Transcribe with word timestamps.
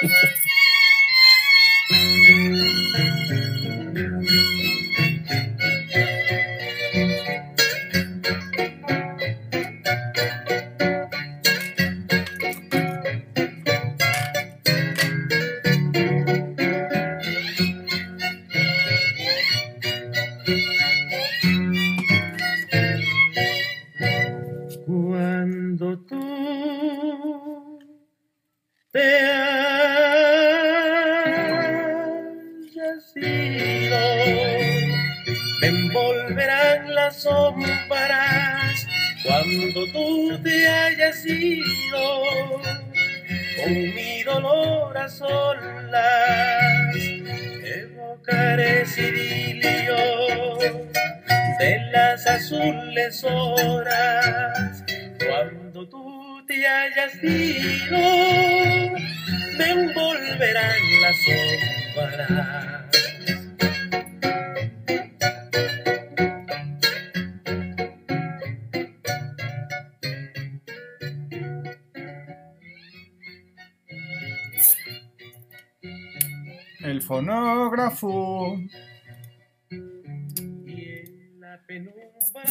thank 0.00 0.12
you 3.20 3.25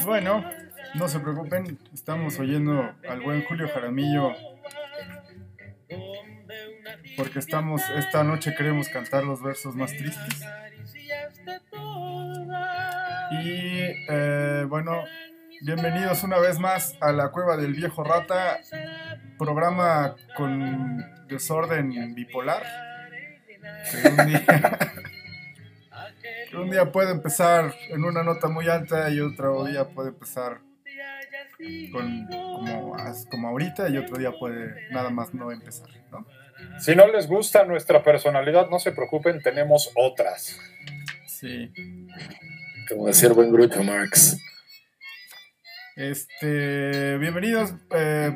Bueno, 0.04 0.44
no 0.96 1.08
se 1.08 1.20
preocupen, 1.20 1.80
estamos 1.94 2.40
oyendo 2.40 2.94
al 3.08 3.22
buen 3.22 3.44
Julio 3.44 3.68
Jaramillo 3.68 4.34
porque 7.18 7.40
estamos 7.40 7.82
esta 7.96 8.24
noche 8.24 8.54
queremos 8.56 8.90
cantar 8.90 9.24
los 9.24 9.42
versos 9.42 9.76
más 9.76 9.92
tristes. 9.92 10.42
Y 13.32 13.80
eh, 14.10 14.66
bueno, 14.68 15.04
bienvenidos 15.62 16.24
una 16.24 16.38
vez 16.40 16.60
más 16.60 16.96
a 17.02 17.12
la 17.12 17.30
cueva 17.30 17.58
del 17.58 17.74
viejo 17.74 18.04
rata, 18.04 18.60
programa 19.38 20.16
con 20.36 21.28
desorden 21.28 22.16
bipolar. 22.16 22.64
Que 23.92 24.08
un 24.10 24.18
un 26.58 26.70
día 26.70 26.92
puede 26.92 27.12
empezar 27.12 27.74
en 27.90 28.04
una 28.04 28.24
nota 28.24 28.48
muy 28.48 28.68
alta 28.68 29.10
y 29.10 29.20
otro 29.20 29.64
día 29.66 29.88
puede 29.90 30.10
empezar 30.10 30.62
con, 31.92 32.28
como, 32.28 32.96
como 33.30 33.48
ahorita 33.48 33.90
y 33.90 33.98
otro 33.98 34.18
día 34.18 34.32
puede 34.32 34.90
nada 34.92 35.10
más 35.10 35.34
no 35.34 35.52
empezar, 35.52 35.90
¿no? 36.12 36.26
Si 36.80 36.96
no 36.96 37.08
les 37.08 37.28
gusta 37.28 37.66
nuestra 37.66 38.04
personalidad, 38.04 38.70
no 38.70 38.80
se 38.80 38.92
preocupen, 38.92 39.42
tenemos 39.42 39.92
otras. 39.96 40.60
Sí. 41.26 41.72
Como 42.90 43.08
decía 43.08 43.30
buen 43.30 43.52
Grucho 43.52 43.84
Marx. 43.84 44.38
Este, 45.96 47.18
bienvenidos 47.18 47.74
eh, 47.92 48.32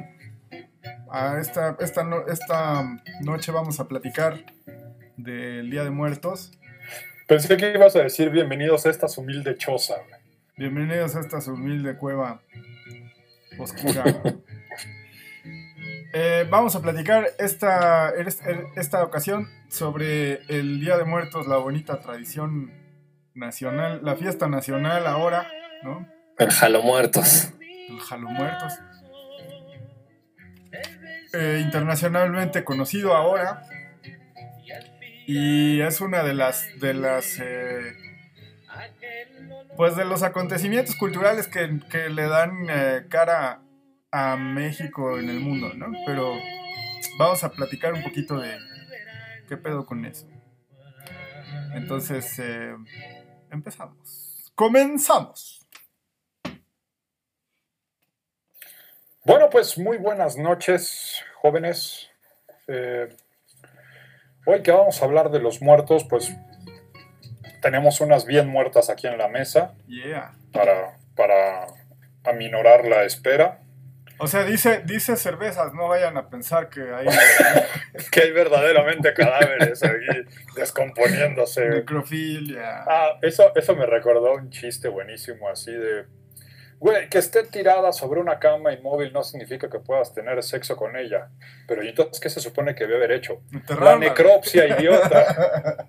a 1.12 1.40
esta, 1.40 1.76
esta, 1.80 2.08
esta 2.28 3.02
noche 3.22 3.52
vamos 3.52 3.80
a 3.80 3.88
platicar 3.88 4.46
del 5.18 5.70
Día 5.70 5.84
de 5.84 5.90
Muertos. 5.90 6.59
Pensé 7.30 7.58
que 7.58 7.72
ibas 7.72 7.96
a 7.96 8.00
decir 8.04 8.30
bienvenidos 8.32 8.86
a 8.86 8.90
esta 8.90 9.06
humilde 9.18 9.56
choza. 9.56 9.96
güey. 9.98 10.20
Bienvenidos 10.58 11.16
a 11.16 11.20
esta 11.22 11.38
humilde 11.52 11.96
cueva 11.96 12.42
oscura. 13.58 14.04
Eh, 16.12 16.48
vamos 16.50 16.76
a 16.76 16.82
platicar 16.82 17.28
esta, 17.38 18.10
es- 18.10 18.42
en 18.44 18.66
esta 18.76 19.04
ocasión 19.04 19.48
sobre 19.70 20.42
el 20.48 20.80
Día 20.80 20.98
de 20.98 21.04
Muertos, 21.04 21.46
la 21.46 21.58
bonita 21.58 22.00
tradición 22.00 22.72
nacional, 23.36 24.00
la 24.04 24.16
fiesta 24.16 24.48
nacional 24.48 25.06
ahora, 25.06 25.48
¿no? 25.84 26.08
El 26.40 26.50
Jalo 26.50 26.82
Muertos. 26.82 27.54
El 27.90 28.00
Jalo 28.00 28.28
Muertos. 28.28 28.74
Eh, 31.34 31.62
internacionalmente 31.64 32.64
conocido 32.64 33.14
ahora. 33.16 33.62
Y 35.32 35.80
es 35.82 36.02
una 36.02 36.24
de 36.24 36.34
las 36.34 36.66
de 36.80 36.96
las 36.96 37.38
eh, 37.40 37.96
pues 39.78 39.96
de 39.96 40.04
los 40.04 40.24
acontecimientos 40.24 40.96
culturales 40.96 41.48
que, 41.48 41.82
que 41.88 42.10
le 42.10 42.28
dan 42.28 42.66
eh, 42.68 43.06
cara 43.10 43.62
a 44.10 44.38
México 44.38 45.20
en 45.20 45.30
el 45.30 45.40
mundo, 45.40 45.72
¿no? 45.76 45.92
Pero 46.08 46.34
vamos 47.20 47.44
a 47.44 47.52
platicar 47.52 47.94
un 47.94 48.02
poquito 48.02 48.40
de 48.40 48.58
qué 49.48 49.56
pedo 49.56 49.86
con 49.86 50.04
eso. 50.04 50.28
Entonces, 51.76 52.40
eh, 52.40 52.76
empezamos. 53.52 54.52
Comenzamos. 54.56 55.64
Bueno, 59.24 59.48
pues 59.52 59.78
muy 59.78 59.98
buenas 59.98 60.38
noches, 60.38 61.24
jóvenes. 61.40 62.10
Eh, 62.68 63.16
hoy 64.46 64.62
que 64.62 64.72
vamos 64.72 65.02
a 65.02 65.06
hablar 65.06 65.30
de 65.32 65.40
los 65.40 65.62
muertos, 65.62 66.06
pues 66.10 66.36
tenemos 67.62 68.02
unas 68.02 68.26
bien 68.26 68.48
muertas 68.48 68.90
aquí 68.90 69.08
en 69.08 69.18
la 69.18 69.28
mesa 69.28 69.74
Yeah. 69.88 70.34
para, 70.54 70.98
para 71.16 71.68
aminorar 72.24 72.86
la 72.86 73.04
espera. 73.04 73.62
O 74.22 74.28
sea, 74.28 74.44
dice, 74.44 74.82
dice 74.86 75.16
cervezas, 75.16 75.74
no 75.74 75.88
vayan 75.88 76.18
a 76.18 76.30
pensar 76.30 76.70
que 76.70 76.82
hay 76.94 77.08
Que 78.12 78.22
hay 78.22 78.32
verdaderamente 78.32 79.14
cadáveres 79.14 79.82
aquí 79.84 80.28
descomponiéndose. 80.56 81.70
necrofilia. 81.70 82.84
Ah, 82.86 83.18
eso, 83.22 83.54
eso 83.56 83.76
me 83.76 83.86
recordó 83.86 84.34
un 84.34 84.50
chiste 84.50 84.88
buenísimo 84.90 85.48
así 85.50 85.72
de... 85.72 86.06
Güey, 86.80 87.10
que 87.10 87.18
esté 87.18 87.44
tirada 87.44 87.92
sobre 87.92 88.22
una 88.22 88.40
cama 88.40 88.72
inmóvil 88.72 89.12
no 89.12 89.24
significa 89.24 89.70
que 89.70 89.80
puedas 89.80 90.14
tener 90.14 90.42
sexo 90.44 90.78
con 90.78 90.96
ella. 90.96 91.30
Pero 91.68 91.84
¿y 91.84 91.90
entonces 91.90 92.22
qué 92.22 92.30
se 92.30 92.40
supone 92.40 92.74
que 92.74 92.86
debe 92.86 92.96
haber 92.98 93.12
hecho? 93.12 93.42
La 93.82 93.98
necropsia, 93.98 94.80
idiota. 94.80 95.88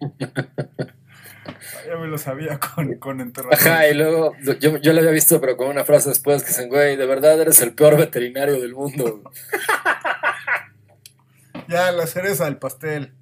ya 1.86 1.96
me 1.96 2.06
lo 2.06 2.18
sabía 2.18 2.60
con, 2.60 2.94
con 2.98 3.20
enterrador. 3.20 3.54
Ajá, 3.54 3.88
y 3.88 3.94
luego 3.94 4.36
yo, 4.60 4.76
yo 4.76 4.92
lo 4.92 5.00
había 5.00 5.10
visto, 5.10 5.40
pero 5.40 5.56
con 5.56 5.68
una 5.68 5.84
frase 5.84 6.10
después 6.10 6.42
que 6.42 6.50
dicen, 6.50 6.68
güey, 6.68 6.96
de 6.96 7.06
verdad 7.06 7.40
eres 7.40 7.60
el 7.60 7.74
peor 7.74 7.96
veterinario 7.96 8.60
del 8.60 8.74
mundo. 8.74 9.22
Ya, 11.68 11.92
la 11.92 12.06
cereza 12.06 12.46
del 12.46 12.56
pastel. 12.56 13.12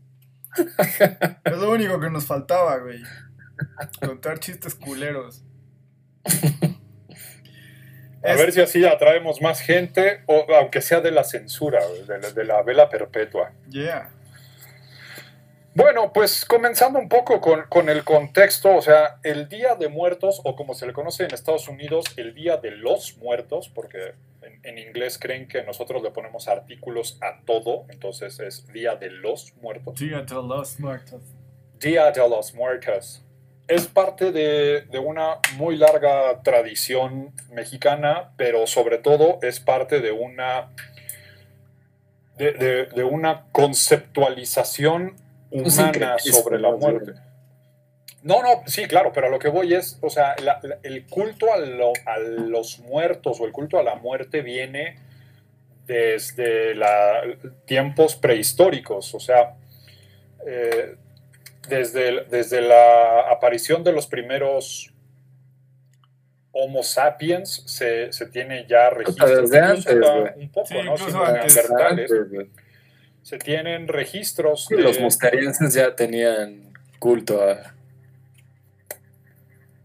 es 1.44 1.58
lo 1.58 1.70
único 1.72 1.98
que 1.98 2.10
nos 2.10 2.26
faltaba, 2.26 2.78
güey. 2.78 3.02
Contar 4.00 4.38
chistes 4.38 4.76
culeros. 4.76 5.42
A 8.22 8.34
ver 8.34 8.52
si 8.52 8.60
así 8.60 8.84
atraemos 8.84 9.40
más 9.40 9.60
gente, 9.60 10.22
o 10.26 10.46
aunque 10.58 10.80
sea 10.80 11.00
de 11.00 11.10
la 11.10 11.24
censura, 11.24 11.80
de 12.06 12.18
la, 12.18 12.30
de 12.30 12.44
la 12.44 12.62
vela 12.62 12.88
perpetua. 12.88 13.52
Yeah. 13.68 14.10
Bueno, 15.76 16.10
pues 16.10 16.46
comenzando 16.46 16.98
un 16.98 17.06
poco 17.06 17.38
con, 17.42 17.64
con 17.68 17.90
el 17.90 18.02
contexto, 18.02 18.74
o 18.74 18.80
sea, 18.80 19.18
el 19.22 19.46
Día 19.46 19.74
de 19.74 19.90
Muertos, 19.90 20.40
o 20.42 20.56
como 20.56 20.72
se 20.72 20.86
le 20.86 20.94
conoce 20.94 21.24
en 21.24 21.34
Estados 21.34 21.68
Unidos, 21.68 22.06
el 22.16 22.34
Día 22.34 22.56
de 22.56 22.70
los 22.70 23.18
Muertos, 23.18 23.68
porque 23.68 24.14
en, 24.40 24.58
en 24.62 24.78
inglés 24.78 25.18
creen 25.20 25.46
que 25.46 25.62
nosotros 25.64 26.02
le 26.02 26.12
ponemos 26.12 26.48
artículos 26.48 27.18
a 27.20 27.42
todo, 27.44 27.84
entonces 27.90 28.40
es 28.40 28.66
Día 28.72 28.96
de 28.96 29.10
los 29.10 29.54
Muertos. 29.60 30.00
Día 30.00 30.22
de 30.22 30.34
los 30.34 30.80
muertos. 30.80 31.20
Día 31.78 32.10
de 32.10 32.26
los 32.26 32.54
Muertos. 32.54 33.25
Es 33.68 33.86
parte 33.88 34.30
de, 34.30 34.82
de 34.82 34.98
una 34.98 35.38
muy 35.56 35.76
larga 35.76 36.40
tradición 36.42 37.32
mexicana, 37.50 38.30
pero 38.36 38.66
sobre 38.66 38.98
todo 38.98 39.38
es 39.42 39.58
parte 39.58 40.00
de 40.00 40.12
una, 40.12 40.68
de, 42.38 42.52
de- 42.52 42.86
de 42.86 43.04
una 43.04 43.46
conceptualización 43.52 45.16
humana 45.50 46.16
sobre 46.32 46.58
la 46.60 46.68
muerte. 46.92 47.12
No, 48.22 48.42
no, 48.42 48.62
sí, 48.66 48.86
claro, 48.86 49.12
pero 49.12 49.28
a 49.28 49.30
lo 49.30 49.38
que 49.38 49.48
voy 49.48 49.74
es, 49.74 49.98
o 50.00 50.10
sea, 50.10 50.34
la- 50.42 50.58
la- 50.62 50.78
el 50.82 51.06
culto 51.06 51.52
a, 51.52 51.58
lo- 51.58 51.92
a 52.06 52.18
los 52.18 52.78
muertos 52.80 53.40
o 53.40 53.46
el 53.46 53.52
culto 53.52 53.78
a 53.78 53.82
la 53.82 53.94
muerte 53.96 54.42
viene 54.42 54.96
desde 55.86 56.74
la, 56.74 57.20
tiempos 57.66 58.16
prehistóricos, 58.16 59.14
o 59.14 59.20
sea, 59.20 59.54
eh, 60.44 60.96
desde, 61.68 62.24
desde 62.24 62.60
la 62.60 63.30
aparición 63.30 63.84
de 63.84 63.92
los 63.92 64.06
primeros 64.06 64.92
Homo 66.58 66.82
sapiens 66.82 67.64
se, 67.66 68.10
se 68.12 68.26
tiene 68.26 68.66
ya 68.66 68.88
registros. 68.88 69.50
Desde 69.50 69.60
antes, 69.60 69.86
un 70.36 70.48
poco, 70.50 70.82
¿no? 70.82 70.96
Se 73.22 73.38
tienen 73.38 73.88
registros. 73.88 74.66
de... 74.68 74.78
Los 74.78 74.98
mosterienses 74.98 75.74
ya 75.74 75.94
tenían 75.94 76.72
culto 76.98 77.42
a. 77.42 77.74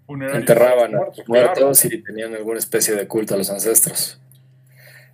Enterraban 0.07 0.95
a 0.95 1.05
los 1.05 1.27
muertos 1.27 1.85
y 1.85 2.01
tenían 2.03 2.35
alguna 2.35 2.59
especie 2.59 2.95
de 2.95 3.05
culto 3.07 3.33
a 3.33 3.37
los 3.37 3.49
ancestros. 3.49 4.20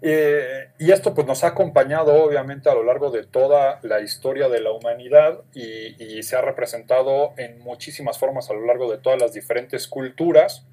Eh, 0.01 0.69
y 0.77 0.91
esto 0.91 1.15
pues 1.15 1.25
nos 1.25 1.43
ha 1.43 1.47
acompañado 1.47 2.23
obviamente 2.23 2.69
a 2.69 2.75
lo 2.75 2.83
largo 2.83 3.09
de 3.09 3.23
toda 3.23 3.79
la 3.81 3.99
historia 4.01 4.47
de 4.47 4.61
la 4.61 4.71
humanidad 4.71 5.41
y, 5.55 6.21
se 6.21 6.35
ha 6.35 6.41
representado 6.41 7.33
en 7.37 7.59
muchísimas 7.59 8.17
formas 8.17 8.49
a 8.49 8.53
lo 8.53 8.65
largo 8.65 8.91
de 8.91 8.97
todas 8.97 9.19
las 9.19 9.33
diferentes 9.33 9.87
culturas. 9.87 10.65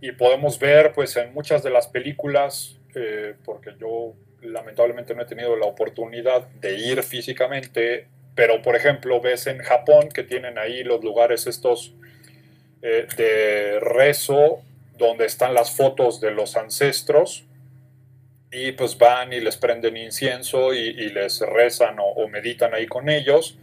Y 0.00 0.12
podemos 0.12 0.58
ver 0.58 0.92
pues 0.92 1.16
en 1.16 1.32
muchas 1.32 1.62
de 1.62 1.70
las 1.70 1.86
películas, 1.86 2.76
eh, 2.94 3.34
porque 3.44 3.74
yo 3.78 4.14
lamentablemente 4.42 5.14
no 5.14 5.22
he 5.22 5.26
tenido 5.26 5.56
la 5.56 5.66
oportunidad 5.66 6.48
de 6.60 6.76
ir 6.76 7.02
físicamente, 7.02 8.08
pero 8.34 8.60
por 8.62 8.74
ejemplo 8.74 9.20
ves 9.20 9.46
en 9.46 9.58
Japón 9.58 10.08
que 10.08 10.24
tienen 10.24 10.58
ahí 10.58 10.82
los 10.82 11.02
lugares 11.04 11.46
estos 11.46 11.94
eh, 12.82 13.06
de 13.16 13.80
rezo 13.80 14.60
donde 14.98 15.24
están 15.26 15.54
las 15.54 15.74
fotos 15.74 16.20
de 16.20 16.32
los 16.32 16.56
ancestros 16.56 17.46
y 18.54 18.70
pues 18.72 18.96
van 18.96 19.32
y 19.32 19.40
les 19.40 19.56
prenden 19.56 19.96
incienso 19.96 20.72
y, 20.72 20.92
les 21.10 21.40
rezan 21.40 21.96
o, 21.98 22.28
meditan 22.28 22.72
ahí 22.72 22.86
con 22.86 23.08
ellos. 23.08 23.58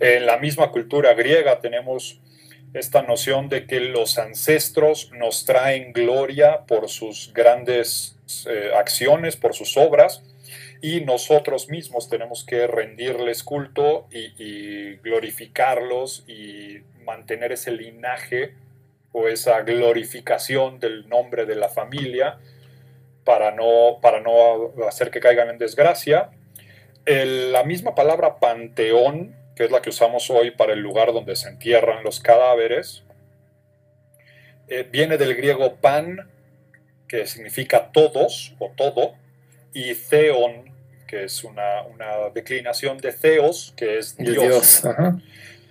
En 0.00 0.26
la 0.26 0.36
misma 0.38 0.72
cultura 0.72 1.14
griega 1.14 1.60
tenemos 1.60 2.20
esta 2.74 3.02
noción 3.02 3.48
de 3.48 3.66
que 3.66 3.78
los 3.80 4.18
ancestros 4.18 5.12
nos 5.12 5.44
traen 5.44 5.92
gloria 5.92 6.66
por 6.66 6.88
sus 6.88 7.32
grandes 7.32 8.18
eh, 8.48 8.72
acciones, 8.76 9.36
por 9.36 9.54
sus 9.54 9.76
obras, 9.76 10.22
y 10.82 11.02
nosotros 11.02 11.68
mismos 11.68 12.08
tenemos 12.08 12.44
que 12.44 12.66
rendirles 12.66 13.44
culto 13.44 14.08
y 14.10 14.96
glorificarlos 14.96 16.24
y 16.26 16.80
mantener 17.04 17.52
ese 17.52 17.70
linaje 17.70 18.54
o 19.12 19.28
esa 19.28 19.62
glorificación 19.62 20.80
del 20.80 21.08
nombre 21.08 21.46
de 21.46 21.54
la 21.54 21.68
familia 21.68 22.38
para 23.26 23.50
no, 23.50 23.98
para 24.00 24.20
no 24.20 24.72
hacer 24.88 25.10
que 25.10 25.20
caigan 25.20 25.50
en 25.50 25.58
desgracia. 25.58 26.30
la 27.04 27.64
misma 27.64 27.94
palabra 27.94 28.38
panteón, 28.38 29.36
que 29.56 29.64
es 29.64 29.70
la 29.70 29.82
que 29.82 29.90
usamos 29.90 30.30
hoy 30.30 30.52
para 30.52 30.72
el 30.72 30.80
lugar 30.80 31.12
donde 31.12 31.34
se 31.34 31.48
entierran 31.48 32.04
los 32.04 32.20
cadáveres, 32.20 33.02
eh, 34.68 34.86
viene 34.90 35.18
del 35.18 35.34
griego 35.34 35.74
pan, 35.76 36.30
que 37.08 37.26
significa 37.26 37.90
todos 37.92 38.54
o 38.60 38.72
todo, 38.76 39.14
y 39.74 39.94
theon, 39.94 40.72
que 41.08 41.24
es 41.24 41.42
una, 41.42 41.82
declinación 42.32 42.98
de 42.98 43.12
theos, 43.12 43.74
que 43.76 43.98
es 43.98 44.16
Dios. 44.16 44.82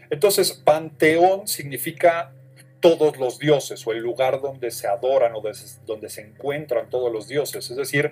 Entonces, 0.10 0.52
panteón 0.54 1.48
significa 1.48 2.35
todos 2.86 3.18
los 3.18 3.40
dioses 3.40 3.86
o 3.88 3.92
el 3.92 4.00
lugar 4.00 4.42
donde 4.42 4.70
se 4.70 4.88
adoran 4.88 5.34
o 5.34 5.42
donde 5.88 6.10
se 6.10 6.22
encuentran 6.22 6.88
todos 6.90 7.12
los 7.12 7.28
dioses. 7.28 7.72
Es 7.72 7.78
decir, 7.78 8.12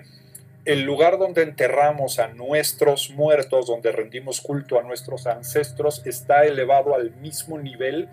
el 0.64 0.82
lugar 0.82 1.18
donde 1.18 1.42
enterramos 1.42 2.18
a 2.18 2.28
nuestros 2.28 3.10
muertos, 3.10 3.66
donde 3.68 3.92
rendimos 3.92 4.40
culto 4.40 4.78
a 4.78 4.82
nuestros 4.82 5.26
ancestros, 5.26 6.04
está 6.06 6.44
elevado 6.44 6.94
al 6.96 7.12
mismo 7.16 7.58
nivel 7.58 8.08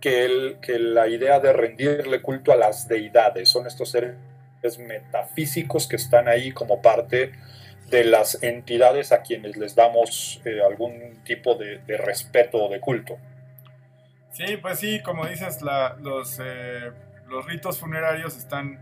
que, 0.00 0.28
la 0.78 1.08
idea 1.08 1.40
de 1.40 1.52
rendirle 1.54 2.20
culto 2.20 2.52
a 2.52 2.56
las 2.56 2.86
deidades. 2.86 3.48
Son 3.48 3.66
estos 3.66 3.90
seres 3.90 4.16
metafísicos 4.78 5.86
que 5.86 5.96
están 5.96 6.28
ahí 6.28 6.52
como 6.52 6.82
parte 6.82 7.32
de 7.88 8.04
las 8.04 8.42
entidades 8.42 9.12
a 9.12 9.22
quienes 9.22 9.56
les 9.56 9.74
damos 9.74 10.42
eh, 10.44 10.60
algún 10.60 11.22
tipo 11.24 11.54
de 11.54 11.96
respeto 11.96 12.64
o 12.64 12.68
de 12.68 12.78
culto. 12.78 13.16
Sí, 14.38 14.56
pues 14.56 14.78
sí, 14.78 15.02
como 15.02 15.26
dices, 15.26 15.58
los, 15.62 16.38
eh, 16.40 16.92
los 17.26 17.44
ritos 17.44 17.80
funerarios 17.80 18.36
están 18.36 18.78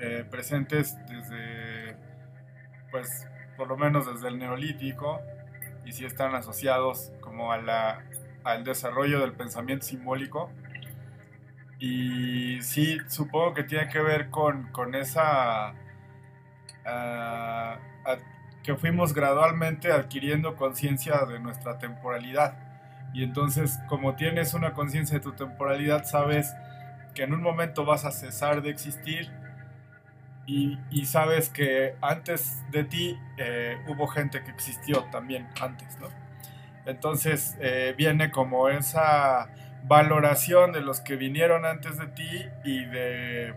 eh, 0.00 0.24
presentes 0.28 0.96
desde, 1.06 1.96
pues, 2.90 3.28
por 3.56 3.68
lo 3.68 3.76
menos 3.76 4.12
desde 4.12 4.26
el 4.26 4.40
neolítico, 4.40 5.20
y 5.84 5.92
sí 5.92 6.04
están 6.04 6.34
asociados 6.34 7.12
como 7.20 7.52
a 7.52 7.58
la, 7.58 8.02
al 8.42 8.64
desarrollo 8.64 9.20
del 9.20 9.32
pensamiento 9.32 9.86
simbólico. 9.86 10.50
Y 11.78 12.60
sí, 12.62 12.98
supongo 13.06 13.54
que 13.54 13.62
tiene 13.62 13.88
que 13.90 14.00
ver 14.00 14.28
con, 14.30 14.72
con 14.72 14.96
esa... 14.96 15.72
Ah, 16.84 17.78
que 18.64 18.74
fuimos 18.74 19.14
gradualmente 19.14 19.92
adquiriendo 19.92 20.56
conciencia 20.56 21.26
de 21.26 21.38
nuestra 21.38 21.78
temporalidad 21.78 22.71
y 23.12 23.22
entonces, 23.24 23.78
como 23.88 24.14
tienes 24.14 24.54
una 24.54 24.72
conciencia 24.72 25.18
de 25.18 25.22
tu 25.22 25.32
temporalidad, 25.32 26.04
sabes 26.04 26.54
que 27.14 27.24
en 27.24 27.34
un 27.34 27.42
momento 27.42 27.84
vas 27.84 28.04
a 28.04 28.10
cesar 28.10 28.62
de 28.62 28.70
existir 28.70 29.30
y, 30.46 30.78
sabes 31.04 31.48
que 31.48 31.94
antes 32.00 32.62
de 32.70 32.84
ti 32.84 33.18
eh, 33.38 33.78
hubo 33.88 34.06
gente 34.06 34.42
que 34.42 34.50
existió 34.50 35.04
también 35.10 35.48
antes, 35.60 35.98
¿no? 36.00 36.08
Entonces 36.84 37.56
eh, 37.60 37.94
viene 37.96 38.30
como 38.30 38.68
esa 38.68 39.48
valoración 39.84 40.72
de 40.72 40.80
los 40.80 41.00
que 41.00 41.16
vinieron 41.16 41.64
antes 41.64 41.98
de 41.98 42.06
ti 42.08 42.46
y 42.64 42.84
de 42.86 43.54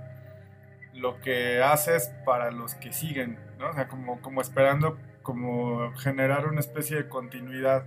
lo 0.94 1.20
que 1.22 1.62
haces 1.62 2.14
para 2.24 2.52
los 2.52 2.76
que 2.76 2.94
siguen, 2.94 3.40
¿no? 3.58 3.70
O 3.70 3.74
sea, 3.74 3.88
como, 3.88 4.22
como 4.22 4.42
esperando 4.42 4.98
como 5.24 5.92
generar 5.94 6.46
una 6.46 6.60
especie 6.60 6.98
de 6.98 7.10
continuidad 7.10 7.84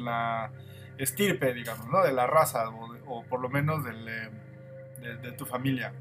la 0.00 0.50
estirpe, 0.98 1.54
digamos, 1.54 1.86
¿no? 1.88 2.02
De 2.02 2.12
la 2.12 2.26
raza 2.26 2.68
o, 2.68 3.24
por 3.24 3.40
lo 3.40 3.48
menos 3.48 3.84
eh, 3.86 5.16
de, 5.22 5.32
tu 5.32 5.46
familia. 5.46 5.92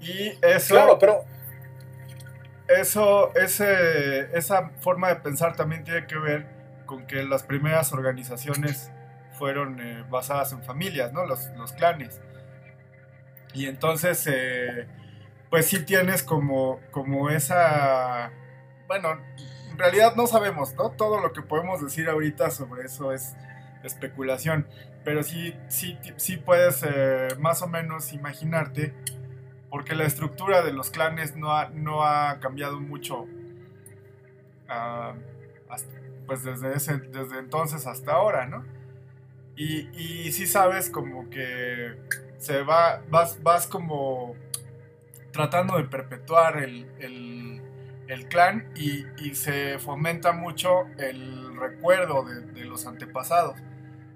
Y 0.00 0.38
eso... 0.42 0.74
Claro, 0.74 0.98
pero... 0.98 1.24
Eso, 2.68 3.34
ese, 3.34 4.36
esa 4.36 4.70
forma 4.80 5.08
de 5.08 5.16
pensar 5.16 5.54
también 5.56 5.84
tiene 5.84 6.06
que 6.06 6.16
ver 6.16 6.46
con 6.86 7.06
que 7.06 7.22
las 7.22 7.42
primeras 7.42 7.92
organizaciones 7.92 8.90
fueron 9.38 9.80
eh, 9.80 10.04
basadas 10.08 10.52
en 10.52 10.62
familias, 10.62 11.12
¿no? 11.12 11.26
Los, 11.26 11.72
clanes. 11.76 12.20
Y 13.52 13.66
entonces, 13.66 14.26
eh, 14.26 14.86
pues 15.50 15.66
sí 15.66 15.84
tienes 15.84 16.22
como, 16.22 16.80
como 16.90 17.28
esa, 17.28 18.30
bueno, 18.86 19.18
en 19.72 19.78
realidad 19.78 20.14
no 20.16 20.26
sabemos, 20.26 20.74
¿no? 20.74 20.90
Todo 20.90 21.18
lo 21.20 21.32
que 21.32 21.40
podemos 21.42 21.82
decir 21.82 22.08
ahorita 22.08 22.50
sobre 22.50 22.84
eso 22.84 23.12
es 23.12 23.34
especulación, 23.82 24.66
pero 25.04 25.22
sí, 25.22 25.56
sí, 25.68 25.98
sí 26.16 26.36
puedes 26.36 26.84
eh, 26.86 27.28
más 27.40 27.62
o 27.62 27.66
menos 27.66 28.12
imaginarte, 28.12 28.94
porque 29.70 29.94
la 29.94 30.04
estructura 30.04 30.62
de 30.62 30.72
los 30.72 30.90
clanes 30.90 31.34
no 31.36 31.52
ha, 31.52 31.70
no 31.70 32.04
ha 32.04 32.38
cambiado 32.40 32.80
mucho, 32.80 33.26
ah, 34.68 35.14
pues 36.26 36.44
desde, 36.44 36.74
ese, 36.74 36.98
desde 36.98 37.38
entonces 37.38 37.86
hasta 37.86 38.12
ahora, 38.12 38.46
¿no? 38.46 38.64
Y, 39.56 39.88
y 39.98 40.32
sí 40.32 40.46
sabes 40.46 40.90
como 40.90 41.30
que 41.30 41.96
se 42.38 42.62
va, 42.62 43.02
vas, 43.08 43.42
vas 43.42 43.66
como 43.66 44.36
tratando 45.32 45.78
de 45.78 45.84
perpetuar 45.84 46.58
el 46.58 46.86
el 46.98 47.31
clan 48.28 48.68
y, 48.74 49.04
se 49.34 49.78
fomenta 49.78 50.32
mucho 50.32 50.86
el 50.98 51.56
recuerdo 51.56 52.24
de, 52.24 52.64
los 52.64 52.86
antepasados. 52.86 53.58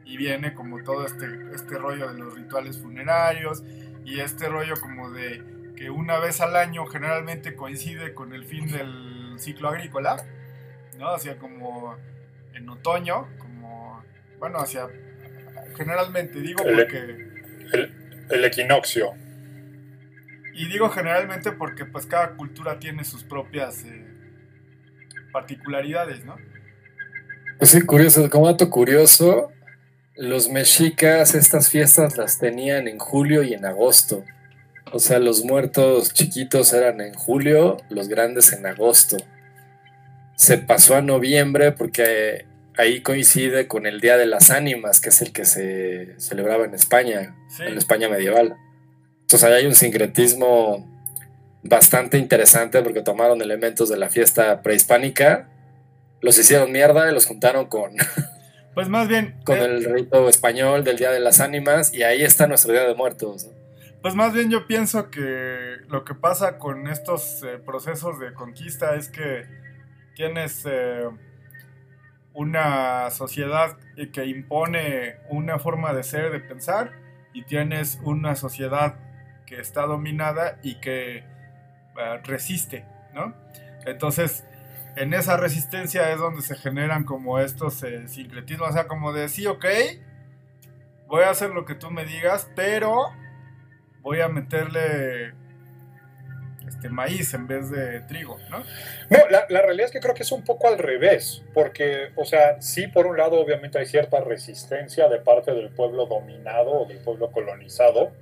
Y 0.04 0.16
viene 0.16 0.54
como 0.54 0.82
todo 0.84 1.04
este, 1.04 1.26
este 1.54 1.78
rollo 1.78 2.12
de 2.12 2.18
los 2.18 2.34
rituales 2.34 2.78
funerarios 2.78 3.64
y 4.04 4.20
este 4.20 4.48
rollo 4.48 4.74
como 4.80 5.10
de 5.10 5.42
que 5.76 5.90
una 5.90 6.18
vez 6.18 6.40
al 6.40 6.56
año 6.56 6.86
generalmente 6.86 7.54
coincide 7.56 8.14
con 8.14 8.32
el 8.32 8.44
fin 8.44 8.68
del 8.68 9.34
ciclo 9.38 9.68
agrícola, 9.68 10.24
¿no? 10.98 11.08
Hacia 11.08 11.38
como 11.38 11.96
en 12.54 12.68
otoño, 12.68 13.26
como, 13.38 14.02
bueno, 14.38 14.58
hacia, 14.58 14.88
generalmente 15.76 16.40
digo 16.40 16.62
porque... 16.62 17.28
el 18.30 18.44
equinoccio. 18.44 19.25
Y 20.56 20.66
digo 20.68 20.88
generalmente 20.88 21.52
porque 21.52 21.84
pues 21.84 22.06
cada 22.06 22.30
cultura 22.30 22.78
tiene 22.78 23.04
sus 23.04 23.22
propias 23.24 23.84
eh, 23.84 24.06
particularidades, 25.32 26.24
¿no? 26.24 26.36
Pues 27.58 27.70
sí, 27.70 27.82
curioso, 27.82 28.28
como 28.30 28.46
dato 28.46 28.70
curioso, 28.70 29.50
los 30.16 30.48
mexicas 30.48 31.34
estas 31.34 31.68
fiestas 31.70 32.16
las 32.16 32.38
tenían 32.38 32.88
en 32.88 32.98
julio 32.98 33.42
y 33.42 33.54
en 33.54 33.64
agosto. 33.66 34.24
O 34.92 34.98
sea, 34.98 35.18
los 35.18 35.44
muertos 35.44 36.12
chiquitos 36.14 36.72
eran 36.72 37.00
en 37.00 37.12
julio, 37.14 37.76
los 37.90 38.08
grandes 38.08 38.52
en 38.52 38.64
agosto. 38.66 39.16
Se 40.36 40.58
pasó 40.58 40.96
a 40.96 41.02
noviembre 41.02 41.72
porque 41.72 42.46
ahí 42.78 43.02
coincide 43.02 43.68
con 43.68 43.86
el 43.86 44.00
Día 44.00 44.16
de 44.16 44.26
las 44.26 44.50
Ánimas, 44.50 45.00
que 45.00 45.08
es 45.08 45.20
el 45.22 45.32
que 45.32 45.44
se 45.44 46.14
celebraba 46.18 46.64
en 46.64 46.74
España, 46.74 47.34
Sí. 47.48 47.62
en 47.64 47.72
la 47.72 47.78
España 47.78 48.08
medieval. 48.08 48.56
Entonces 49.26 49.42
ahí 49.42 49.54
hay 49.54 49.66
un 49.66 49.74
sincretismo 49.74 50.86
bastante 51.64 52.16
interesante 52.16 52.80
porque 52.80 53.02
tomaron 53.02 53.42
elementos 53.42 53.88
de 53.88 53.96
la 53.96 54.08
fiesta 54.08 54.62
prehispánica, 54.62 55.48
los 56.20 56.38
hicieron 56.38 56.70
mierda 56.70 57.10
y 57.10 57.12
los 57.12 57.26
juntaron 57.26 57.66
con, 57.66 57.96
Pues 58.76 58.88
más 58.88 59.08
bien, 59.08 59.34
con 59.44 59.58
eh, 59.58 59.64
el 59.64 59.84
rito 59.84 60.28
español 60.28 60.84
del 60.84 60.96
Día 60.96 61.10
de 61.10 61.18
las 61.18 61.40
Ánimas 61.40 61.92
y 61.92 62.04
ahí 62.04 62.22
está 62.22 62.46
nuestro 62.46 62.72
Día 62.72 62.86
de 62.86 62.94
Muertos. 62.94 63.50
Pues 64.00 64.14
más 64.14 64.32
bien 64.32 64.48
yo 64.48 64.68
pienso 64.68 65.10
que 65.10 65.78
lo 65.88 66.04
que 66.04 66.14
pasa 66.14 66.58
con 66.58 66.86
estos 66.86 67.42
eh, 67.42 67.58
procesos 67.58 68.20
de 68.20 68.32
conquista 68.32 68.94
es 68.94 69.08
que 69.08 69.44
tienes 70.14 70.62
eh, 70.70 71.08
una 72.32 73.10
sociedad 73.10 73.76
que 74.12 74.26
impone 74.26 75.16
una 75.30 75.58
forma 75.58 75.92
de 75.92 76.04
ser, 76.04 76.30
de 76.30 76.38
pensar, 76.38 76.92
y 77.32 77.44
tienes 77.44 77.98
una 78.04 78.36
sociedad 78.36 79.05
que 79.46 79.60
está 79.60 79.82
dominada 79.82 80.58
y 80.62 80.76
que 80.76 81.18
eh, 81.18 82.20
resiste, 82.24 82.84
¿no? 83.14 83.34
Entonces, 83.86 84.44
en 84.96 85.14
esa 85.14 85.36
resistencia 85.36 86.10
es 86.10 86.18
donde 86.18 86.42
se 86.42 86.56
generan 86.56 87.04
como 87.04 87.38
estos 87.38 87.82
eh, 87.82 88.08
sincretismos, 88.08 88.70
o 88.70 88.72
sea, 88.72 88.88
como 88.88 89.12
de 89.12 89.28
sí, 89.28 89.46
ok, 89.46 89.64
voy 91.06 91.22
a 91.22 91.30
hacer 91.30 91.50
lo 91.50 91.64
que 91.64 91.74
tú 91.74 91.90
me 91.90 92.04
digas, 92.04 92.50
pero 92.56 93.06
voy 94.00 94.20
a 94.20 94.28
meterle 94.28 95.34
este 96.66 96.88
maíz 96.88 97.32
en 97.34 97.46
vez 97.46 97.70
de 97.70 98.00
trigo, 98.00 98.38
¿no? 98.50 98.58
No, 99.10 99.18
la, 99.30 99.46
la 99.48 99.62
realidad 99.62 99.86
es 99.86 99.92
que 99.92 100.00
creo 100.00 100.14
que 100.14 100.22
es 100.22 100.32
un 100.32 100.44
poco 100.44 100.66
al 100.66 100.78
revés, 100.78 101.44
porque, 101.54 102.08
o 102.16 102.24
sea, 102.24 102.60
sí, 102.60 102.88
por 102.88 103.06
un 103.06 103.16
lado, 103.16 103.40
obviamente 103.40 103.78
hay 103.78 103.86
cierta 103.86 104.20
resistencia 104.20 105.08
de 105.08 105.18
parte 105.18 105.52
del 105.52 105.70
pueblo 105.70 106.06
dominado 106.06 106.72
o 106.72 106.86
del 106.86 106.98
pueblo 106.98 107.30
colonizado, 107.30 108.12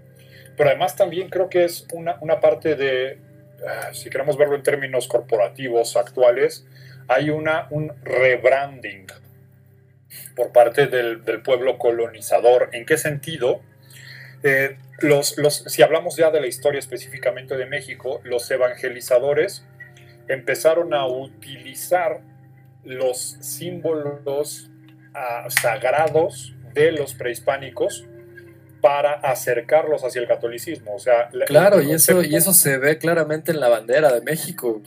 pero 0.57 0.71
además 0.71 0.97
también 0.97 1.29
creo 1.29 1.49
que 1.49 1.65
es 1.65 1.87
una, 1.93 2.17
una 2.21 2.41
parte 2.41 2.77
de, 2.77 3.19
ah, 3.67 3.93
si 3.93 4.11
queremos 4.11 4.37
verlo 4.37 4.57
en 4.57 4.63
términos 4.63 5.09
corporativos 5.09 5.97
actuales, 5.97 6.67
hay 7.09 7.31
una, 7.31 7.67
un 7.71 7.93
rebranding 8.03 9.07
por 10.37 10.53
parte 10.53 10.87
del, 10.87 11.21
pueblo 11.43 11.79
colonizador. 11.79 12.71
¿En 12.73 12.87
qué 12.87 12.97
sentido? 12.97 13.61
Eh, 14.43 14.77
los, 15.01 15.37
los, 15.39 15.57
si 15.67 15.83
hablamos 15.83 16.17
ya 16.17 16.31
de 16.31 16.41
la 16.41 16.47
historia 16.47 16.79
específicamente 16.79 17.57
de 17.57 17.67
México, 17.67 18.21
los 18.25 18.51
evangelizadores 18.51 19.65
empezaron 20.29 20.95
a 20.95 21.07
utilizar 21.07 22.21
los 22.85 23.39
símbolos 23.41 24.71
ah, 25.15 25.47
sagrados 25.49 26.55
de 26.73 26.93
los 26.93 27.15
prehispánicos 27.15 28.07
para 28.85 29.13
acercarlos 29.15 30.05
hacia 30.05 30.21
el 30.21 30.29
catolicismo. 30.29 30.95
O 30.95 30.99
sea, 30.99 31.31
la- 31.33 31.47
Claro, 31.47 31.81
y 31.81 31.91
eso, 31.93 32.23
y 32.23 32.35
eso 32.37 32.53
se 32.53 32.77
ve 32.77 32.99
claramente 32.99 33.51
en 33.51 33.59
la 33.61 33.69
bandera 33.71 34.13
de 34.13 34.21
México. 34.21 34.83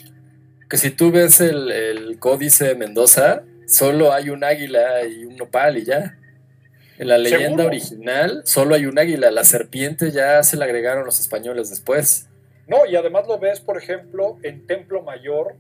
Que 0.70 0.78
si 0.78 0.92
tú 0.92 1.12
ves 1.12 1.42
el, 1.42 1.72
el 1.72 2.20
códice 2.20 2.68
de 2.68 2.76
Mendoza, 2.76 3.42
solo 3.66 4.14
hay 4.14 4.30
un 4.30 4.44
águila 4.44 5.04
y 5.04 5.26
un 5.26 5.36
nopal 5.36 5.80
y 5.80 5.86
ya. 5.86 6.16
En 7.00 7.08
la 7.08 7.18
leyenda 7.18 7.48
¿Seguro? 7.48 7.66
original 7.66 8.42
solo 8.46 8.76
hay 8.76 8.86
un 8.86 9.00
águila. 9.00 9.32
La 9.32 9.44
serpiente 9.44 10.12
ya 10.12 10.44
se 10.44 10.58
la 10.58 10.66
agregaron 10.66 11.04
los 11.04 11.20
españoles 11.20 11.72
después. 11.72 12.30
No, 12.68 12.86
y 12.86 12.96
además 12.96 13.26
lo 13.28 13.40
ves, 13.40 13.62
por 13.62 13.80
ejemplo, 13.82 14.38
en 14.44 14.68
Templo 14.68 15.02
Mayor, 15.02 15.56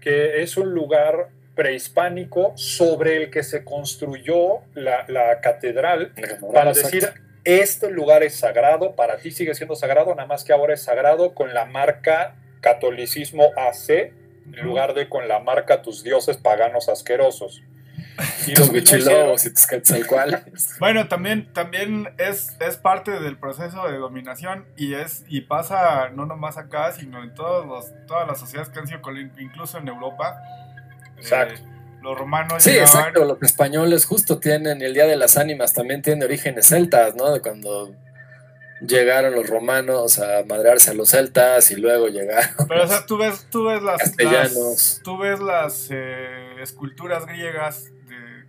que 0.00 0.42
es 0.42 0.56
un 0.56 0.70
lugar 0.74 1.28
prehispánico 1.54 2.52
sobre 2.56 3.16
el 3.16 3.30
que 3.30 3.42
se 3.42 3.64
construyó 3.64 4.60
la, 4.74 5.04
la 5.08 5.40
catedral 5.40 6.12
para 6.52 6.70
Exacto. 6.70 6.96
decir, 6.96 7.08
este 7.44 7.90
lugar 7.90 8.22
es 8.22 8.36
sagrado, 8.36 8.94
para 8.94 9.16
ti 9.18 9.30
sigue 9.30 9.54
siendo 9.54 9.74
sagrado, 9.76 10.14
nada 10.14 10.26
más 10.26 10.44
que 10.44 10.52
ahora 10.52 10.74
es 10.74 10.82
sagrado 10.82 11.34
con 11.34 11.54
la 11.54 11.64
marca 11.64 12.34
catolicismo 12.60 13.44
AC, 13.56 13.90
en 13.90 14.62
lugar 14.62 14.94
de 14.94 15.08
con 15.08 15.28
la 15.28 15.38
marca 15.38 15.82
tus 15.82 16.02
dioses 16.02 16.36
paganos 16.36 16.88
asquerosos. 16.88 17.62
Y 18.46 18.54
tus 18.54 18.66
lo 18.68 18.72
mismo 18.72 18.78
hicieron- 18.96 19.06
huichilobos 19.06 19.46
y 19.46 19.54
tus 19.54 19.66
quetzalcoatlus. 19.66 20.76
Bueno, 20.80 21.08
también, 21.08 21.50
también 21.52 22.08
es, 22.18 22.56
es 22.60 22.76
parte 22.76 23.12
del 23.20 23.38
proceso 23.38 23.86
de 23.88 23.96
dominación 23.98 24.66
y 24.76 24.94
es 24.94 25.24
y 25.28 25.42
pasa 25.42 26.08
no 26.10 26.26
nomás 26.26 26.56
acá, 26.58 26.92
sino 26.92 27.22
en 27.22 27.34
todos 27.34 27.66
los, 27.66 27.92
todas 28.06 28.26
las 28.26 28.38
sociedades 28.38 28.70
que 28.70 28.78
han 28.78 28.86
sido, 28.86 29.00
incluso 29.38 29.78
en 29.78 29.88
Europa. 29.88 30.36
Exacto. 31.20 31.54
Eh, 31.54 31.66
los 32.02 32.18
romanos 32.18 32.62
Sí, 32.62 32.70
llegaban- 32.70 32.88
exacto. 32.98 33.24
Los 33.24 33.42
españoles 33.42 34.04
justo 34.06 34.38
tienen 34.38 34.80
el 34.82 34.94
Día 34.94 35.06
de 35.06 35.16
las 35.16 35.36
Ánimas, 35.36 35.72
también 35.72 36.00
tiene 36.02 36.24
orígenes 36.24 36.66
celtas, 36.66 37.14
¿no? 37.14 37.30
De 37.32 37.40
cuando 37.40 37.94
llegaron 38.80 39.34
los 39.34 39.46
romanos 39.48 40.18
a 40.18 40.42
madrearse 40.48 40.92
a 40.92 40.94
los 40.94 41.10
celtas 41.10 41.70
y 41.70 41.76
luego 41.76 42.08
llegaron. 42.08 42.66
Pero 42.68 42.84
o 42.84 42.86
sea, 42.86 43.04
tú 43.04 43.18
ves, 43.18 43.46
tú 43.50 43.64
ves 43.66 43.82
las, 43.82 43.98
Castellanos. 43.98 44.54
las- 44.54 45.00
tú 45.04 45.18
ves 45.18 45.40
las 45.40 45.88
eh, 45.90 46.62
esculturas 46.62 47.26
griegas 47.26 47.84
de, 48.08 48.44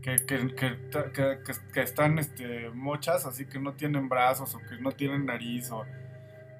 que, 0.00 0.16
que, 0.24 0.54
que, 0.54 0.78
que- 1.12 1.38
que- 1.44 1.72
que 1.74 1.82
están 1.82 2.18
este, 2.18 2.70
mochas, 2.72 3.26
así 3.26 3.44
que 3.44 3.58
no 3.58 3.74
tienen 3.74 4.08
brazos 4.08 4.54
o 4.54 4.58
que 4.60 4.78
no 4.80 4.92
tienen 4.92 5.26
nariz 5.26 5.70
o, 5.70 5.84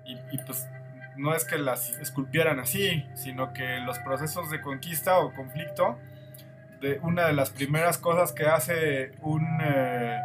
y, 0.04 0.12
y, 0.34 0.38
pues 0.44 0.66
no 1.18 1.34
es 1.34 1.44
que 1.44 1.58
las 1.58 1.90
esculpieran 1.98 2.60
así, 2.60 3.04
sino 3.14 3.52
que 3.52 3.78
los 3.80 3.98
procesos 3.98 4.50
de 4.50 4.60
conquista 4.60 5.18
o 5.18 5.34
conflicto, 5.34 5.98
de 6.80 7.00
una 7.02 7.26
de 7.26 7.32
las 7.32 7.50
primeras 7.50 7.98
cosas 7.98 8.32
que 8.32 8.46
hace 8.46 9.10
un 9.20 9.44
eh, 9.60 10.18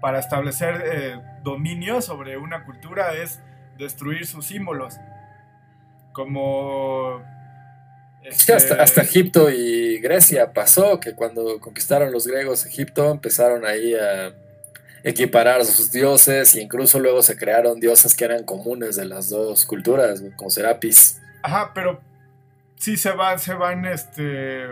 para 0.00 0.18
establecer 0.18 0.82
eh, 0.84 1.20
dominio 1.42 2.00
sobre 2.00 2.36
una 2.36 2.64
cultura 2.64 3.14
es 3.14 3.40
destruir 3.76 4.26
sus 4.26 4.46
símbolos. 4.46 4.96
Como. 6.12 7.22
Sí, 8.30 8.52
hasta, 8.52 8.56
este, 8.56 8.74
hasta 8.74 9.02
Egipto 9.02 9.50
y 9.50 9.98
Grecia 9.98 10.52
pasó 10.52 11.00
que 11.00 11.14
cuando 11.14 11.58
conquistaron 11.58 12.12
los 12.12 12.26
griegos 12.26 12.66
Egipto 12.66 13.10
empezaron 13.10 13.64
ahí 13.64 13.94
a 13.94 14.34
equiparar 15.04 15.60
a 15.60 15.64
sus 15.64 15.90
dioses 15.92 16.54
e 16.54 16.60
incluso 16.62 16.98
luego 17.00 17.22
se 17.22 17.36
crearon 17.36 17.80
dioses 17.80 18.14
que 18.14 18.24
eran 18.24 18.44
comunes 18.44 18.96
de 18.96 19.04
las 19.06 19.30
dos 19.30 19.64
culturas, 19.64 20.22
como 20.36 20.50
Serapis. 20.50 21.20
Ajá, 21.42 21.72
pero 21.74 22.00
sí 22.76 22.96
se 22.96 23.10
van, 23.12 23.38
se 23.38 23.54
van 23.54 23.86
este, 23.86 24.66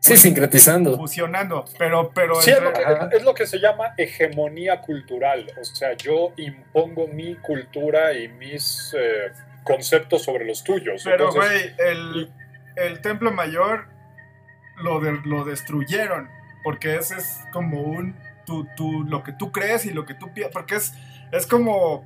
Sí, 0.00 0.16
sincretizando. 0.16 0.96
fusionando. 0.96 1.64
Pero, 1.78 2.10
pero 2.14 2.34
Sí, 2.42 2.50
es 2.50 2.60
lo, 2.62 2.72
que, 2.72 2.84
Ajá. 2.84 3.08
es 3.12 3.22
lo 3.22 3.34
que 3.34 3.46
se 3.46 3.58
llama 3.58 3.94
hegemonía 3.96 4.80
cultural. 4.82 5.46
O 5.60 5.64
sea, 5.64 5.94
yo 5.96 6.32
impongo 6.36 7.06
mi 7.08 7.36
cultura 7.36 8.12
y 8.12 8.28
mis 8.28 8.94
eh, 8.98 9.32
conceptos 9.62 10.22
sobre 10.22 10.44
los 10.44 10.62
tuyos. 10.62 11.02
Pero, 11.04 11.32
güey, 11.32 11.72
el, 11.78 12.30
el 12.76 13.00
templo 13.00 13.30
mayor 13.32 13.86
lo, 14.82 15.00
de- 15.00 15.20
lo 15.24 15.44
destruyeron. 15.44 16.28
Porque 16.62 16.96
ese 16.96 17.16
es 17.16 17.38
como 17.52 17.80
un. 17.80 18.14
Tu, 18.46 18.66
tu- 18.76 19.04
lo 19.04 19.22
que 19.22 19.32
tú 19.32 19.50
crees 19.52 19.86
y 19.86 19.90
lo 19.90 20.04
que 20.04 20.14
tú 20.14 20.32
piensas. 20.32 20.52
Porque 20.52 20.76
es, 20.76 20.92
es 21.32 21.46
como 21.46 22.04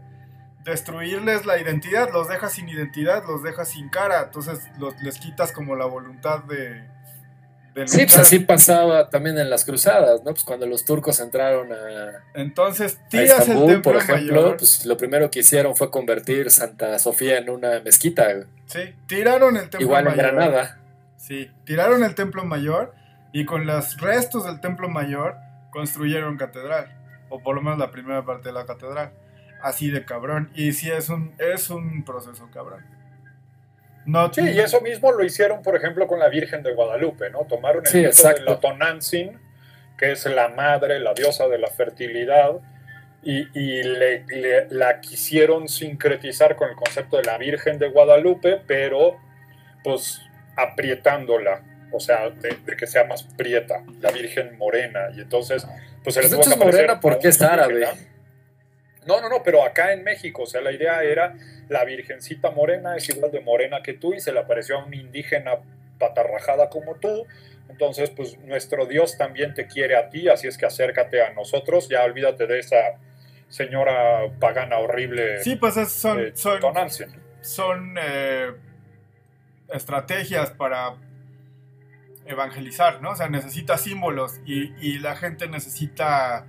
destruirles 0.64 1.47
la 1.47 1.59
identidad. 1.59 2.11
Los 2.12 2.28
dejas 2.28 2.52
sin 2.52 2.68
identidad, 2.68 3.25
los 3.26 3.42
dejas 3.42 3.68
sin 3.68 3.88
cara. 3.88 4.23
Entonces 4.25 4.61
los, 4.78 5.00
les 5.02 5.18
quitas 5.18 5.52
como 5.52 5.76
la 5.76 5.87
voluntad 5.87 6.45
de. 6.45 6.85
de 7.75 7.88
Sí, 7.88 7.99
pues 8.04 8.18
así 8.18 8.40
pasaba 8.40 9.09
también 9.09 9.38
en 9.38 9.50
las 9.50 9.64
cruzadas, 9.64 10.23
¿no? 10.25 10.33
Pues 10.33 10.45
cuando 10.45 10.66
los 10.66 10.85
turcos 10.85 11.21
entraron 11.21 11.73
a, 11.73 11.76
Entonces 12.35 12.99
a 13.04 13.09
tiras 13.09 13.30
el 13.30 13.38
Estambul, 13.40 13.66
templo 13.73 13.92
por 13.92 13.97
ejemplo, 14.02 14.35
mayor. 14.42 14.57
pues 14.57 14.85
lo 14.85 14.97
primero 14.97 15.30
que 15.30 15.40
hicieron 15.40 15.76
fue 15.76 15.90
convertir 15.90 16.50
Santa 16.50 16.99
Sofía 16.99 17.38
en 17.38 17.50
una 17.50 17.80
mezquita. 17.80 18.28
Sí, 18.66 18.95
tiraron 19.07 19.57
el 19.57 19.62
templo 19.71 19.80
igual 19.80 20.07
en 20.09 20.16
mayor. 20.16 20.35
Granada. 20.35 20.78
Sí, 21.16 21.50
tiraron 21.64 22.04
el 22.04 22.14
templo 22.14 22.45
mayor 22.45 22.95
y 23.33 23.45
con 23.45 23.66
los 23.66 24.00
restos 24.00 24.45
del 24.45 24.61
templo 24.61 24.88
mayor 24.88 25.37
construyeron 25.70 26.37
catedral. 26.37 26.94
O 27.30 27.40
por 27.42 27.54
lo 27.54 27.60
menos 27.62 27.78
la 27.78 27.90
primera 27.90 28.25
parte 28.25 28.48
de 28.48 28.54
la 28.54 28.64
catedral. 28.66 29.12
Así 29.62 29.90
de 29.90 30.04
cabrón. 30.04 30.50
Y 30.54 30.72
sí 30.72 30.90
es 30.90 31.08
un, 31.08 31.34
es 31.38 31.68
un 31.70 32.04
proceso 32.04 32.48
cabrón. 32.52 32.84
No, 34.06 34.32
sí, 34.32 34.40
y 34.40 34.58
eso 34.58 34.80
mismo 34.80 35.12
lo 35.12 35.22
hicieron, 35.22 35.62
por 35.62 35.76
ejemplo, 35.76 36.06
con 36.06 36.18
la 36.18 36.28
Virgen 36.28 36.62
de 36.62 36.72
Guadalupe, 36.72 37.28
¿no? 37.30 37.40
Tomaron 37.40 37.84
el 37.84 37.90
Sí, 37.90 37.98
mito 37.98 38.08
exacto. 38.08 38.40
de 38.42 38.46
la 38.50 38.58
Tonantzin, 38.60 39.38
que 39.98 40.12
es 40.12 40.25
la 40.25 40.48
madre, 40.48 40.98
la 40.98 41.12
diosa 41.12 41.46
de 41.48 41.58
la 41.58 41.68
fertilidad, 41.68 42.52
y, 43.22 43.40
y 43.58 43.82
le- 43.82 44.25
le- 44.28 44.68
la 44.70 45.00
quisieron 45.00 45.68
sincretizar 45.68 46.56
con 46.56 46.70
el 46.70 46.76
concepto 46.76 47.18
de 47.18 47.25
la 47.25 47.37
Virgen 47.37 47.78
de 47.78 47.90
Guadalupe, 47.90 48.62
pero 48.66 49.18
pues 49.84 50.22
aprietándola, 50.56 51.62
o 51.92 52.00
sea, 52.00 52.30
de, 52.30 52.57
de 52.64 52.76
que 52.76 52.87
sea 52.87 53.04
más 53.04 53.23
prieta, 53.23 53.83
la 54.00 54.11
Virgen 54.11 54.57
morena, 54.59 55.09
y 55.16 55.21
entonces, 55.21 55.66
pues 56.02 56.14
se 56.14 56.23
les 56.23 56.30
Pues, 56.30 56.30
de 56.30 56.37
tuvo 56.37 56.40
hecho, 56.42 56.50
que 56.50 56.68
es 56.68 56.75
morena 56.75 57.00
porque 57.00 57.28
es 57.28 57.42
árabe. 57.42 57.87
No, 59.07 59.21
no, 59.23 59.28
no, 59.30 59.42
pero 59.42 59.62
acá 59.64 59.92
en 59.92 60.04
México, 60.04 60.42
o 60.42 60.47
sea, 60.47 60.61
la 60.61 60.71
idea 60.73 61.02
era 61.02 61.35
la 61.68 61.85
virgencita 61.85 62.50
morena 62.50 62.97
es 62.97 63.09
igual 63.09 63.30
de 63.30 63.40
morena 63.40 63.83
que 63.83 63.95
tú 63.95 64.12
y 64.14 64.21
se 64.21 64.33
le 64.33 64.40
apareció 64.40 64.78
a 64.78 64.85
un 64.85 64.92
indígena 64.95 65.52
patarrajada 65.99 66.68
como 66.68 66.97
tú. 66.97 67.26
Entonces, 67.71 68.11
pues 68.11 68.38
nuestro 68.40 68.87
Dios 68.87 69.16
también 69.18 69.54
te 69.54 69.66
quiere 69.66 69.97
a 69.97 70.09
ti, 70.11 70.28
así 70.28 70.47
es 70.47 70.57
que 70.59 70.66
acércate 70.66 71.23
a 71.23 71.33
nosotros, 71.33 71.88
ya 71.88 72.04
olvídate 72.04 72.47
de 72.47 72.59
esa 72.59 72.76
señora 73.49 74.28
pagana 74.40 74.78
horrible. 74.78 75.42
Sí, 75.42 75.57
pues 75.57 75.76
es- 75.76 75.92
son, 75.92 76.21
eh, 76.21 76.33
son, 76.35 76.61
son 77.40 77.97
eh, 78.00 78.52
estrategias 79.73 80.50
para 80.50 80.95
evangelizar, 82.28 83.00
¿no? 83.02 83.11
O 83.11 83.16
sea, 83.16 83.28
necesita 83.28 83.76
símbolos 83.78 84.40
y, 84.44 84.75
y 84.87 84.99
la 84.99 85.16
gente 85.16 85.49
necesita, 85.49 86.47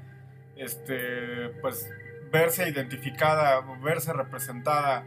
este, 0.56 1.50
pues, 1.62 1.90
verse 2.32 2.70
identificada, 2.70 3.62
verse 3.82 4.14
representada 4.14 5.06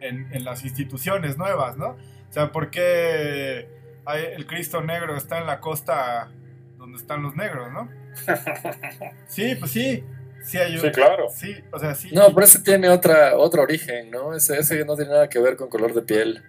en, 0.00 0.28
en 0.32 0.44
las 0.44 0.64
instituciones 0.64 1.36
nuevas, 1.38 1.76
¿no? 1.76 1.90
O 1.90 2.32
sea, 2.32 2.50
¿por 2.52 2.70
qué 2.70 3.68
hay- 4.06 4.24
el 4.34 4.46
Cristo 4.46 4.80
negro 4.82 5.16
está 5.16 5.38
en 5.38 5.46
la 5.46 5.60
costa 5.60 6.30
donde 6.76 6.96
están 6.98 7.22
los 7.22 7.36
negros, 7.36 7.70
¿no? 7.72 7.88
Sí, 9.26 9.54
pues 9.56 9.70
sí. 9.70 10.04
Sí, 10.42 10.56
hay 10.56 10.74
un- 10.74 10.80
Sí, 10.80 10.90
claro. 10.90 11.26
Sí, 11.28 11.54
o 11.70 11.78
sea, 11.78 11.94
sí. 11.94 12.10
No, 12.12 12.32
pero 12.34 12.44
ese 12.46 12.60
tiene 12.60 12.88
otra, 12.88 13.36
otro 13.36 13.62
origen, 13.62 14.10
¿no? 14.10 14.34
Ese, 14.34 14.58
ese 14.58 14.84
no 14.86 14.96
tiene 14.96 15.10
nada 15.10 15.28
que 15.28 15.38
ver 15.38 15.54
con 15.56 15.68
color 15.68 15.92
de 15.92 16.02
piel. 16.02 16.42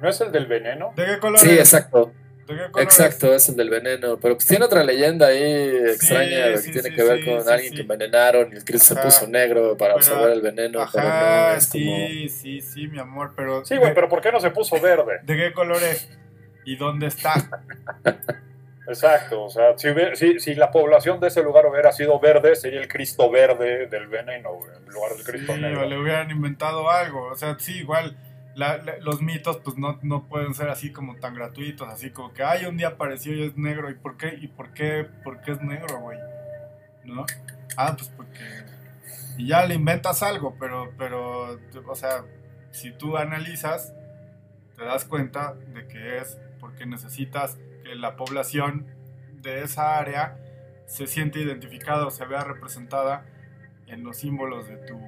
¿No 0.00 0.08
es 0.08 0.20
el 0.20 0.32
del 0.32 0.46
veneno? 0.46 0.92
¿De 0.96 1.06
qué 1.06 1.18
color 1.20 1.38
Sí, 1.38 1.50
es? 1.50 1.60
exacto. 1.60 2.12
¿De 2.50 2.56
qué 2.66 2.70
color 2.70 2.82
Exacto, 2.84 3.34
es 3.34 3.48
el 3.48 3.56
del 3.56 3.70
veneno. 3.70 4.18
Pero 4.20 4.34
pues 4.34 4.46
tiene 4.46 4.64
otra 4.64 4.82
leyenda 4.84 5.28
ahí 5.28 5.42
extraña 5.86 6.52
que 6.52 6.58
sí, 6.58 6.72
tiene 6.72 6.90
sí, 6.90 6.94
que 6.94 7.02
ver 7.02 7.18
sí, 7.20 7.24
con 7.30 7.42
sí, 7.44 7.50
alguien 7.50 7.70
sí. 7.70 7.76
que 7.76 7.82
envenenaron 7.82 8.52
y 8.52 8.56
el 8.56 8.64
Cristo 8.64 8.94
Ajá. 8.94 9.10
se 9.10 9.18
puso 9.20 9.30
negro 9.30 9.76
para 9.76 9.94
Pero- 9.94 10.04
absorber 10.06 10.32
el 10.32 10.40
veneno. 10.42 10.86
pero 10.92 11.04
no, 11.08 11.10
como... 11.10 11.58
sí, 11.60 12.28
sí, 12.28 12.60
sí, 12.60 12.88
mi 12.88 12.98
amor, 12.98 13.32
pero... 13.36 13.64
Sí, 13.64 13.76
güey, 13.76 13.90
¿de, 13.90 13.94
pero 13.94 14.08
¿por 14.08 14.20
qué 14.20 14.30
no 14.32 14.40
se 14.40 14.50
puso 14.50 14.80
verde? 14.80 15.20
¿de 15.22 15.36
qué 15.36 15.52
color 15.52 15.82
es? 15.82 16.08
¿Y 16.64 16.76
dónde 16.76 17.06
está? 17.06 17.32
Exacto, 18.86 19.44
o 19.44 19.50
sea, 19.50 19.78
si, 19.78 19.88
hubiera- 19.88 20.16
si, 20.16 20.40
si 20.40 20.54
la 20.56 20.70
población 20.72 21.20
de 21.20 21.28
ese 21.28 21.42
lugar 21.42 21.64
hubiera 21.66 21.92
sido 21.92 22.18
verde, 22.18 22.56
sería 22.56 22.80
el 22.80 22.88
Cristo 22.88 23.30
verde 23.30 23.86
del 23.86 24.08
veneno, 24.08 24.54
güey, 24.54 24.70
en 24.76 24.92
lugar 24.92 25.12
del 25.12 25.22
Cristo 25.24 25.54
Sí, 25.54 25.60
negro. 25.60 25.82
o 25.82 25.84
le 25.88 25.96
hubieran 25.98 26.30
inventado 26.30 26.90
algo. 26.90 27.26
O 27.28 27.36
sea, 27.36 27.56
sí, 27.60 27.78
igual 27.78 28.16
la- 28.54 28.78
los 29.00 29.22
mitos 29.22 29.58
pues 29.58 29.76
no, 29.78 29.98
no 30.02 30.24
pueden 30.28 30.54
ser 30.54 30.68
así 30.68 30.92
como 30.92 31.16
tan 31.16 31.34
gratuitos, 31.34 31.88
así 31.88 32.10
como 32.10 32.32
que, 32.32 32.42
ay, 32.42 32.66
un 32.66 32.76
día 32.76 32.88
apareció 32.88 33.34
y 33.34 33.42
es 33.44 33.56
negro. 33.56 33.90
¿Y 33.90 33.94
por 33.94 34.16
qué? 34.16 34.36
¿Y 34.40 34.48
por 34.48 34.72
qué? 34.72 35.06
¿Por 35.24 35.40
qué 35.40 35.52
es 35.52 35.62
negro, 35.62 35.98
güey? 36.00 36.18
¿No? 37.04 37.24
Ah, 37.76 37.94
pues 37.96 38.08
porque... 38.10 38.44
Y 39.38 39.46
ya 39.48 39.64
le 39.64 39.74
inventas 39.74 40.22
algo, 40.22 40.56
pero, 40.58 40.92
pero, 40.98 41.58
o 41.86 41.94
sea, 41.94 42.24
si 42.72 42.90
tú 42.92 43.16
analizas, 43.16 43.94
te 44.76 44.84
das 44.84 45.04
cuenta 45.04 45.54
de 45.54 45.86
que 45.88 46.18
es 46.18 46.38
porque 46.58 46.84
necesitas 46.84 47.58
que 47.84 47.94
la 47.94 48.16
población 48.16 48.86
de 49.40 49.62
esa 49.62 49.98
área 49.98 50.36
se 50.86 51.06
siente 51.06 51.38
identificada 51.40 52.06
o 52.06 52.10
se 52.10 52.26
vea 52.26 52.44
representada 52.44 53.24
en 53.86 54.04
los 54.04 54.18
símbolos 54.18 54.68
de 54.68 54.76
tu 54.76 55.00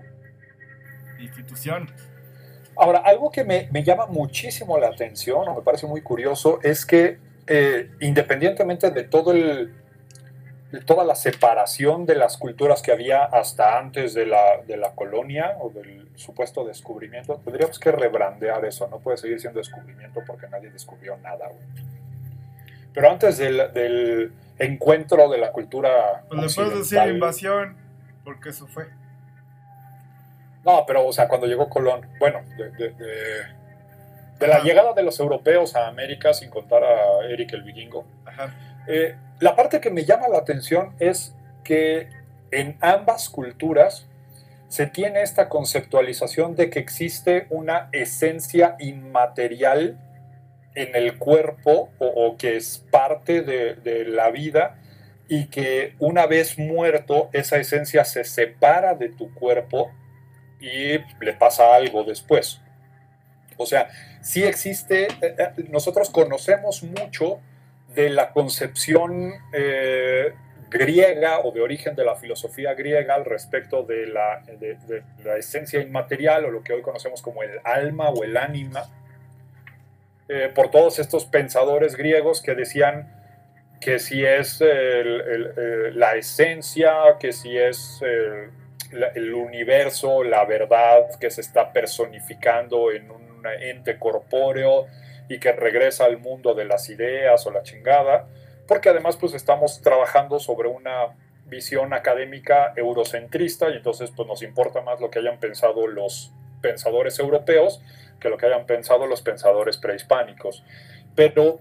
institución. 1.20 1.90
Ahora, 2.76 3.00
algo 3.00 3.30
que 3.30 3.44
me, 3.44 3.68
me 3.70 3.82
llama 3.82 4.06
muchísimo 4.06 4.78
la 4.78 4.88
atención, 4.88 5.48
o 5.48 5.54
me 5.54 5.62
parece 5.62 5.86
muy 5.86 6.00
curioso, 6.00 6.58
es 6.62 6.86
que 6.86 7.18
eh, 7.46 7.90
independientemente 8.00 8.90
de 8.90 9.04
todo 9.04 9.32
el 9.32 9.74
de 10.72 10.80
toda 10.80 11.04
la 11.04 11.14
separación 11.14 12.06
de 12.06 12.14
las 12.14 12.38
culturas 12.38 12.80
que 12.80 12.92
había 12.92 13.24
hasta 13.24 13.78
antes 13.78 14.14
de 14.14 14.24
la, 14.24 14.62
de 14.66 14.78
la 14.78 14.92
colonia 14.94 15.58
o 15.60 15.68
del 15.68 16.08
supuesto 16.14 16.64
descubrimiento, 16.64 17.38
tendríamos 17.44 17.78
que 17.78 17.92
rebrandear 17.92 18.64
eso, 18.64 18.88
no 18.88 18.98
puede 18.98 19.18
seguir 19.18 19.38
siendo 19.38 19.58
descubrimiento 19.58 20.22
porque 20.26 20.48
nadie 20.48 20.70
descubrió 20.70 21.18
nada. 21.18 21.48
güey. 21.48 21.84
Pero 22.94 23.10
antes 23.10 23.36
del, 23.36 23.70
del 23.74 24.32
encuentro 24.58 25.28
de 25.28 25.38
la 25.38 25.52
cultura... 25.52 26.24
Pues 26.28 26.40
le 26.40 26.48
puedes 26.64 26.90
decir 26.90 27.12
invasión, 27.12 27.76
porque 28.24 28.48
eso 28.48 28.66
fue. 28.66 28.87
No, 30.64 30.85
pero, 30.87 31.07
o 31.07 31.12
sea, 31.12 31.29
cuando 31.29 31.46
llegó 31.46 31.68
Colón, 31.68 32.09
bueno, 32.18 32.40
de, 32.57 32.70
de- 32.70 32.90
de- 32.90 33.62
de 34.38 34.46
la 34.48 34.61
llegada 34.61 34.92
de 34.92 35.03
los 35.03 35.20
europeos 35.20 35.77
a 35.77 35.87
América, 35.88 36.33
sin 36.35 36.51
contar 36.51 36.83
a 36.83 37.25
Eric 37.31 37.53
el 37.53 37.62
Vikingo, 37.62 38.05
Ajá. 38.25 38.55
eh, 38.88 39.14
la 39.40 39.55
parte 39.55 39.81
que 39.81 39.90
me 39.90 40.05
llama 40.05 40.27
la 40.29 40.38
atención 40.38 40.94
es 40.98 41.35
que 41.62 42.09
en 42.51 42.77
ambas 42.81 43.29
culturas 43.29 44.07
se 44.68 44.87
tiene 44.87 45.22
esta 45.22 45.48
conceptualización 45.48 46.57
de 46.57 46.70
que 46.70 46.79
existe 46.81 47.46
una 47.51 47.88
esencia 47.92 48.75
inmaterial 48.81 49.98
en 50.75 50.96
el 50.96 51.18
cuerpo 51.18 51.90
o, 51.98 52.07
o 52.07 52.37
que 52.37 52.57
es 52.57 52.85
parte 52.90 53.42
de, 53.42 53.75
de 53.75 54.05
la 54.07 54.31
vida 54.31 54.79
y 55.29 55.46
que 55.46 55.94
una 55.98 56.27
vez 56.27 56.59
muerto 56.59 57.29
esa 57.33 57.59
esencia 57.59 58.05
se 58.05 58.25
separa 58.25 58.94
de 58.94 59.11
tu 59.11 59.33
cuerpo 59.35 59.90
y 60.62 60.98
le 61.20 61.33
pasa 61.33 61.75
algo 61.75 62.05
después. 62.05 62.61
O 63.57 63.66
sea, 63.66 63.90
sí 64.20 64.44
existe, 64.44 65.09
eh, 65.20 65.35
eh, 65.38 65.51
nosotros 65.68 66.09
conocemos 66.09 66.85
mucho 66.85 67.40
de 67.94 68.11
la 68.11 68.31
concepción 68.31 69.33
eh, 69.53 70.33
griega 70.70 71.40
o 71.40 71.51
de 71.51 71.61
origen 71.61 71.96
de 71.96 72.05
la 72.05 72.14
filosofía 72.14 72.75
griega 72.75 73.14
al 73.14 73.25
respecto 73.25 73.83
de 73.83 74.07
la, 74.07 74.42
la 75.25 75.37
esencia 75.37 75.81
inmaterial 75.81 76.46
o 76.46 76.51
lo 76.51 76.62
que 76.62 76.72
hoy 76.72 76.81
conocemos 76.81 77.20
como 77.20 77.42
el 77.42 77.61
alma 77.64 78.09
o 78.09 78.25
el 78.25 78.37
ánima, 78.37 78.88
por 80.55 80.70
todos 80.70 80.98
estos 80.98 81.27
pensadores 81.27 81.94
griegos 81.94 82.40
que 82.40 82.55
decían 82.55 83.12
que 83.83 83.98
si 83.98 84.25
es 84.25 84.62
la 84.62 86.14
esencia, 86.16 86.94
que 87.20 87.33
si 87.33 87.59
es 87.59 88.01
el 89.14 89.35
universo, 89.35 90.22
la 90.22 90.44
verdad 90.44 91.09
que 91.18 91.31
se 91.31 91.40
está 91.40 91.72
personificando 91.72 92.92
en 92.92 93.11
un 93.11 93.46
ente 93.61 93.98
corpóreo 93.98 94.87
y 95.28 95.38
que 95.38 95.52
regresa 95.52 96.05
al 96.05 96.18
mundo 96.18 96.55
de 96.55 96.64
las 96.64 96.88
ideas 96.90 97.46
o 97.46 97.50
la 97.50 97.62
chingada, 97.62 98.26
porque 98.66 98.88
además 98.88 99.16
pues 99.16 99.35
estamos 99.35 99.81
trabajando 99.81 100.38
sobre 100.38 100.68
una 100.68 101.16
visión 101.46 101.92
académica 101.92 102.72
eurocentrista 102.76 103.70
y 103.70 103.76
entonces 103.76 104.11
pues 104.14 104.28
nos 104.28 104.42
importa 104.42 104.81
más 104.81 105.00
lo 105.00 105.11
que 105.11 105.18
hayan 105.18 105.38
pensado 105.38 105.87
los 105.87 106.33
pensadores 106.61 107.18
europeos 107.18 107.83
que 108.22 108.31
lo 108.31 108.38
que 108.38 108.46
hayan 108.46 108.66
pensado 108.66 109.07
los 109.07 109.20
pensadores 109.20 109.76
prehispánicos. 109.76 110.64
Pero 111.14 111.61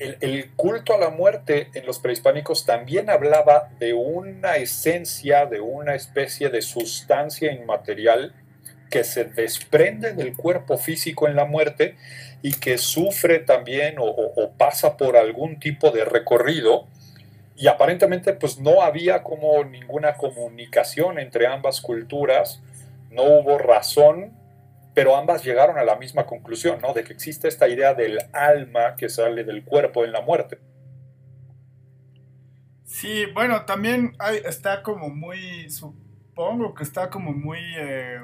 el, 0.00 0.50
culto 0.56 0.94
a 0.94 0.98
la 0.98 1.10
muerte 1.10 1.68
en 1.74 1.84
los 1.86 1.98
prehispánicos 1.98 2.64
también 2.64 3.10
hablaba 3.10 3.68
de 3.78 3.92
una 3.92 4.56
esencia, 4.56 5.46
de 5.46 5.60
una 5.60 5.94
especie 5.94 6.48
de 6.48 6.62
sustancia 6.62 7.52
inmaterial 7.52 8.34
que 8.90 9.04
se 9.04 9.24
desprende 9.24 10.14
del 10.14 10.34
cuerpo 10.36 10.78
físico 10.78 11.28
en 11.28 11.36
la 11.36 11.44
muerte 11.44 11.96
y 12.42 12.54
que 12.54 12.78
sufre 12.78 13.38
también 13.40 13.98
o- 13.98 14.04
o 14.06 14.50
pasa 14.52 14.96
por 14.96 15.16
algún 15.16 15.60
tipo 15.60 15.90
de 15.90 16.04
recorrido. 16.04 16.86
Y 17.54 17.66
aparentemente 17.66 18.32
pues 18.32 18.58
no 18.58 18.82
había 18.82 19.22
como 19.22 19.62
ninguna 19.64 20.14
comunicación 20.14 21.18
entre 21.18 21.46
ambas 21.46 21.82
culturas, 21.82 22.60
no 23.10 23.22
hubo 23.24 23.58
razón, 23.58 24.32
pero 25.00 25.16
ambas 25.16 25.42
llegaron 25.42 25.78
a 25.78 25.82
la 25.82 25.96
misma 25.96 26.26
conclusión, 26.26 26.78
¿no? 26.82 26.92
De 26.92 27.04
que 27.04 27.14
existe 27.14 27.48
esta 27.48 27.66
idea 27.66 27.94
del 27.94 28.18
alma 28.34 28.96
que 28.96 29.08
sale 29.08 29.44
del 29.44 29.64
cuerpo 29.64 30.04
en 30.04 30.12
la 30.12 30.20
muerte. 30.20 30.58
Sí, 32.84 33.24
bueno, 33.32 33.64
también 33.64 34.14
está 34.44 34.82
como 34.82 35.08
muy, 35.08 35.70
supongo 35.70 36.74
que 36.74 36.82
está 36.82 37.08
como 37.08 37.32
muy... 37.32 37.60
eh, 37.78 38.20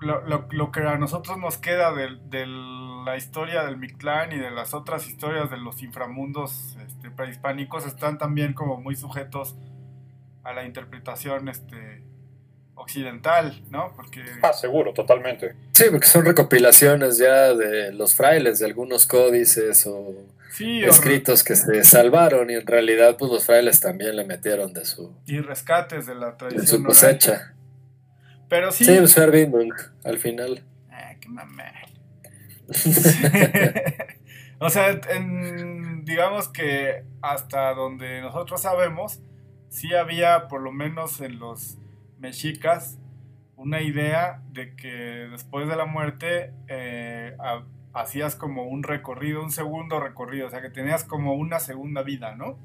lo, 0.00 0.70
que 0.70 0.80
a 0.80 0.98
nosotros 0.98 1.38
nos 1.38 1.56
queda 1.56 1.90
de, 1.94 2.08
de 2.28 2.46
la 2.46 3.16
historia 3.16 3.62
del 3.62 3.78
Mictlán 3.78 4.32
y 4.32 4.36
de 4.36 4.50
las 4.50 4.74
otras 4.74 5.08
historias 5.08 5.48
de 5.50 5.56
los 5.56 5.82
inframundos 5.82 6.76
este, 6.86 7.10
prehispánicos 7.10 7.86
están 7.86 8.18
también 8.18 8.52
como 8.52 8.76
muy 8.78 8.96
sujetos 8.96 9.56
a 10.44 10.52
la 10.52 10.66
interpretación 10.66 11.48
este, 11.48 12.04
occidental, 12.78 13.62
¿no? 13.70 13.92
Porque... 13.96 14.22
Ah, 14.42 14.52
seguro, 14.52 14.92
totalmente. 14.94 15.54
Sí, 15.72 15.84
porque 15.90 16.06
son 16.06 16.24
recopilaciones 16.24 17.18
ya 17.18 17.54
de 17.54 17.92
los 17.92 18.14
frailes, 18.14 18.58
de 18.60 18.66
algunos 18.66 19.06
códices 19.06 19.86
o 19.86 20.14
Sí, 20.52 20.82
o- 20.84 20.88
escritos 20.90 21.44
que 21.44 21.54
se 21.56 21.84
salvaron 21.84 22.50
y 22.50 22.54
en 22.54 22.66
realidad 22.66 23.16
pues 23.18 23.30
los 23.30 23.44
frailes 23.46 23.80
también 23.80 24.16
le 24.16 24.24
metieron 24.24 24.72
de 24.72 24.84
su, 24.84 25.14
y 25.26 25.38
rescates 25.40 26.06
de 26.06 26.14
la 26.14 26.30
de 26.32 26.36
tradición 26.36 26.66
su 26.66 26.74
oral. 26.76 26.86
cosecha. 26.86 27.54
Pero 28.48 28.72
sí... 28.72 28.84
Sí, 28.84 28.96
pues 28.98 29.16
Arbindung, 29.18 29.72
al 30.04 30.18
final. 30.18 30.64
Ah, 30.90 31.12
qué 31.20 31.28
mamá. 31.28 31.64
o 34.58 34.70
sea, 34.70 34.98
en- 35.10 36.04
digamos 36.04 36.48
que 36.48 37.04
hasta 37.22 37.74
donde 37.74 38.20
nosotros 38.22 38.62
sabemos, 38.62 39.20
sí 39.68 39.94
había, 39.94 40.48
por 40.48 40.62
lo 40.62 40.72
menos 40.72 41.20
en 41.20 41.38
los 41.38 41.76
mexicas, 42.18 42.98
una 43.56 43.80
idea 43.82 44.42
de 44.52 44.76
que 44.76 45.28
después 45.30 45.68
de 45.68 45.76
la 45.76 45.84
muerte 45.86 46.52
eh, 46.68 47.34
ha- 47.40 47.64
hacías 47.92 48.36
como 48.36 48.64
un 48.64 48.82
recorrido, 48.82 49.42
un 49.42 49.50
segundo 49.50 49.98
recorrido, 49.98 50.46
o 50.46 50.50
sea 50.50 50.62
que 50.62 50.70
tenías 50.70 51.04
como 51.04 51.34
una 51.34 51.58
segunda 51.58 52.02
vida, 52.02 52.34
¿no? 52.36 52.58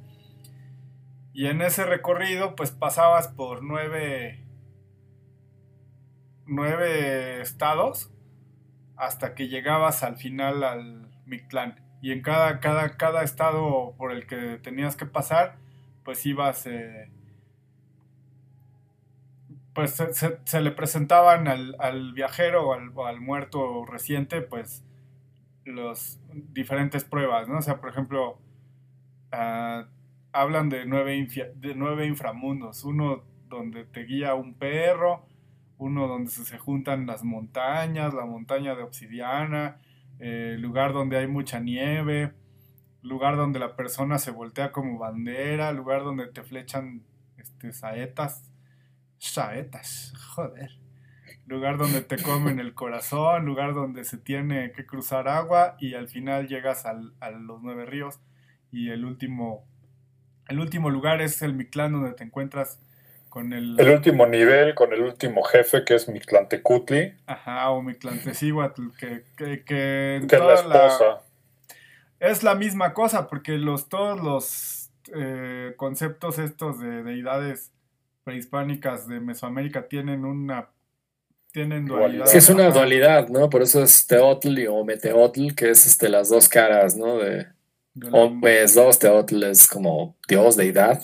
Y 1.33 1.47
en 1.47 1.61
ese 1.61 1.85
recorrido 1.85 2.55
pues 2.55 2.71
pasabas 2.71 3.27
por 3.27 3.63
nueve, 3.63 4.43
nueve 6.45 7.41
estados 7.41 8.11
hasta 8.95 9.33
que 9.33 9.47
llegabas 9.47 10.03
al 10.03 10.17
final 10.17 10.63
al 10.63 11.09
Mictlán. 11.25 11.81
Y 12.01 12.11
en 12.11 12.21
cada, 12.21 12.59
cada, 12.59 12.97
cada 12.97 13.23
estado 13.23 13.95
por 13.97 14.11
el 14.11 14.27
que 14.27 14.59
tenías 14.61 14.95
que 14.95 15.05
pasar, 15.05 15.57
pues 16.03 16.25
ibas... 16.25 16.67
eh, 16.67 17.09
pues 19.73 19.91
se, 19.91 20.13
se- 20.13 20.61
le 20.61 20.71
presentaban 20.71 21.47
al, 21.47 21.75
al 21.79 22.13
viajero 22.13 22.69
o 22.69 22.73
al, 22.73 22.91
al 23.07 23.21
muerto 23.21 23.85
reciente, 23.85 24.41
pues 24.41 24.83
los 25.65 26.19
diferentes 26.33 27.05
pruebas, 27.05 27.47
¿no? 27.49 27.59
O 27.59 27.61
sea, 27.61 27.81
por 27.81 27.89
ejemplo, 27.89 28.39
ah, 29.31 29.87
hablan 30.31 30.69
de 30.69 30.85
nueve, 30.85 31.27
de 31.55 31.75
nueve 31.75 32.05
inframundos, 32.07 32.83
uno 32.83 33.23
donde 33.49 33.85
te 33.85 34.03
guía 34.03 34.35
un 34.35 34.55
perro, 34.55 35.25
uno 35.77 36.07
donde 36.07 36.31
se, 36.31 36.43
se 36.45 36.57
juntan 36.57 37.05
las 37.05 37.23
montañas, 37.23 38.13
la 38.13 38.25
montaña 38.25 38.75
de 38.75 38.83
obsidiana, 38.83 39.77
eh, 40.19 40.57
lugar 40.59 40.93
donde 40.93 41.17
hay 41.17 41.27
mucha 41.27 41.59
nieve, 41.59 42.33
lugar 43.01 43.35
donde 43.37 43.59
la 43.59 43.75
persona 43.75 44.17
se 44.19 44.31
voltea 44.31 44.71
como 44.71 44.97
bandera, 44.97 45.71
lugar 45.73 46.03
donde 46.03 46.27
te 46.27 46.43
flechan 46.43 47.03
este, 47.37 47.73
saetas, 47.73 48.51
saetas, 49.31 50.13
joder, 50.35 50.71
lugar 51.45 51.77
donde 51.77 52.01
te 52.01 52.21
comen 52.21 52.59
el 52.59 52.73
corazón, 52.73 53.45
lugar 53.45 53.73
donde 53.73 54.03
se 54.03 54.17
tiene 54.17 54.71
que 54.71 54.85
cruzar 54.85 55.27
agua 55.27 55.75
y 55.79 55.93
al 55.95 56.07
final 56.07 56.47
llegas 56.47 56.85
al- 56.85 57.13
a 57.19 57.31
los 57.31 57.61
nueve 57.61 57.85
ríos. 57.85 58.19
Y 58.71 58.89
el 58.89 59.05
último, 59.05 59.65
el 60.47 60.59
último 60.59 60.89
lugar 60.89 61.21
es 61.21 61.41
el 61.41 61.53
Mictlán 61.53 61.91
donde 61.93 62.13
te 62.13 62.23
encuentras 62.23 62.79
con 63.29 63.51
el... 63.53 63.79
El 63.79 63.89
último 63.89 64.25
nivel 64.25 64.73
con 64.75 64.93
el 64.93 65.01
último 65.01 65.43
jefe, 65.43 65.83
que 65.83 65.95
es 65.95 66.07
Mictlantecutli, 66.07 67.15
Ajá, 67.25 67.69
o 67.71 67.81
Mictlantecíhuatl, 67.81 68.89
que, 68.97 69.23
que, 69.37 69.63
que 69.63 70.15
en 70.17 70.27
que 70.27 70.35
es 70.35 70.41
la 70.41 70.55
toda 70.55 70.67
la- 70.67 70.87
esposa. 70.87 71.21
es 72.19 72.43
la 72.43 72.55
misma 72.55 72.93
cosa, 72.93 73.27
porque 73.27 73.53
los, 73.57 73.89
todos 73.89 74.19
los 74.21 74.91
eh, 75.15 75.73
conceptos 75.77 76.39
estos 76.39 76.79
de 76.79 77.03
deidades 77.03 77.71
prehispánicas 78.23 79.07
de 79.07 79.19
Mesoamérica 79.19 79.87
tienen 79.87 80.25
una 80.25 80.69
tienen 81.51 81.85
dualidad. 81.85 82.25
Sí, 82.25 82.37
es 82.39 82.49
una 82.49 82.69
dualidad, 82.71 83.27
¿no? 83.29 83.47
Por 83.49 83.61
eso 83.61 83.83
es 83.83 84.07
Teotl 84.07 84.57
y 84.57 84.65
Ometeotl, 84.67 85.53
que 85.53 85.69
es 85.69 85.85
este, 85.85 86.09
las 86.09 86.29
dos 86.29 86.49
caras, 86.49 86.95
¿no? 86.97 87.17
De 87.19 87.45
De 87.93 88.09
la- 88.09 88.17
Omes 88.17 88.73
dos, 88.73 88.97
Teotl 88.97 89.43
es 89.43 89.67
como 89.67 90.15
Dios, 90.27 90.55
deidad. 90.55 90.99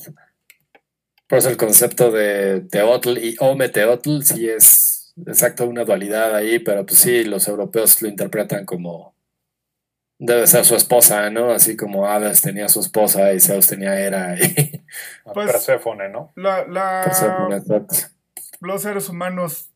Por 1.27 1.37
eso 1.37 1.49
el 1.49 1.57
concepto 1.57 2.09
de 2.11 2.61
Teotl 2.71 3.17
y 3.19 3.35
Ometeotl 3.39 4.21
sí 4.23 4.49
es 4.49 5.13
exacto 5.27 5.65
una 5.67 5.85
dualidad 5.85 6.35
ahí, 6.35 6.57
pero 6.57 6.83
pues 6.85 6.99
sí, 6.99 7.23
los 7.25 7.47
europeos 7.47 8.01
lo 8.01 8.07
interpretan 8.09 8.65
como 8.65 9.13
debe 10.19 10.45
ser 10.47 10.65
su 10.65 10.75
esposa, 10.75 11.29
¿no? 11.29 11.49
Así 11.51 11.75
como 11.77 12.05
Hades 12.05 12.41
tenía 12.41 12.67
su 12.69 12.81
esposa 12.81 13.33
y 13.33 13.39
Zeus 13.39 13.67
tenía 13.67 13.99
Hera 13.99 14.35
y 14.37 14.83
Pues- 15.33 15.51
Perséfone, 15.51 16.09
¿no? 16.09 16.31
la- 16.35 16.67
la- 16.67 17.01
Perséfone, 17.05 17.85
los 18.61 18.81
seres 18.81 19.07
humanos 19.09 19.71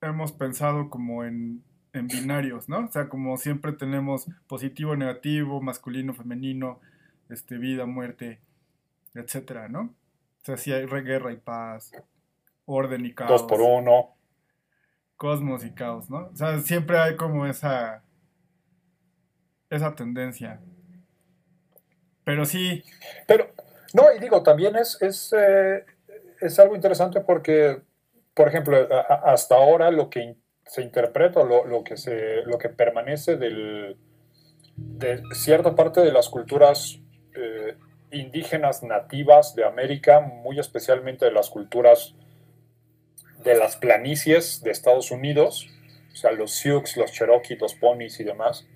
hemos 0.00 0.32
pensado 0.32 0.90
como 0.90 1.24
en, 1.24 1.62
en 1.92 2.08
binarios, 2.08 2.68
¿no? 2.68 2.80
O 2.86 2.90
sea, 2.90 3.08
como 3.08 3.36
siempre 3.36 3.72
tenemos 3.72 4.26
positivo, 4.48 4.96
negativo, 4.96 5.60
masculino, 5.60 6.12
femenino, 6.14 6.80
este, 7.28 7.56
vida, 7.58 7.86
muerte, 7.86 8.40
etcétera, 9.14 9.68
¿no? 9.68 9.80
O 10.42 10.44
sea, 10.44 10.56
si 10.56 10.72
hay 10.72 10.84
re- 10.86 11.02
guerra 11.02 11.32
y 11.32 11.36
paz, 11.36 11.92
orden 12.64 13.06
y 13.06 13.14
caos. 13.14 13.30
Dos 13.30 13.42
por 13.44 13.60
uno. 13.60 14.14
cosmos 15.16 15.64
y 15.64 15.70
caos, 15.72 16.08
¿no? 16.10 16.28
O 16.32 16.36
sea, 16.36 16.58
siempre 16.60 16.98
hay 16.98 17.16
como 17.16 17.46
esa 17.46 18.02
esa 19.70 19.94
tendencia. 19.94 20.60
Pero 22.24 22.44
sí, 22.44 22.82
Pero, 23.26 23.52
no, 23.94 24.12
y 24.14 24.18
digo, 24.18 24.42
también 24.42 24.76
es, 24.76 25.00
es, 25.00 25.34
eh, 25.36 25.84
es 26.40 26.58
algo 26.58 26.74
interesante 26.74 27.20
porque, 27.20 27.80
por 28.34 28.48
ejemplo, 28.48 28.76
hasta 29.24 29.54
ahora 29.54 29.90
lo 29.90 30.10
que 30.10 30.36
se 30.66 30.82
interpreta, 30.82 31.42
lo, 31.42 31.64
lo 31.64 31.82
que, 31.82 31.96
se, 31.96 32.42
lo 32.44 32.58
que 32.58 32.68
permanece 32.68 33.36
del, 33.36 33.96
de 34.76 35.22
cierta 35.32 35.74
parte 35.74 36.00
de 36.02 36.12
las 36.12 36.28
culturas 36.28 37.00
eh, 37.34 37.76
indígenas 38.12 38.82
nativas 38.82 39.54
de 39.54 39.64
América, 39.64 40.20
muy 40.20 40.58
especialmente 40.58 41.24
de 41.24 41.32
las 41.32 41.50
culturas 41.50 42.14
de 43.42 43.56
las 43.56 43.76
planicies 43.76 44.62
de 44.62 44.70
Estados 44.70 45.10
Unidos, 45.10 45.68
o 46.12 46.16
sea, 46.16 46.32
los 46.32 46.52
Sioux, 46.52 46.96
los 46.96 47.12
Cherokee, 47.12 47.56
los 47.56 47.74
Ponies 47.74 48.18
y 48.20 48.24
demás, 48.24 48.66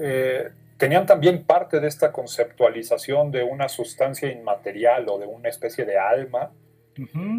eh, 0.00 0.50
tenían 0.76 1.06
también 1.06 1.44
parte 1.44 1.80
de 1.80 1.88
esta 1.88 2.10
conceptualización 2.10 3.30
de 3.30 3.42
una 3.42 3.68
sustancia 3.68 4.30
inmaterial 4.30 5.08
o 5.08 5.18
de 5.18 5.26
una 5.26 5.48
especie 5.48 5.84
de 5.84 5.98
alma, 5.98 6.52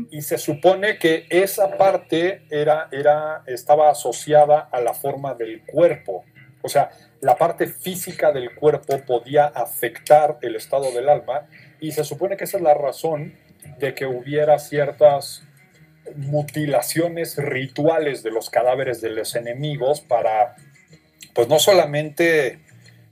y 0.09 0.21
se 0.21 0.37
supone 0.37 0.97
que 0.97 1.27
esa 1.29 1.77
parte 1.77 2.43
era, 2.49 2.87
era, 2.91 3.43
estaba 3.45 3.91
asociada 3.91 4.69
a 4.71 4.81
la 4.81 4.93
forma 4.93 5.35
del 5.35 5.63
cuerpo. 5.65 6.23
O 6.63 6.69
sea, 6.69 6.89
la 7.19 7.35
parte 7.35 7.67
física 7.67 8.31
del 8.31 8.55
cuerpo 8.55 8.99
podía 9.05 9.45
afectar 9.45 10.39
el 10.41 10.55
estado 10.55 10.91
del 10.91 11.09
alma. 11.09 11.47
Y 11.79 11.91
se 11.91 12.03
supone 12.03 12.37
que 12.37 12.45
esa 12.45 12.57
es 12.57 12.63
la 12.63 12.73
razón 12.73 13.35
de 13.77 13.93
que 13.93 14.05
hubiera 14.05 14.57
ciertas 14.57 15.43
mutilaciones 16.15 17.37
rituales 17.37 18.23
de 18.23 18.31
los 18.31 18.49
cadáveres 18.49 19.01
de 19.01 19.11
los 19.11 19.35
enemigos 19.35 20.01
para, 20.01 20.55
pues 21.33 21.47
no 21.47 21.59
solamente 21.59 22.59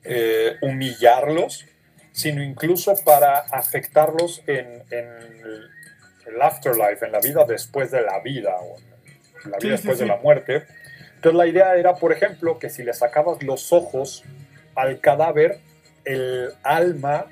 eh, 0.03 0.55
humillarlos, 0.61 1.65
sino 2.11 2.43
incluso 2.43 2.93
para 3.03 3.39
afectarlos 3.39 4.41
en, 4.47 4.83
en 4.91 5.07
el, 6.25 6.41
afterlife, 6.41 7.05
en 7.05 7.11
la 7.11 7.19
vida 7.19 7.45
después 7.45 7.91
de 7.91 8.01
la 8.01 8.19
vida, 8.19 8.55
o 8.61 8.77
en 9.45 9.51
la 9.51 9.57
vida 9.57 9.59
Sí, 9.59 9.67
sí, 9.67 9.69
después 9.69 9.97
sí. 9.97 10.03
de 10.03 10.07
la 10.07 10.17
muerte. 10.17 10.63
Entonces 11.15 11.37
la 11.37 11.47
idea 11.47 11.75
era, 11.75 11.95
por 11.95 12.13
ejemplo, 12.13 12.59
que 12.59 12.69
si 12.69 12.83
le 12.83 12.93
sacabas 12.93 13.41
los 13.43 13.73
ojos 13.73 14.23
al 14.75 14.99
cadáver, 14.99 15.59
el 16.05 16.53
alma 16.63 17.25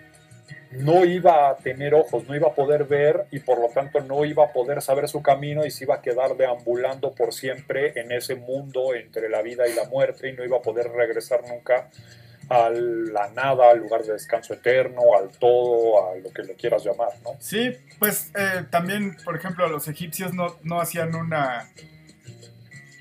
no 0.72 1.06
iba 1.06 1.50
a 1.50 1.56
tener 1.56 1.94
ojos, 1.94 2.28
no 2.28 2.36
iba 2.36 2.50
a 2.50 2.54
poder 2.54 2.84
ver 2.84 3.26
y 3.32 3.40
por 3.40 3.60
lo 3.60 3.70
tanto 3.70 4.02
no 4.02 4.26
iba 4.26 4.46
a 4.46 4.52
poder 4.52 4.82
saber 4.82 5.08
su 5.08 5.22
camino 5.22 5.66
y 5.66 5.72
se 5.72 5.86
iba 5.86 5.96
a 5.96 6.02
quedar 6.02 6.36
deambulando 6.36 7.14
por 7.14 7.34
siempre 7.34 8.00
en 8.00 8.12
ese 8.12 8.36
mundo 8.36 8.94
entre 8.94 9.30
la 9.30 9.42
vida 9.42 9.68
y 9.68 9.74
la 9.74 9.86
muerte 9.86 10.30
y 10.30 10.34
no 10.34 10.44
iba 10.44 10.58
a 10.58 10.62
poder 10.62 10.90
regresar 10.90 11.42
nunca 11.48 11.90
a 12.50 12.70
la 12.70 13.30
nada, 13.32 13.72
al 13.72 13.80
lugar 13.80 14.04
de 14.04 14.14
descanso 14.14 14.54
eterno, 14.54 15.18
al 15.18 15.30
todo, 15.38 16.10
a 16.10 16.16
lo 16.18 16.32
que 16.32 16.44
le 16.44 16.56
quieras 16.56 16.84
llamar, 16.84 17.10
¿no? 17.24 17.32
Sí, 17.40 17.76
pues 18.00 18.32
eh, 18.36 18.64
también, 18.70 19.18
por 19.26 19.36
ejemplo, 19.36 19.68
los 19.68 19.88
egipcios 19.88 20.34
no, 20.34 20.56
no 20.64 20.80
hacían 20.80 21.14
una, 21.14 21.70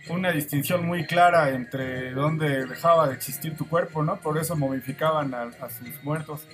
una 0.08 0.32
distinción 0.32 0.84
muy 0.84 1.06
clara 1.06 1.50
entre 1.50 2.10
dónde 2.10 2.66
dejaba 2.66 3.06
de 3.08 3.14
existir 3.14 3.56
tu 3.56 3.68
cuerpo, 3.68 4.02
¿no? 4.02 4.16
Por 4.16 4.36
eso 4.36 4.56
momificaban 4.56 5.32
a, 5.32 5.42
a 5.42 5.70
sus 5.70 6.02
muertos. 6.02 6.44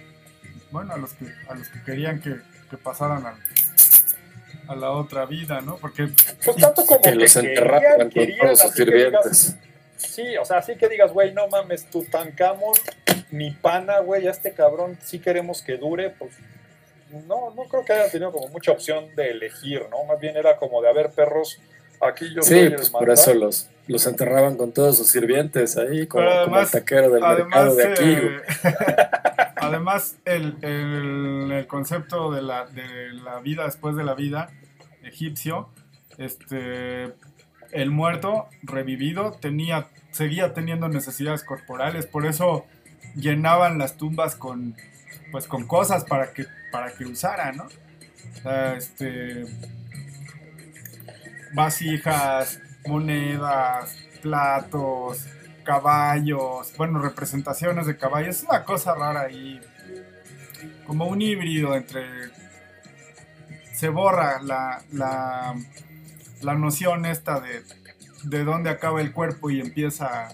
Bueno, 0.72 0.94
a 0.94 0.96
los 0.96 1.12
que, 1.12 1.26
a 1.48 1.54
los 1.54 1.68
que 1.68 1.82
querían 1.84 2.20
que, 2.20 2.36
que 2.70 2.76
pasaran 2.76 3.24
a, 3.26 3.36
a 4.68 4.74
la 4.76 4.90
otra 4.90 5.26
vida, 5.26 5.60
¿no? 5.60 5.76
Porque 5.76 6.08
Pues 6.44 6.56
tanto 6.56 6.84
como 6.84 7.00
Que 7.02 7.14
los 7.14 7.34
querían, 7.34 7.50
enterraban 7.52 8.10
con 8.38 8.56
sus 8.56 8.70
sirvientes. 8.72 9.56
Sí, 9.96 10.36
o 10.36 10.44
sea, 10.44 10.58
así 10.58 10.74
que 10.76 10.88
digas, 10.88 11.12
güey, 11.12 11.32
no 11.32 11.46
mames, 11.46 11.84
Tutankamón, 11.86 12.74
mi 13.30 13.50
pana, 13.52 14.00
güey, 14.00 14.26
a 14.26 14.30
este 14.32 14.52
cabrón 14.52 14.98
sí 15.04 15.20
queremos 15.20 15.62
que 15.62 15.76
dure, 15.76 16.10
pues 16.10 16.32
no, 17.26 17.52
no 17.54 17.64
creo 17.64 17.84
que 17.84 17.92
haya 17.92 18.10
tenido 18.10 18.32
como 18.32 18.48
mucha 18.48 18.72
opción 18.72 19.14
de 19.14 19.30
elegir, 19.30 19.86
¿no? 19.90 20.04
Más 20.04 20.18
bien 20.18 20.36
era 20.36 20.56
como 20.56 20.82
de, 20.82 20.88
a 20.88 20.92
ver, 20.92 21.10
perros, 21.10 21.60
aquí 22.00 22.34
yo 22.34 22.42
Sí, 22.42 22.70
pues 22.70 22.90
por 22.90 23.10
eso 23.10 23.32
los, 23.34 23.68
los 23.86 24.06
enterraban 24.06 24.56
con 24.56 24.72
todos 24.72 24.96
sus 24.96 25.08
sirvientes 25.08 25.76
ahí, 25.76 26.06
como, 26.06 26.28
como 26.44 26.58
el 26.60 26.70
taquero 26.70 27.10
del 27.10 27.22
además, 27.22 27.74
mercado 27.74 27.74
de 27.76 27.84
aquí. 27.84 28.14
güey. 28.14 28.36
eh, 28.36 29.36
además 29.72 30.18
el, 30.24 30.56
el- 30.62 31.66
concepto 31.68 32.30
de 32.32 32.42
la, 32.42 32.66
de 32.66 33.12
la 33.12 33.40
vida 33.40 33.64
después 33.64 33.96
de 33.96 34.04
la 34.04 34.14
vida 34.14 34.50
egipcio, 35.02 35.68
este, 36.18 37.14
el 37.72 37.90
muerto 37.90 38.48
revivido 38.62 39.32
tenía, 39.32 39.88
seguía 40.10 40.52
teniendo 40.54 40.88
necesidades 40.88 41.44
corporales, 41.44 42.06
por 42.06 42.26
eso 42.26 42.66
llenaban 43.14 43.78
las 43.78 43.96
tumbas 43.96 44.36
con, 44.36 44.76
pues, 45.30 45.46
con 45.46 45.66
cosas 45.66 46.04
para 46.04 46.32
que, 46.32 46.46
para 46.70 46.92
que 46.92 47.04
usara, 47.04 47.52
¿no? 47.52 47.66
Este, 48.76 49.44
vasijas, 51.54 52.60
monedas, 52.86 53.96
platos, 54.22 55.26
caballos, 55.62 56.72
bueno, 56.76 57.00
representaciones 57.00 57.86
de 57.86 57.96
caballos. 57.96 58.36
Es 58.36 58.42
una 58.44 58.64
cosa 58.64 58.94
rara 58.94 59.22
ahí, 59.22 59.60
como 60.86 61.06
un 61.06 61.20
híbrido 61.22 61.74
entre... 61.74 62.04
Se 63.74 63.88
borra 63.88 64.40
la, 64.42 64.82
la, 64.92 65.54
la 66.42 66.54
noción 66.54 67.04
esta 67.06 67.40
de, 67.40 67.62
de 68.24 68.44
dónde 68.44 68.70
acaba 68.70 69.00
el 69.00 69.12
cuerpo 69.12 69.50
y 69.50 69.60
empieza 69.60 70.28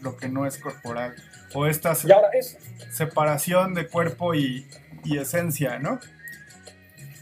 lo 0.00 0.16
que 0.16 0.28
no 0.28 0.46
es 0.46 0.58
corporal. 0.58 1.16
O 1.54 1.66
esta 1.66 1.92
Y 2.04 2.38
es, 2.38 2.56
separación 2.92 3.74
de 3.74 3.88
cuerpo 3.88 4.34
y, 4.34 4.68
y 5.04 5.18
esencia, 5.18 5.78
¿no? 5.78 5.98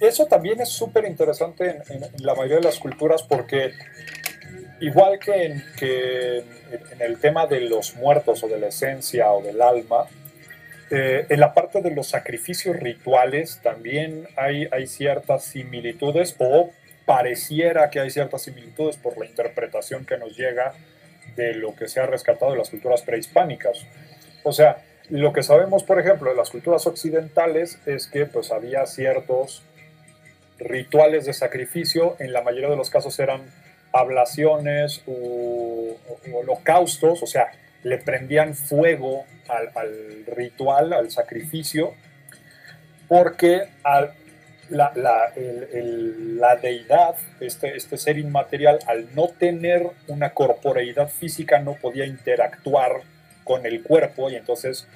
eso 0.01 0.27
también 0.27 0.61
es 0.61 0.69
súper 0.71 1.07
interesante 1.07 1.71
en, 1.71 1.83
en- 1.89 2.05
en 2.05 2.27
la 2.27 2.35
mayoría 2.35 2.57
de 2.57 2.63
las 2.65 2.79
culturas 2.79 3.23
porque 3.23 3.73
igual 4.87 5.19
que, 5.19 5.45
en, 5.47 5.65
que 5.79 6.39
en- 6.39 7.01
el 7.01 7.19
tema 7.19 7.47
de 7.47 7.61
los 7.61 7.95
muertos 7.97 8.43
o 8.45 8.49
de 8.49 8.59
la 8.59 8.69
esencia 8.69 9.31
o 9.31 9.43
del 9.43 9.61
alma, 9.61 10.07
eh, 10.91 11.27
en 11.29 11.41
la 11.41 11.55
parte 11.55 11.81
de 11.81 11.91
los 11.91 12.09
sacrificios 12.09 12.77
rituales 12.77 13.61
también 13.63 14.29
hay, 14.37 14.69
hay 14.71 14.87
ciertas 14.87 15.45
similitudes 15.45 16.35
o 16.39 16.71
pareciera 17.07 17.91
que 17.91 18.01
hay 18.01 18.11
ciertas 18.11 18.43
similitudes 18.43 18.97
por 18.97 19.19
la 19.19 19.27
interpretación 19.27 20.05
que 20.07 20.19
nos 20.19 20.37
llega 20.37 20.75
de 21.37 21.55
lo 21.55 21.75
que 21.75 21.89
se 21.89 22.01
ha 22.01 22.07
rescatado 22.07 22.53
de 22.53 22.59
las 22.59 22.71
culturas 22.71 23.03
prehispánicas. 23.03 23.87
O 24.43 24.53
sea, 24.53 24.83
lo 25.11 25.33
que 25.33 25.43
sabemos, 25.43 25.85
por 25.85 25.99
ejemplo, 26.01 26.31
de 26.31 26.37
las 26.37 26.51
culturas 26.51 26.87
occidentales 26.87 27.79
es 27.87 28.07
que 28.07 28.27
pues 28.27 28.53
había 28.53 28.87
ciertos 28.87 29.63
rituales 30.59 31.25
de 31.27 31.33
sacrificio, 31.33 32.17
en 32.21 32.33
la 32.33 32.43
mayoría 32.43 32.71
de 32.71 32.77
los 32.77 32.89
casos 32.91 33.19
eran 33.19 33.43
ablaciones 33.95 35.03
u, 35.07 35.97
holocaustos, 36.33 37.23
o 37.23 37.27
sea, 37.27 37.53
le 37.83 37.99
prendían 37.99 38.55
fuego 38.55 39.25
al, 39.49 39.71
al 39.75 40.27
ritual, 40.27 40.93
al 40.93 41.11
sacrificio, 41.11 41.95
porque 43.09 43.69
la 44.71 46.57
deidad, 46.61 47.17
este, 47.41 47.77
este 47.77 47.97
ser 47.99 48.19
inmaterial, 48.19 48.79
al 48.87 49.15
no 49.15 49.29
tener 49.29 49.87
una 50.09 50.33
corporeidad 50.33 51.09
física, 51.09 51.61
no 51.61 51.75
podía 51.75 52.07
interactuar 52.07 53.03
con 53.45 53.67
el 53.67 53.83
cuerpo 53.83 54.31
y 54.31 54.37
entonces 54.37 54.89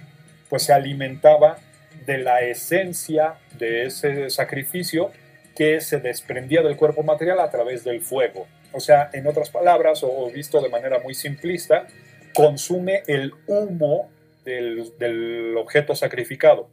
pues 0.48 0.62
se 0.64 0.72
alimentaba 0.72 1.58
de 2.06 2.18
la 2.18 2.40
esencia 2.40 3.34
de 3.58 3.84
ese 3.86 4.30
sacrificio 4.30 5.12
que 5.54 5.80
se 5.80 5.98
desprendía 5.98 6.62
del 6.62 6.76
cuerpo 6.76 7.02
material 7.02 7.40
a 7.40 7.50
través 7.50 7.84
del 7.84 8.00
fuego. 8.00 8.46
O 8.72 8.80
sea, 8.80 9.10
en 9.12 9.26
otras 9.26 9.50
palabras, 9.50 10.02
o 10.02 10.30
visto 10.30 10.60
de 10.60 10.68
manera 10.68 10.98
muy 11.00 11.14
simplista, 11.14 11.86
consume 12.34 13.02
el 13.06 13.32
humo 13.46 14.10
del, 14.44 14.92
del 14.98 15.56
objeto 15.56 15.94
sacrificado. 15.94 16.68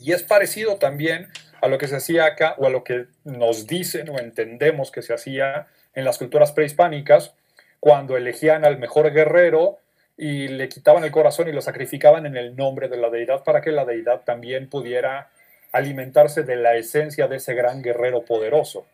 Y 0.00 0.12
es 0.12 0.22
parecido 0.22 0.76
también 0.76 1.28
a 1.60 1.68
lo 1.68 1.78
que 1.78 1.86
se 1.86 1.96
hacía 1.96 2.26
acá, 2.26 2.54
o 2.58 2.66
a 2.66 2.70
lo 2.70 2.82
que 2.82 3.06
nos 3.24 3.66
dicen 3.66 4.08
o 4.08 4.18
entendemos 4.18 4.90
que 4.90 5.02
se 5.02 5.14
hacía 5.14 5.68
en 5.94 6.04
las 6.04 6.18
culturas 6.18 6.52
prehispánicas, 6.52 7.34
cuando 7.78 8.16
elegían 8.16 8.64
al 8.64 8.78
mejor 8.78 9.12
guerrero 9.12 9.78
y 10.16 10.48
le 10.48 10.68
quitaban 10.68 11.04
el 11.04 11.10
corazón 11.10 11.48
y 11.48 11.52
lo 11.52 11.62
sacrificaban 11.62 12.26
en 12.26 12.36
el 12.36 12.54
nombre 12.54 12.88
de 12.88 12.96
la 12.96 13.10
deidad 13.10 13.42
para 13.44 13.60
que 13.60 13.72
la 13.72 13.84
deidad 13.84 14.22
también 14.24 14.68
pudiera 14.68 15.30
alimentarse 15.72 16.42
de 16.42 16.56
la 16.56 16.76
esencia 16.76 17.26
de 17.28 17.36
ese 17.36 17.54
gran 17.54 17.82
guerrero 17.82 18.24
poderoso. 18.24 18.86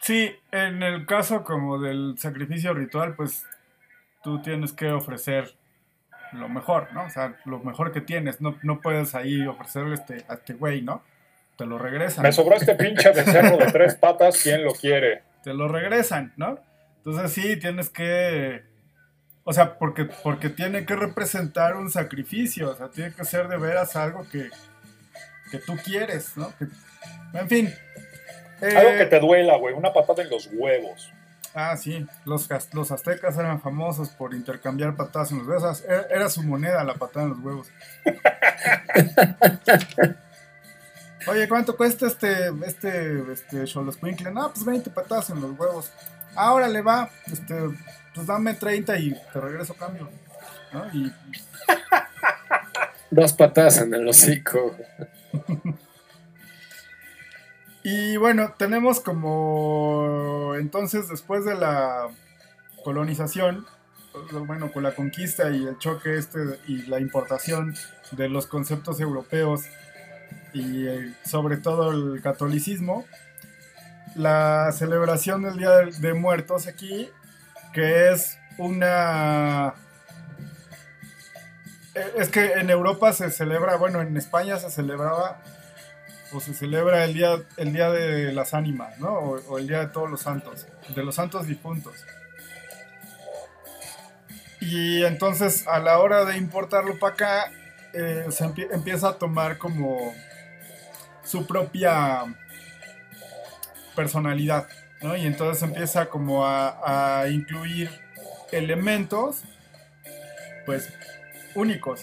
Sí, 0.00 0.34
en 0.52 0.82
el 0.82 1.06
caso 1.06 1.44
como 1.44 1.78
del 1.78 2.16
sacrificio 2.18 2.74
ritual, 2.74 3.14
pues 3.14 3.44
tú 4.22 4.42
tienes 4.42 4.72
que 4.72 4.90
ofrecer 4.90 5.54
lo 6.32 6.48
mejor, 6.48 6.92
¿no? 6.92 7.04
O 7.04 7.10
sea, 7.10 7.36
lo 7.44 7.60
mejor 7.60 7.92
que 7.92 8.00
tienes. 8.00 8.40
No, 8.40 8.58
no 8.62 8.80
puedes 8.80 9.14
ahí 9.14 9.46
ofrecerle 9.46 9.94
este, 9.94 10.24
a 10.28 10.34
este 10.34 10.54
güey, 10.54 10.82
¿no? 10.82 11.02
Te 11.56 11.64
lo 11.66 11.78
regresan. 11.78 12.22
Me 12.22 12.32
sobró 12.32 12.56
este 12.56 12.74
pinche 12.74 13.10
becerro 13.12 13.56
de 13.56 13.66
tres 13.70 13.94
patas, 13.94 14.40
¿quién 14.42 14.64
lo 14.64 14.72
quiere? 14.72 15.22
Te 15.42 15.54
lo 15.54 15.68
regresan, 15.68 16.32
¿no? 16.36 16.58
Entonces 16.98 17.32
sí, 17.32 17.56
tienes 17.58 17.90
que... 17.90 18.62
O 19.44 19.52
sea, 19.52 19.78
porque, 19.78 20.06
porque 20.06 20.48
tiene 20.48 20.84
que 20.86 20.96
representar 20.96 21.76
un 21.76 21.90
sacrificio. 21.90 22.70
O 22.70 22.74
sea, 22.74 22.88
tiene 22.88 23.14
que 23.14 23.24
ser 23.24 23.46
de 23.48 23.58
veras 23.58 23.94
algo 23.94 24.26
que, 24.28 24.48
que 25.50 25.58
tú 25.58 25.76
quieres, 25.84 26.36
¿no? 26.36 26.52
Que- 26.56 26.66
en 27.38 27.48
fin. 27.48 27.74
Algo 28.64 28.90
Eh, 28.90 28.98
que 28.98 29.06
te 29.06 29.20
duela, 29.20 29.56
güey, 29.56 29.74
una 29.74 29.92
patada 29.92 30.22
en 30.22 30.30
los 30.30 30.48
huevos. 30.52 31.12
Ah, 31.54 31.76
sí, 31.76 32.04
los, 32.24 32.48
los 32.72 32.90
aztecas 32.90 33.38
eran 33.38 33.60
famosos 33.60 34.08
por 34.10 34.34
intercambiar 34.34 34.96
patadas 34.96 35.30
en 35.30 35.38
los 35.38 35.46
huevos. 35.46 35.84
Era, 35.86 36.06
era 36.10 36.28
su 36.28 36.42
moneda 36.42 36.82
la 36.82 36.94
patada 36.94 37.26
en 37.26 37.30
los 37.30 37.38
huevos. 37.38 37.68
Oye, 41.26 41.48
¿cuánto 41.48 41.76
cuesta 41.76 42.06
este, 42.06 42.50
este, 42.66 43.32
este 43.32 43.66
Xoloscuincle? 43.66 44.30
No, 44.30 44.52
pues 44.52 44.64
20 44.64 44.90
patadas 44.90 45.30
en 45.30 45.40
los 45.40 45.58
huevos. 45.58 45.90
Ahora 46.34 46.68
le 46.68 46.82
va, 46.82 47.08
este, 47.26 47.54
pues 48.14 48.26
dame 48.26 48.54
30 48.54 48.98
y 48.98 49.14
te 49.32 49.40
regreso 49.40 49.74
cambio. 49.74 50.10
¿no? 50.72 50.86
Y 50.92 51.12
Dos 53.10 53.32
patadas 53.32 53.78
en 53.78 53.94
el 53.94 54.08
hocico. 54.08 54.76
Y 57.86 58.16
bueno, 58.16 58.54
tenemos 58.56 58.98
como 58.98 60.54
entonces 60.58 61.06
después 61.10 61.44
de 61.44 61.54
la 61.54 62.08
colonización, 62.82 63.66
bueno, 64.46 64.72
con 64.72 64.84
la 64.84 64.94
conquista 64.94 65.50
y 65.50 65.66
el 65.66 65.76
choque 65.78 66.16
este 66.16 66.38
y 66.66 66.86
la 66.86 66.98
importación 66.98 67.74
de 68.12 68.30
los 68.30 68.46
conceptos 68.46 69.00
europeos 69.00 69.64
y 70.54 70.86
eh, 70.86 71.14
sobre 71.26 71.58
todo 71.58 71.90
el 71.90 72.22
catolicismo, 72.22 73.04
la 74.14 74.72
celebración 74.72 75.42
del 75.42 75.58
Día 75.58 75.70
de, 75.72 76.14
Muertos 76.14 76.66
aquí, 76.66 77.10
que 77.74 78.12
es 78.12 78.38
una... 78.56 79.74
eh, 81.94 82.12
Es 82.16 82.30
que 82.30 82.52
en 82.52 82.70
Europa 82.70 83.12
se 83.12 83.30
celebra, 83.30 83.76
bueno, 83.76 84.00
en 84.00 84.16
España 84.16 84.56
se 84.58 84.70
celebraba 84.70 85.42
o 86.34 86.40
se 86.40 86.52
celebra 86.54 87.04
el 87.04 87.14
día, 87.14 87.36
el 87.56 87.72
día 87.72 87.90
de 87.90 88.32
las 88.32 88.54
ánimas, 88.54 88.98
¿no? 88.98 89.12
O, 89.18 89.58
el 89.58 89.68
día 89.68 89.80
de 89.80 89.86
todos 89.86 90.10
los 90.10 90.20
santos, 90.22 90.66
de 90.94 91.02
los 91.04 91.14
santos 91.14 91.46
difuntos. 91.46 91.94
Y 94.60 95.04
entonces 95.04 95.66
a 95.68 95.78
la 95.78 95.98
hora 95.98 96.24
de 96.24 96.36
importarlo 96.36 96.98
para 96.98 97.14
acá, 97.14 97.52
eh, 97.92 98.26
se 98.30 98.44
empie- 98.44 98.68
empieza 98.72 99.08
a 99.08 99.18
tomar 99.18 99.58
como 99.58 100.12
su 101.24 101.46
propia 101.46 102.24
personalidad, 103.94 104.66
¿no? 105.02 105.16
Y 105.16 105.26
entonces 105.26 105.62
empieza 105.62 106.06
como 106.06 106.44
a, 106.46 107.20
a 107.22 107.28
incluir 107.28 107.90
elementos, 108.52 109.42
pues, 110.66 110.88
únicos. 111.54 112.00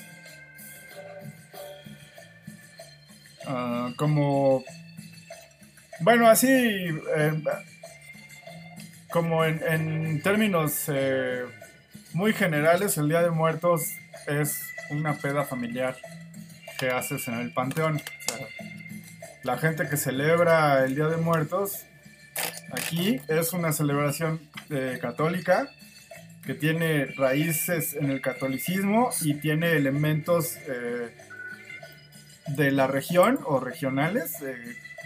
Ah, 3.53 3.91
como 3.97 4.63
bueno 5.99 6.29
así 6.29 6.47
eh, 6.47 7.43
como 9.09 9.43
en, 9.43 10.21
términos 10.21 10.85
eh, 10.87 11.43
muy 12.13 12.31
generales 12.31 12.97
el 12.97 13.09
día 13.09 13.21
de 13.21 13.29
muertos 13.29 13.91
es 14.25 14.69
una 14.89 15.15
peda 15.15 15.43
familiar 15.43 15.97
que 16.79 16.91
haces 16.91 17.27
en 17.27 17.39
el 17.39 17.51
panteón. 17.53 18.01
La 19.43 19.57
gente 19.57 19.89
que 19.89 19.97
celebra 19.97 20.85
el 20.85 20.95
día 20.95 21.07
de 21.07 21.17
muertos 21.17 21.83
aquí 22.71 23.19
es 23.27 23.51
una 23.51 23.73
celebración 23.73 24.39
eh, 24.69 24.97
católica 25.01 25.69
que 26.45 26.53
tiene 26.53 27.07
raíces 27.17 27.95
en 27.95 28.11
el 28.11 28.21
catolicismo 28.21 29.09
y 29.19 29.33
tiene 29.33 29.73
elementos 29.73 30.57
de 32.55 32.71
la 32.71 32.87
región 32.87 33.39
o 33.45 33.59
regionales, 33.59 34.41
eh, 34.41 34.55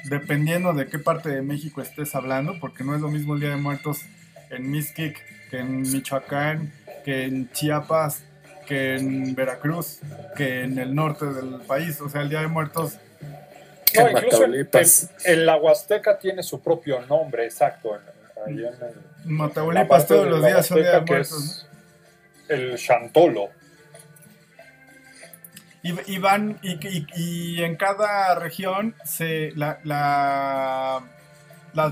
dependiendo 0.05 0.73
de 0.73 0.87
qué 0.87 0.99
parte 0.99 1.29
de 1.29 1.41
México 1.41 1.81
estés 1.81 2.15
hablando, 2.15 2.59
porque 2.59 2.83
no 2.83 2.95
es 2.95 3.01
lo 3.01 3.09
mismo 3.09 3.33
el 3.35 3.39
Día 3.41 3.49
de 3.49 3.55
Muertos 3.57 4.01
en 4.49 4.69
Mixquic 4.71 5.17
que 5.49 5.59
en 5.59 5.81
Michoacán, 5.81 6.71
que 7.03 7.23
en 7.25 7.51
Chiapas, 7.51 8.23
que 8.67 8.95
en 8.95 9.35
Veracruz, 9.35 9.99
que 10.35 10.63
en 10.63 10.77
el 10.79 10.93
norte 10.95 11.25
del 11.25 11.61
país. 11.67 12.01
O 12.01 12.09
sea, 12.09 12.21
el 12.21 12.29
Día 12.29 12.41
de 12.41 12.47
Muertos, 12.47 12.97
No, 13.95 14.07
En 14.09 14.17
incluso 14.17 14.43
en- 14.43 14.51
en 15.23 15.45
la 15.45 15.55
Huasteca 15.55 16.17
tiene 16.19 16.43
su 16.43 16.59
propio 16.61 16.99
nombre, 17.05 17.45
exacto. 17.45 17.95
en- 17.95 18.51
en 18.51 18.59
el- 18.59 18.65
en 19.25 19.31
Mataulipas 19.33 20.05
todos 20.05 20.27
los 20.27 20.45
días 20.45 20.65
son 20.67 20.81
Día 20.81 20.91
de 20.91 21.01
Muertos. 21.01 21.67
el 22.49 22.77
Chantolo. 22.77 23.49
Y, 26.07 26.17
van, 26.17 26.57
y, 26.63 27.61
en 27.61 27.75
cada 27.75 28.33
región 28.33 28.95
se, 29.03 29.51
la, 29.55 29.77
la, 29.83 31.03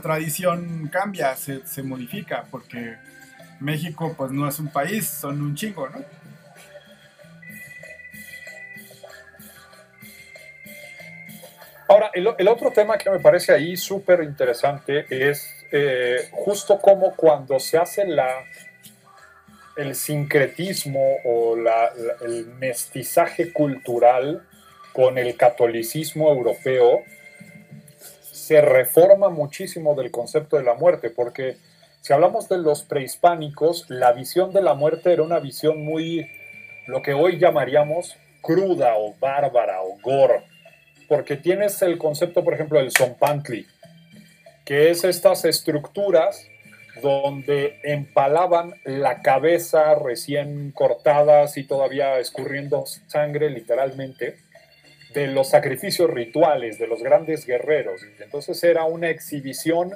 tradición 0.01 0.89
cambia, 0.91 1.35
se, 1.35 1.63
se, 1.67 1.83
modifica, 1.83 2.45
porque 2.49 2.95
México 3.59 4.15
pues 4.17 4.31
no 4.31 4.47
es 4.47 4.57
un 4.57 4.69
país, 4.69 5.07
son 5.07 5.39
un 5.43 5.53
chingo, 5.53 5.87
¿no? 5.89 6.03
Ahora, 11.87 12.09
el, 12.15 12.47
otro 12.47 12.71
tema 12.71 12.97
que 12.97 13.11
me 13.11 13.19
parece 13.19 13.53
ahí 13.53 13.77
súper 13.77 14.23
interesante 14.23 15.05
es 15.07 15.67
eh, 15.71 16.29
justo 16.31 16.79
como 16.79 17.15
cuando 17.15 17.59
se 17.59 17.77
hace 17.77 18.07
la, 18.07 18.43
el 19.75 19.95
sincretismo 19.95 21.17
o 21.25 21.55
el 22.21 22.45
mestizaje 22.59 23.51
cultural 23.51 24.45
con 24.93 25.17
el 25.17 25.35
catolicismo 25.35 26.29
europeo, 26.29 27.03
se 28.31 28.61
reforma 28.61 29.29
muchísimo 29.29 29.95
del 29.95 30.11
concepto 30.11 30.57
de 30.57 30.63
la 30.63 30.75
muerte, 30.75 31.09
porque 31.09 31.57
si 32.01 32.13
hablamos 32.13 32.49
de 32.49 32.57
los 32.57 32.83
prehispánicos, 32.83 33.89
la 33.89 34.11
visión 34.11 34.51
de 34.53 34.61
la 34.61 34.73
muerte 34.73 35.13
era 35.13 35.23
una 35.23 35.39
visión 35.39 35.83
muy, 35.83 36.29
lo 36.85 37.01
que 37.01 37.13
hoy 37.13 37.39
llamaríamos 37.39 38.17
cruda 38.41 38.97
o 38.97 39.15
bárbara 39.19 39.81
o 39.81 39.97
gore, 40.01 40.43
porque 41.07 41.37
tienes 41.37 41.81
el 41.81 41.97
concepto, 41.97 42.43
por 42.43 42.53
ejemplo, 42.53 42.79
del 42.79 42.91
zompantli, 42.91 43.65
que 44.65 44.91
es 44.91 45.03
estas 45.03 45.45
estructuras 45.45 46.45
donde 47.01 47.79
empalaban 47.83 48.75
la 48.83 49.21
cabeza 49.21 49.95
recién 49.95 50.71
cortadas 50.71 51.57
y 51.57 51.63
todavía 51.63 52.19
escurriendo 52.19 52.85
sangre 53.07 53.49
literalmente 53.49 54.37
de 55.13 55.27
los 55.27 55.49
sacrificios 55.49 56.09
rituales 56.09 56.79
de 56.79 56.87
los 56.87 57.01
grandes 57.01 57.45
guerreros. 57.45 58.01
Entonces 58.19 58.63
era 58.63 58.85
una 58.85 59.09
exhibición 59.09 59.91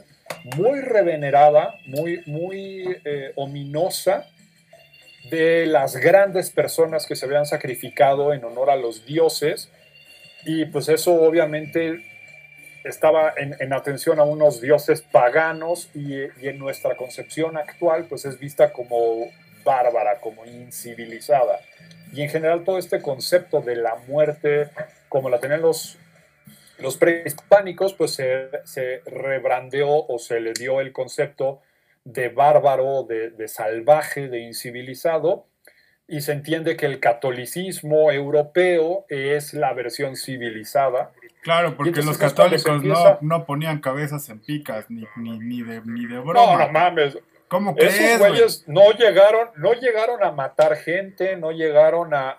muy 0.56 0.82
revenerada, 0.82 1.76
muy, 1.86 2.22
muy 2.26 2.98
eh, 3.04 3.32
ominosa 3.36 4.28
de 5.30 5.66
las 5.66 5.96
grandes 5.98 6.52
personas 6.52 7.06
que 7.06 7.16
se 7.16 7.26
habían 7.26 7.46
sacrificado 7.46 8.34
en 8.34 8.44
honor 8.44 8.70
a 8.70 8.76
los 8.76 9.06
dioses. 9.06 9.70
Y 10.46 10.66
pues 10.66 10.88
eso 10.90 11.14
obviamente 11.14 12.04
estaba 12.88 13.34
en, 13.36 13.74
atención 13.74 14.20
a 14.20 14.24
unos 14.24 14.62
dioses 14.62 15.02
paganos 15.02 15.90
y, 15.94 16.16
en 16.42 16.60
nuestra 16.60 16.96
concepción 16.96 17.58
actual 17.58 18.06
pues 18.10 18.26
es 18.26 18.40
vista 18.40 18.74
como 18.74 19.30
bárbara, 19.64 20.20
como 20.22 20.46
incivilizada. 20.46 21.60
Y 22.14 22.22
en 22.22 22.30
general 22.30 22.64
todo 22.64 22.78
este 22.78 23.02
concepto 23.02 23.62
de 23.62 23.76
la 23.76 23.96
muerte, 24.08 24.70
como 25.10 25.30
la 25.30 25.40
tenían 25.40 25.62
los, 25.62 25.98
prehispánicos, 27.00 27.94
pues 27.94 28.14
se, 28.14 29.02
rebrandeó 29.06 30.06
o 30.08 30.20
se 30.20 30.40
le 30.40 30.54
dio 30.54 30.80
el 30.80 30.94
concepto 30.94 31.62
de 32.06 32.30
bárbaro, 32.30 33.04
de 33.04 33.48
salvaje, 33.48 34.30
de 34.30 34.40
incivilizado, 34.40 35.48
y 36.08 36.22
se 36.22 36.32
entiende 36.32 36.78
que 36.78 36.86
el 36.86 37.00
catolicismo 37.02 38.12
europeo 38.12 39.06
es 39.10 39.54
la 39.54 39.74
versión 39.74 40.16
civilizada 40.16 41.12
Claro, 41.48 41.78
porque 41.78 42.02
los 42.02 42.18
católicos 42.18 42.84
no, 42.84 43.20
no, 43.22 43.46
ponían 43.46 43.80
cabezas 43.80 44.28
en 44.28 44.40
picas, 44.40 44.90
ni, 44.90 45.06
ni, 45.16 45.40
ni, 45.40 45.62
de, 45.62 45.82
ni 45.86 46.06
de 46.06 46.20
broma. 46.20 46.34
No, 46.34 46.60
no 46.60 46.72
mames. 46.74 47.18
¿Cómo 47.48 47.74
Esos 47.78 48.20
güeyes 48.20 48.68
no 48.68 48.92
llegaron, 48.92 49.48
no 49.56 49.72
llegaron 49.72 50.22
a 50.26 50.32
matar 50.32 50.76
gente, 50.76 51.38
no 51.38 51.54
llegaron 51.54 52.14
a, 52.14 52.36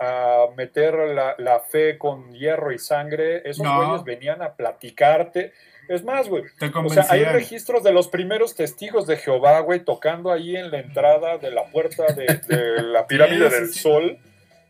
meter 0.58 0.92
la, 1.14 1.34
la, 1.38 1.60
fe 1.60 1.96
con 1.96 2.34
hierro 2.34 2.70
y 2.70 2.78
sangre. 2.78 3.48
Esos 3.48 3.66
güeyes 3.66 4.04
venían 4.04 4.42
a 4.42 4.52
platicarte. 4.52 5.54
Es 5.88 6.04
más, 6.04 6.28
güey. 6.28 6.44
O 6.84 6.90
sea, 6.90 7.06
hay 7.08 7.24
registros 7.24 7.82
de 7.82 7.92
los 7.92 8.08
primeros 8.08 8.54
testigos 8.54 9.06
de 9.06 9.16
Jehová, 9.16 9.60
güey, 9.60 9.80
tocando 9.80 10.30
ahí 10.30 10.54
en 10.54 10.70
la 10.70 10.80
entrada 10.80 11.38
de 11.38 11.50
la 11.50 11.64
puerta 11.70 12.12
de, 12.12 12.26
de 12.46 12.82
la 12.82 13.06
pirámide 13.08 13.48
del 13.48 13.72
sol, 13.72 14.18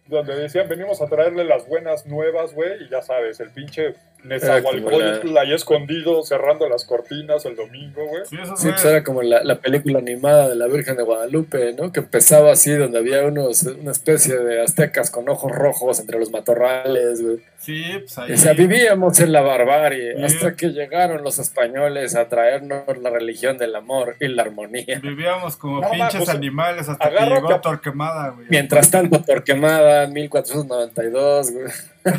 donde 0.09 0.35
decían, 0.35 0.69
venimos 0.69 1.01
a 1.03 1.07
traerle 1.07 1.45
las 1.45 1.67
buenas 1.69 2.07
nuevas, 2.07 2.55
güey, 2.55 2.83
y 2.83 2.89
ya 2.89 3.03
sabes, 3.03 3.41
el 3.41 3.51
pinche 3.51 3.95
Nezahualcóyotl 4.25 5.37
ahí 5.37 5.53
escondido 5.53 6.23
cerrando 6.23 6.69
las 6.69 6.85
cortinas 6.85 7.45
el 7.45 7.55
domingo, 7.55 8.07
güey. 8.07 8.25
Sí, 8.25 8.37
pues 8.37 8.85
era 8.85 9.05
como 9.05 9.23
la, 9.23 9.61
película 9.61 9.99
animada 9.99 10.49
de 10.49 10.57
la 10.57 10.67
Virgen 10.67 10.97
de 10.97 11.03
Guadalupe, 11.03 11.75
¿no? 11.75 11.93
Que 11.93 12.01
empezaba 12.01 12.51
así, 12.51 12.73
donde 12.73 12.99
había 12.99 13.25
unos, 13.27 13.63
una 13.63 13.93
especie 13.93 14.37
de 14.37 14.63
aztecas 14.63 15.11
con 15.11 15.29
ojos 15.29 15.53
rojos 15.53 16.01
entre 16.01 16.19
los 16.19 16.31
matorrales, 16.31 17.23
güey. 17.23 17.41
Sí, 17.69 17.85
pues 17.99 18.17
ahí. 18.17 18.33
O 18.33 18.37
sea, 18.39 18.55
vivíamos 18.55 19.21
en 19.21 19.31
la 19.31 19.43
barbarie 19.43 20.25
hasta 20.25 20.57
que 20.57 20.69
llegaron 20.69 21.23
los 21.23 21.39
españoles 21.39 22.15
a 22.17 22.27
traernos 22.27 22.97
la 23.03 23.11
religión 23.11 23.59
del 23.59 23.77
amor 23.77 24.17
y 24.21 24.29
la 24.29 24.45
armonía. 24.45 24.99
Vivíamos 25.03 25.55
como 25.57 25.83
pinches 25.91 26.17
pues, 26.17 26.31
animales 26.31 26.89
hasta 26.89 27.11
que 27.11 27.27
llegó 27.27 27.61
Torquemada, 27.61 28.31
güey. 28.31 28.47
Mientras 28.49 28.91
tanto, 28.91 29.21
Torquemada, 29.21 30.07
1492, 30.07 31.53
güey. 31.53 31.67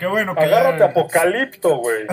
Qué 0.00 0.06
bueno 0.06 0.34
que. 0.34 0.42
Agárrate 0.42 0.82
Apocalipto, 0.82 1.76
güey. 1.76 2.06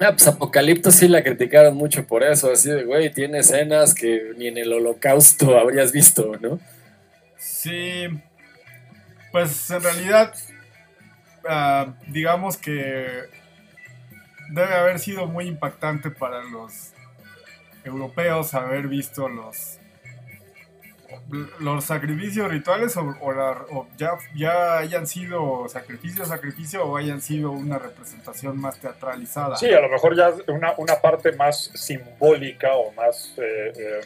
Ah, 0.00 0.10
pues 0.10 0.26
Apocalipto 0.26 0.90
sí 0.90 1.08
la 1.08 1.22
criticaron 1.22 1.74
mucho 1.74 2.06
por 2.06 2.24
eso, 2.24 2.52
así 2.52 2.68
de, 2.68 2.84
güey, 2.84 3.10
tiene 3.10 3.38
escenas 3.38 3.94
que 3.94 4.32
ni 4.36 4.48
en 4.48 4.58
el 4.58 4.70
holocausto 4.70 5.56
habrías 5.58 5.92
visto, 5.92 6.36
¿no? 6.42 6.60
Sí, 7.38 8.08
pues 9.32 9.70
en 9.70 9.82
realidad, 9.82 10.34
ah, 11.48 11.94
digamos 12.06 12.56
que 12.56 13.24
debe 14.50 14.74
haber 14.74 14.98
sido 14.98 15.26
muy 15.26 15.46
impactante 15.46 16.10
para 16.10 16.42
los 16.44 16.92
europeos 17.84 18.54
haber 18.54 18.86
visto 18.86 19.28
los 19.28 19.78
los 21.60 21.84
sacrificios 21.84 22.50
rituales 22.50 22.96
o, 22.96 23.86
ya, 23.96 24.12
ya 24.34 24.78
hayan 24.78 25.06
sido 25.06 25.68
sacrificio, 25.68 26.24
sacrificio 26.24 26.84
o 26.84 26.96
hayan 26.96 27.20
sido 27.20 27.52
una 27.52 27.78
representación 27.78 28.58
más 28.58 28.78
teatralizada. 28.78 29.56
Sí, 29.56 29.70
a 29.72 29.80
lo 29.80 29.88
mejor 29.88 30.16
ya 30.16 30.32
una, 30.48 30.74
una 30.78 30.96
parte 30.96 31.32
más 31.32 31.70
simbólica 31.74 32.74
o 32.74 32.92
más 32.92 33.34
eh, 33.36 33.72
eh 33.76 34.00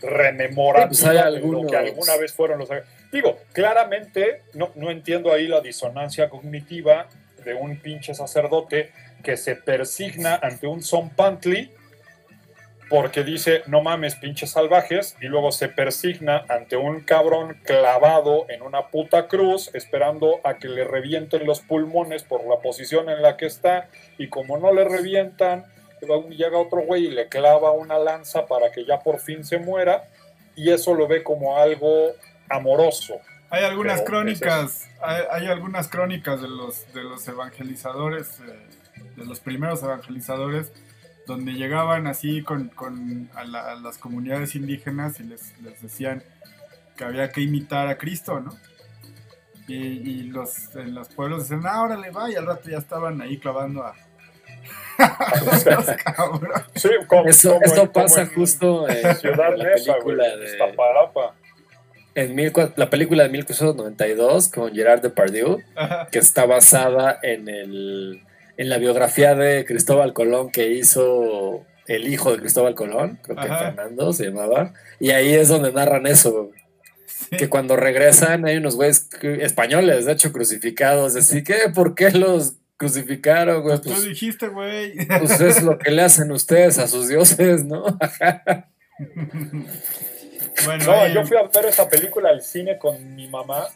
rememorativa 0.00 0.88
pues 0.88 1.02
de 1.02 1.40
lo 1.40 1.66
que 1.66 1.76
alguna 1.76 2.16
vez 2.16 2.32
fueron 2.32 2.60
los 2.60 2.70
Digo, 3.12 3.38
claramente 3.52 4.42
no, 4.54 4.72
no 4.74 4.90
entiendo 4.90 5.32
ahí 5.32 5.46
la 5.46 5.60
disonancia 5.60 6.30
cognitiva 6.30 7.08
de 7.44 7.54
un 7.54 7.78
pinche 7.78 8.14
sacerdote 8.14 8.90
que 9.22 9.36
se 9.36 9.54
persigna 9.54 10.38
ante 10.42 10.66
un 10.66 10.82
son 10.82 11.10
porque 12.88 13.24
dice, 13.24 13.62
no 13.68 13.80
mames, 13.80 14.16
pinches 14.16 14.50
salvajes, 14.50 15.16
y 15.20 15.26
luego 15.26 15.50
se 15.50 15.70
persigna 15.70 16.44
ante 16.48 16.76
un 16.76 17.00
cabrón 17.00 17.58
clavado 17.64 18.44
en 18.50 18.60
una 18.60 18.88
puta 18.88 19.28
cruz, 19.28 19.70
esperando 19.74 20.40
a 20.44 20.58
que 20.58 20.68
le 20.68 20.84
revienten 20.84 21.46
los 21.46 21.60
pulmones 21.60 22.22
por 22.22 22.46
la 22.46 22.60
posición 22.60 23.08
en 23.08 23.22
la 23.22 23.38
que 23.38 23.46
está, 23.46 23.88
y 24.18 24.28
como 24.28 24.58
no 24.58 24.74
le 24.74 24.84
revientan, 24.84 25.64
llega 26.30 26.58
otro 26.58 26.82
güey 26.82 27.06
y 27.06 27.10
le 27.10 27.28
clava 27.28 27.70
una 27.70 27.98
lanza 27.98 28.44
para 28.46 28.70
que 28.70 28.84
ya 28.84 29.00
por 29.00 29.20
fin 29.20 29.42
se 29.42 29.58
muera, 29.58 30.04
y 30.54 30.70
eso 30.70 30.94
lo 30.94 31.06
ve 31.06 31.22
como 31.22 31.56
algo 31.56 32.12
amoroso. 32.52 33.20
Hay 33.52 33.64
algunas 33.64 34.00
crónicas, 34.00 34.88
hay, 35.02 35.46
algunas 35.46 35.88
crónicas 35.88 36.40
de 36.40 36.48
los, 36.48 36.90
de 36.94 37.02
los 37.02 37.28
evangelizadores, 37.28 38.40
eh, 38.40 38.66
de 39.14 39.26
los 39.26 39.40
primeros 39.40 39.82
evangelizadores, 39.82 40.72
donde 41.26 41.52
llegaban 41.52 42.06
así 42.06 42.42
con, 42.42 42.68
con 42.68 43.28
a, 43.34 43.44
las 43.44 43.98
comunidades 43.98 44.54
indígenas 44.54 45.20
y 45.20 45.24
les, 45.24 45.58
les, 45.60 45.82
decían 45.82 46.22
que 46.96 47.04
había 47.04 47.30
que 47.30 47.42
imitar 47.42 47.88
a 47.88 47.98
Cristo, 47.98 48.40
¿no? 48.40 48.56
Y, 49.68 49.74
y 49.74 50.22
los, 50.24 50.74
en 50.74 50.94
los 50.94 51.10
pueblos 51.10 51.42
decían, 51.42 51.66
ah, 51.66 51.82
órale, 51.82 52.10
va, 52.10 52.30
y 52.30 52.36
al 52.36 52.46
rato 52.46 52.70
ya 52.70 52.78
estaban 52.78 53.20
ahí 53.20 53.38
clavando 53.38 53.82
a... 53.82 53.94
sí, 56.74 56.88
eso, 57.26 57.58
esto 57.62 57.92
pasa 57.92 58.26
justo 58.34 58.88
en 58.88 59.14
Ciudad 59.16 59.56
la 59.56 59.74
película 59.74 60.36
de... 60.36 60.58
En 62.14 62.34
mil, 62.34 62.52
la 62.76 62.90
película 62.90 63.22
de 63.22 63.30
1492 63.30 64.48
con 64.48 64.74
Gerard 64.74 65.00
Depardieu, 65.00 65.58
que 66.10 66.18
está 66.18 66.46
basada 66.46 67.18
en 67.22 67.48
el 67.48 68.22
en 68.56 68.68
la 68.68 68.78
biografía 68.78 69.34
de 69.34 69.64
Cristóbal 69.64 70.12
Colón 70.12 70.50
que 70.50 70.70
hizo 70.72 71.64
el 71.86 72.06
hijo 72.12 72.32
de 72.32 72.38
Cristóbal 72.38 72.74
Colón, 72.74 73.18
creo 73.22 73.36
que 73.36 73.48
Fernando 73.48 74.12
se 74.12 74.26
llamaba, 74.26 74.72
y 75.00 75.10
ahí 75.10 75.34
es 75.34 75.48
donde 75.48 75.72
narran 75.72 76.06
eso, 76.06 76.50
que 77.36 77.48
cuando 77.48 77.76
regresan 77.76 78.44
hay 78.46 78.58
unos 78.58 78.76
güeyes 78.76 79.08
españoles, 79.22 80.06
de 80.06 80.12
hecho, 80.12 80.32
crucificados, 80.32 81.16
así 81.16 81.42
que, 81.42 81.70
¿por 81.74 81.94
qué 81.94 82.10
los 82.12 82.54
crucificaron, 82.76 83.62
güey? 83.62 83.78
Pues, 83.80 84.04
dijiste, 84.04 84.48
güey. 84.48 84.94
Pues 85.06 85.40
es 85.40 85.62
lo 85.62 85.78
que 85.78 85.90
le 85.90 86.02
hacen 86.02 86.30
ustedes 86.30 86.78
a 86.78 86.86
sus 86.86 87.08
dioses, 87.08 87.64
¿no? 87.64 87.84
Bueno, 90.64 90.84
No, 90.84 90.92
ahí- 90.92 91.14
yo 91.14 91.24
fui 91.24 91.36
a 91.36 91.42
ver 91.42 91.66
esa 91.66 91.88
película 91.88 92.28
al 92.30 92.42
cine 92.42 92.78
con 92.78 93.14
mi 93.14 93.26
mamá 93.28 93.66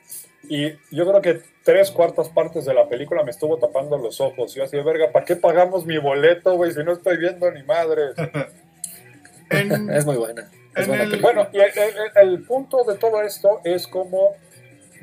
y 0.49 0.71
yo 0.95 1.07
creo 1.09 1.21
que 1.21 1.41
tres 1.65 1.91
cuartas 1.91 2.29
partes 2.29 2.65
de 2.65 2.75
la 2.75 2.89
película 2.89 3.23
me 3.25 3.31
estuvo 3.31 3.59
tapando 3.59 3.99
los 3.99 4.21
ojos. 4.21 4.55
Yo 4.55 4.63
así, 4.65 4.77
verga, 4.79 5.11
¿para 5.11 5.25
qué 5.25 5.35
pagamos 5.37 5.85
mi 5.87 5.99
boleto, 5.99 6.55
güey, 6.55 6.73
si 6.73 6.85
no 6.85 6.93
estoy 6.93 7.17
viendo 7.17 7.51
ni 7.51 7.63
madre? 7.65 8.11
en- 9.51 9.91
Es 9.91 10.05
muy 10.05 10.17
buena. 10.17 10.49
Es 10.75 10.83
En 10.83 10.89
buena 10.89 11.05
el- 11.05 11.11
película. 11.11 11.33
Bueno, 11.35 11.51
y 11.53 11.59
el, 11.59 11.71
el- 11.79 12.29
el 12.31 12.43
punto 12.45 12.85
de 12.85 12.97
todo 12.97 13.23
esto 13.23 13.61
es 13.65 13.87
como 13.87 14.35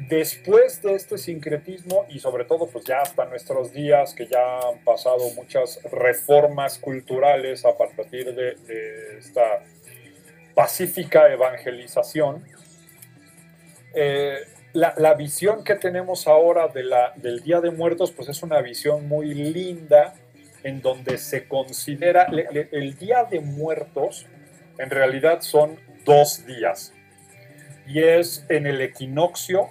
después 0.10 0.82
de 0.82 0.96
este 0.96 1.18
sincretismo 1.18 2.06
y 2.10 2.20
sobre 2.20 2.46
todo 2.46 2.68
pues 2.68 2.84
ya 2.86 3.02
hasta 3.02 3.26
nuestros 3.26 3.72
días 3.74 4.14
que 4.16 4.26
ya 4.28 4.60
han 4.60 4.80
pasado 4.84 5.30
muchas 5.36 5.80
reformas 5.92 6.78
culturales 6.80 7.64
a 7.66 7.78
partir 7.78 8.34
de, 8.34 8.56
de 8.56 9.18
esta 9.20 9.64
pacífica 10.56 11.32
evangelización, 11.32 12.44
eh, 13.96 14.38
la, 14.74 14.94
la 14.98 15.14
visión 15.14 15.64
que 15.64 15.76
tenemos 15.76 16.28
ahora 16.28 16.68
de 16.68 16.84
la, 16.84 17.14
del 17.16 17.42
Día 17.44 17.62
de 17.62 17.70
Muertos 17.72 18.12
pues 18.12 18.28
es 18.30 18.42
una 18.42 18.60
visión 18.62 19.08
muy 19.08 19.34
linda 19.34 20.16
en 20.64 20.82
donde 20.82 21.18
se 21.18 21.48
considera 21.48 22.28
le- 22.30 22.48
le- 22.52 22.70
el 22.72 22.98
Día 22.98 23.26
de 23.26 23.40
Muertos 23.40 24.26
en 24.80 24.90
realidad 24.90 25.42
son 25.42 25.78
dos 26.06 26.46
días. 26.48 26.94
Y 27.86 28.02
es 28.02 28.46
en 28.50 28.66
el 28.66 28.82
equinoccio, 28.82 29.70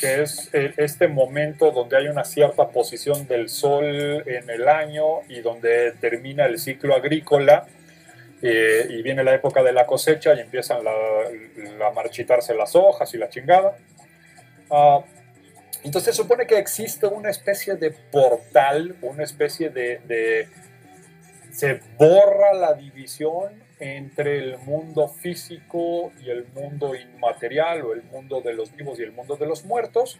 que 0.00 0.22
es 0.22 0.48
eh, 0.54 0.72
este 0.78 1.08
momento 1.08 1.70
donde 1.72 1.96
hay 1.98 2.08
una 2.08 2.24
cierta 2.24 2.68
posición 2.70 3.26
del 3.26 3.50
sol 3.50 3.84
en 4.26 4.48
el 4.48 4.68
año 4.68 5.20
y 5.28 5.40
donde 5.40 5.92
termina 6.00 6.46
el 6.46 6.58
ciclo 6.58 6.94
agrícola 6.94 7.66
eh, 8.42 8.86
y 8.90 9.02
viene 9.02 9.22
la 9.24 9.34
época 9.34 9.62
de 9.62 9.72
la 9.72 9.86
cosecha 9.86 10.34
y 10.34 10.40
empiezan 10.40 10.82
a 10.86 11.90
marchitarse 11.92 12.54
las 12.54 12.74
hojas 12.74 13.12
y 13.14 13.18
la 13.18 13.28
chingada. 13.28 13.76
Ah, 14.70 15.00
entonces 15.84 16.14
supone 16.14 16.46
que 16.46 16.58
existe 16.58 17.06
una 17.06 17.30
especie 17.30 17.74
de 17.76 17.90
portal, 17.90 18.96
una 19.02 19.24
especie 19.24 19.70
de- 19.70 20.48
se 21.52 21.80
borra 21.98 22.54
la 22.54 22.74
división 22.74 23.62
entre 23.78 24.38
el 24.38 24.58
mundo 24.58 25.08
físico 25.08 26.12
y 26.20 26.30
el 26.30 26.46
mundo 26.54 26.94
inmaterial 26.94 27.82
o 27.82 27.92
el 27.92 28.02
mundo 28.04 28.40
de 28.40 28.54
los 28.54 28.74
vivos 28.74 28.98
y 28.98 29.02
el 29.02 29.12
mundo 29.12 29.36
de 29.36 29.46
los 29.46 29.64
muertos. 29.64 30.18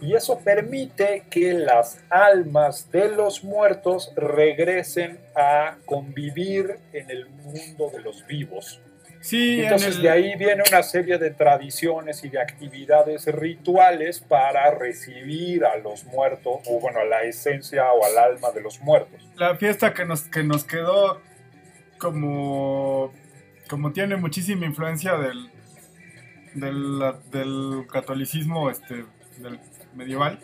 Y 0.00 0.14
eso 0.14 0.38
permite 0.40 1.24
que 1.30 1.52
las 1.52 1.98
almas 2.08 2.90
de 2.90 3.08
los 3.10 3.44
muertos 3.44 4.12
regresen 4.16 5.18
a 5.36 5.76
convivir 5.84 6.76
en 6.92 7.10
el 7.10 7.28
mundo 7.28 7.90
de 7.92 8.00
los 8.00 8.26
vivos. 8.26 8.80
sí, 9.22 9.58
en 9.58 9.64
Entonces 9.64 9.96
el- 9.96 10.02
de 10.02 10.08
ahí 10.10 10.34
viene 10.36 10.62
una 10.66 10.82
serie 10.82 11.18
de 11.18 11.30
tradiciones 11.30 12.24
y 12.24 12.30
de 12.30 12.40
actividades 12.40 13.26
rituales 13.26 14.18
para 14.20 14.70
recibir 14.70 15.62
a 15.66 15.76
los 15.76 16.04
muertos, 16.04 16.60
o 16.66 16.80
bueno, 16.80 17.00
a 17.00 17.04
la 17.04 17.22
esencia 17.24 17.92
o 17.92 18.02
al 18.02 18.16
alma 18.16 18.50
de 18.52 18.62
los 18.62 18.80
muertos. 18.80 19.20
la 19.36 19.54
fiesta 19.56 19.92
que 19.92 20.06
nos, 20.06 20.22
que 20.22 20.42
nos 20.42 20.64
quedó 20.64 21.20
como, 21.98 23.12
como 23.68 23.92
tiene 23.92 24.16
muchísima 24.16 24.64
influencia 24.64 25.16
del, 25.18 25.50
del, 26.54 27.12
del 27.30 27.86
catolicismo 27.92 28.70
este, 28.70 29.04
del 29.38 29.60
medieval, 29.94 30.38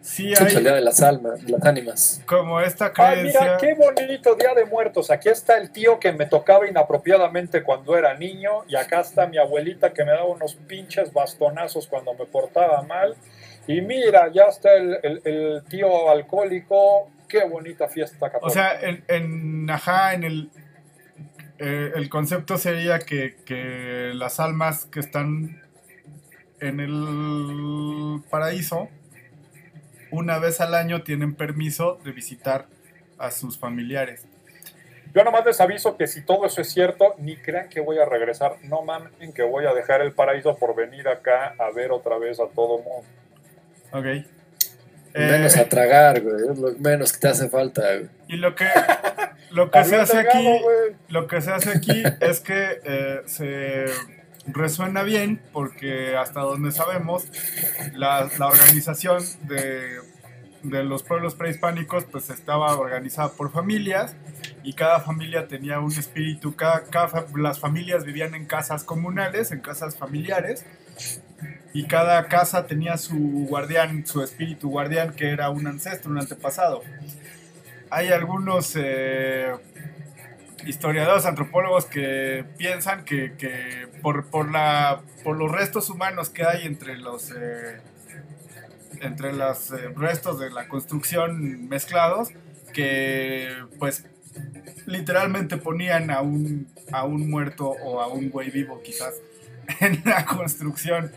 sí 0.00 0.32
Es 0.32 0.40
el 0.40 0.46
hay 0.48 0.62
día 0.62 0.74
de 0.74 0.80
las 0.82 1.00
almas, 1.02 1.44
de 1.44 1.52
las 1.52 1.64
ánimas. 1.64 2.22
como 2.26 2.60
esta 2.60 2.92
Ay, 2.96 3.22
mira, 3.24 3.38
creencia. 3.40 3.56
qué 3.58 3.74
bonito 3.74 4.34
Día 4.34 4.54
de 4.54 4.64
Muertos. 4.66 5.10
Aquí 5.10 5.28
está 5.28 5.56
el 5.58 5.70
tío 5.70 5.98
que 5.98 6.12
me 6.12 6.26
tocaba 6.26 6.68
inapropiadamente 6.68 7.62
cuando 7.62 7.96
era 7.96 8.14
niño 8.14 8.64
y 8.68 8.76
acá 8.76 9.00
está 9.00 9.26
mi 9.26 9.38
abuelita 9.38 9.92
que 9.92 10.04
me 10.04 10.10
daba 10.12 10.26
unos 10.26 10.54
pinches 10.54 11.12
bastonazos 11.12 11.86
cuando 11.86 12.12
me 12.14 12.26
portaba 12.26 12.82
mal. 12.82 13.14
Y 13.66 13.80
mira, 13.80 14.30
ya 14.32 14.44
está 14.44 14.74
el, 14.74 14.98
el- 15.02 15.20
el 15.24 15.64
tío 15.68 16.10
alcohólico. 16.10 17.08
Qué 17.26 17.44
bonita 17.44 17.88
fiesta 17.88 18.30
católica. 18.30 18.46
O 18.46 18.50
sea, 18.50 18.78
en, 18.80 19.02
en 19.08 19.70
ajá, 19.70 20.12
en 20.14 20.24
el 20.24 20.50
eh, 21.58 21.92
el 21.94 22.08
concepto 22.10 22.58
sería 22.58 22.98
que, 22.98 23.36
que 23.46 24.10
las 24.14 24.38
almas 24.40 24.84
que 24.86 25.00
están 25.00 25.62
en 26.64 26.80
el 26.80 28.22
paraíso 28.30 28.88
una 30.10 30.38
vez 30.38 30.60
al 30.60 30.74
año 30.74 31.02
tienen 31.02 31.34
permiso 31.34 31.98
de 32.04 32.12
visitar 32.12 32.66
a 33.18 33.30
sus 33.30 33.58
familiares. 33.58 34.24
Yo 35.14 35.22
nomás 35.22 35.44
les 35.46 35.60
aviso 35.60 35.96
que 35.96 36.06
si 36.08 36.22
todo 36.22 36.44
eso 36.46 36.60
es 36.60 36.70
cierto, 36.72 37.14
ni 37.18 37.36
crean 37.36 37.68
que 37.68 37.80
voy 37.80 37.98
a 37.98 38.04
regresar. 38.04 38.56
No 38.64 38.82
mamen 38.82 39.32
que 39.32 39.42
voy 39.44 39.64
a 39.64 39.72
dejar 39.72 40.00
el 40.00 40.12
paraíso 40.12 40.56
por 40.56 40.74
venir 40.74 41.06
acá 41.08 41.54
a 41.58 41.70
ver 41.70 41.92
otra 41.92 42.18
vez 42.18 42.40
a 42.40 42.46
todo 42.48 42.78
mundo. 42.78 43.04
Ok. 43.92 44.04
Eh, 44.06 44.26
Menos 45.14 45.56
a 45.56 45.68
tragar, 45.68 46.20
güey. 46.20 46.34
Es 46.50 46.58
lo 46.58 46.72
menos 46.78 47.12
que 47.12 47.18
te 47.20 47.28
hace 47.28 47.48
falta, 47.48 47.82
güey. 47.82 48.08
y 48.26 48.36
lo 48.36 48.56
que 48.56 48.66
lo 49.50 49.70
que 49.70 49.84
se 49.84 49.94
hace 49.96 50.18
aquí 50.18 50.42
güey. 50.42 50.96
Lo 51.08 51.28
que 51.28 51.40
se 51.40 51.52
hace 51.52 51.70
aquí 51.70 52.02
es 52.20 52.40
que 52.40 52.80
eh, 52.84 53.22
se 53.26 53.84
resuena 54.46 55.02
bien 55.02 55.40
porque 55.52 56.16
hasta 56.16 56.40
donde 56.40 56.72
sabemos 56.72 57.24
la, 57.94 58.28
la 58.38 58.46
organización 58.46 59.22
de, 59.42 59.98
de 60.64 60.82
los 60.82 61.02
pueblos 61.02 61.34
prehispánicos 61.34 62.04
pues 62.04 62.30
estaba 62.30 62.76
organizada 62.76 63.30
por 63.32 63.52
familias 63.52 64.16
y 64.62 64.72
cada 64.72 65.00
familia 65.00 65.46
tenía 65.46 65.78
un 65.80 65.92
espíritu, 65.92 66.56
cada, 66.56 66.84
cada 66.84 67.26
las 67.36 67.60
familias 67.60 68.04
vivían 68.04 68.34
en 68.34 68.46
casas 68.46 68.82
comunales, 68.82 69.52
en 69.52 69.60
casas 69.60 69.96
familiares 69.96 70.64
y 71.74 71.84
cada 71.84 72.26
casa 72.28 72.66
tenía 72.66 72.96
su 72.96 73.46
guardián, 73.48 74.06
su 74.06 74.22
espíritu 74.22 74.70
guardián 74.70 75.12
que 75.12 75.30
era 75.30 75.50
un 75.50 75.66
ancestro, 75.66 76.10
un 76.10 76.18
antepasado. 76.18 76.82
Hay 77.90 78.08
algunos 78.08 78.74
eh, 78.76 79.52
historiadores, 80.66 81.26
antropólogos 81.26 81.84
que 81.84 82.44
piensan 82.56 83.04
que 83.04 83.34
por, 84.04 84.26
por, 84.26 84.52
la, 84.52 85.00
por 85.24 85.38
los 85.38 85.50
restos 85.50 85.88
humanos 85.88 86.28
que 86.28 86.44
hay 86.44 86.66
entre 86.66 86.98
los, 86.98 87.30
eh, 87.30 87.80
entre 89.00 89.32
los 89.32 89.70
eh, 89.70 89.88
restos 89.96 90.38
de 90.38 90.50
la 90.50 90.68
construcción 90.68 91.70
mezclados, 91.70 92.28
que 92.74 93.48
pues 93.78 94.04
literalmente 94.84 95.56
ponían 95.56 96.10
a 96.10 96.20
un, 96.20 96.68
a 96.92 97.04
un 97.06 97.30
muerto 97.30 97.70
o 97.70 98.02
a 98.02 98.08
un 98.08 98.28
güey 98.28 98.50
vivo 98.50 98.82
quizás 98.84 99.14
en 99.80 100.02
la 100.04 100.26
construcción. 100.26 101.10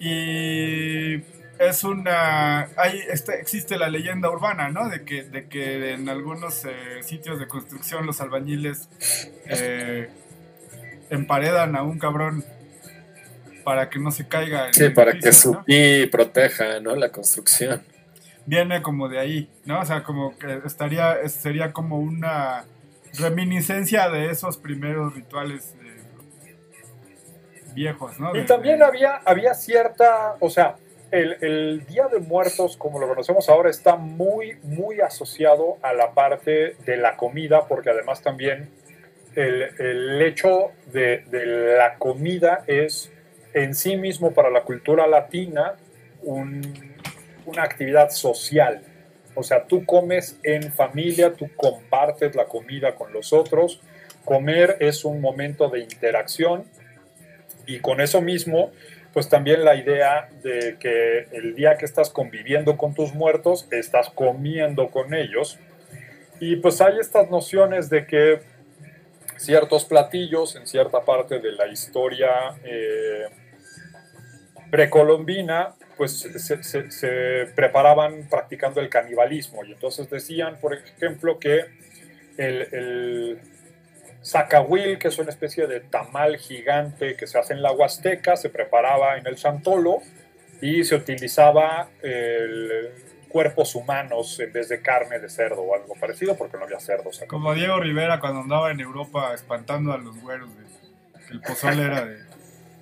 Y 0.00 1.16
es 1.58 1.84
una. 1.84 2.70
Hay, 2.78 3.00
este, 3.10 3.38
existe 3.38 3.76
la 3.76 3.90
leyenda 3.90 4.30
urbana, 4.30 4.70
¿no? 4.70 4.88
De 4.88 5.04
que, 5.04 5.24
de 5.24 5.46
que 5.48 5.92
en 5.92 6.08
algunos 6.08 6.64
eh, 6.64 7.02
sitios 7.02 7.38
de 7.38 7.46
construcción 7.46 8.06
los 8.06 8.22
albañiles 8.22 8.88
emparedan 11.10 11.76
a 11.76 11.82
un 11.82 11.98
cabrón 11.98 12.44
para 13.64 13.90
que 13.90 13.98
no 13.98 14.10
se 14.10 14.26
caiga. 14.28 14.68
en 14.68 14.74
Sí, 14.74 14.88
para 14.90 15.12
que 15.18 15.32
su 15.32 15.52
¿no? 15.54 15.64
pi 15.64 16.06
proteja, 16.06 16.80
¿no? 16.80 16.94
La 16.96 17.10
construcción. 17.10 17.82
Viene 18.44 18.80
como 18.80 19.08
de 19.08 19.18
ahí, 19.18 19.50
¿no? 19.64 19.80
O 19.80 19.84
sea, 19.84 20.02
como 20.04 20.38
que 20.38 20.60
estaría, 20.64 21.14
es- 21.20 21.32
sería 21.32 21.72
como 21.72 21.98
una 21.98 22.64
reminiscencia 23.18 24.08
de 24.08 24.30
esos 24.30 24.56
primeros 24.56 25.14
rituales 25.14 25.74
eh, 25.82 26.52
viejos, 27.74 28.18
¿no? 28.20 28.34
Y 28.34 28.40
De- 28.40 28.44
también 28.44 28.78
de- 28.78 28.84
había, 28.84 29.16
había 29.24 29.54
cierta, 29.54 30.36
o 30.40 30.48
sea, 30.50 30.76
el, 31.10 31.36
el 31.40 31.86
Día 31.86 32.08
de 32.08 32.18
Muertos, 32.18 32.76
como 32.76 32.98
lo 32.98 33.08
conocemos 33.08 33.48
ahora, 33.48 33.70
está 33.70 33.96
muy, 33.96 34.56
muy 34.62 35.00
asociado 35.00 35.76
a 35.82 35.92
la 35.92 36.12
parte 36.12 36.76
de 36.84 36.96
la 36.96 37.16
comida, 37.16 37.66
porque 37.68 37.90
además 37.90 38.22
también 38.22 38.70
el, 39.36 39.62
el 39.78 40.22
hecho 40.22 40.72
de, 40.86 41.18
de 41.30 41.46
la 41.76 41.94
comida 41.98 42.64
es 42.66 43.12
en 43.54 43.74
sí 43.74 43.96
mismo 43.96 44.32
para 44.32 44.50
la 44.50 44.62
cultura 44.62 45.06
latina 45.06 45.74
un- 46.22 46.94
una 47.46 47.62
actividad 47.62 48.10
social. 48.10 48.82
O 49.34 49.42
sea, 49.42 49.64
tú 49.64 49.84
comes 49.84 50.38
en 50.42 50.72
familia, 50.72 51.32
tú 51.34 51.48
compartes 51.54 52.34
la 52.34 52.46
comida 52.46 52.94
con 52.94 53.12
los 53.12 53.32
otros. 53.32 53.80
Comer 54.24 54.78
es 54.80 55.04
un 55.04 55.20
momento 55.20 55.68
de 55.68 55.80
interacción 55.80 56.64
y 57.66 57.78
con 57.80 58.00
eso 58.00 58.20
mismo, 58.20 58.72
pues 59.12 59.28
también 59.28 59.64
la 59.64 59.76
idea 59.76 60.28
de 60.42 60.76
que 60.80 61.28
el 61.32 61.54
día 61.54 61.76
que 61.76 61.84
estás 61.84 62.10
conviviendo 62.10 62.76
con 62.76 62.94
tus 62.94 63.14
muertos, 63.14 63.68
estás 63.70 64.10
comiendo 64.10 64.88
con 64.90 65.14
ellos. 65.14 65.58
Y 66.40 66.56
pues 66.56 66.80
hay 66.80 66.98
estas 66.98 67.30
nociones 67.30 67.88
de 67.88 68.06
que 68.06 68.40
ciertos 69.36 69.84
platillos 69.84 70.56
en 70.56 70.66
cierta 70.66 71.04
parte 71.04 71.38
de 71.38 71.52
la 71.52 71.66
historia 71.66 72.54
eh, 72.64 73.26
precolombina, 74.70 75.74
pues 75.96 76.20
se, 76.20 77.46
preparaban 77.54 78.28
practicando 78.28 78.80
el 78.80 78.88
canibalismo. 78.88 79.64
Y 79.64 79.72
entonces 79.72 80.10
decían, 80.10 80.58
por 80.60 80.74
ejemplo, 80.74 81.38
que 81.38 81.64
el, 82.36 82.62
el 82.72 83.40
que 84.98 85.08
es 85.08 85.18
una 85.18 85.30
especie 85.30 85.66
de 85.66 85.80
tamal 85.80 86.36
gigante 86.36 87.16
que 87.16 87.26
se 87.26 87.38
hace 87.38 87.54
en 87.54 87.62
la 87.62 87.72
Huasteca, 87.72 88.36
se 88.36 88.50
preparaba 88.50 89.16
en 89.16 89.26
el 89.26 89.36
Chantolo 89.36 90.00
y 90.60 90.84
se 90.84 90.96
utilizaba 90.96 91.88
el, 92.02 92.90
cuerpos 93.36 93.74
humanos 93.74 94.40
en 94.40 94.50
vez 94.50 94.70
de 94.70 94.80
carne 94.80 95.18
de 95.18 95.28
cerdo 95.28 95.60
o 95.60 95.74
algo 95.74 95.94
parecido, 96.00 96.36
porque 96.38 96.56
no 96.56 96.64
había 96.64 96.80
cerdos. 96.80 97.18
acá. 97.18 97.26
Como 97.26 97.52
Diego 97.54 97.78
Rivera 97.78 98.18
cuando 98.18 98.40
andaba 98.40 98.70
en 98.70 98.80
Europa 98.80 99.34
espantando 99.34 99.92
a 99.92 99.98
los 99.98 100.18
güeros. 100.22 100.48
de- 100.56 100.64
que 101.26 101.32
el 101.34 101.40
pozole 101.42 101.82
era 101.82 102.04
de. 102.06 102.16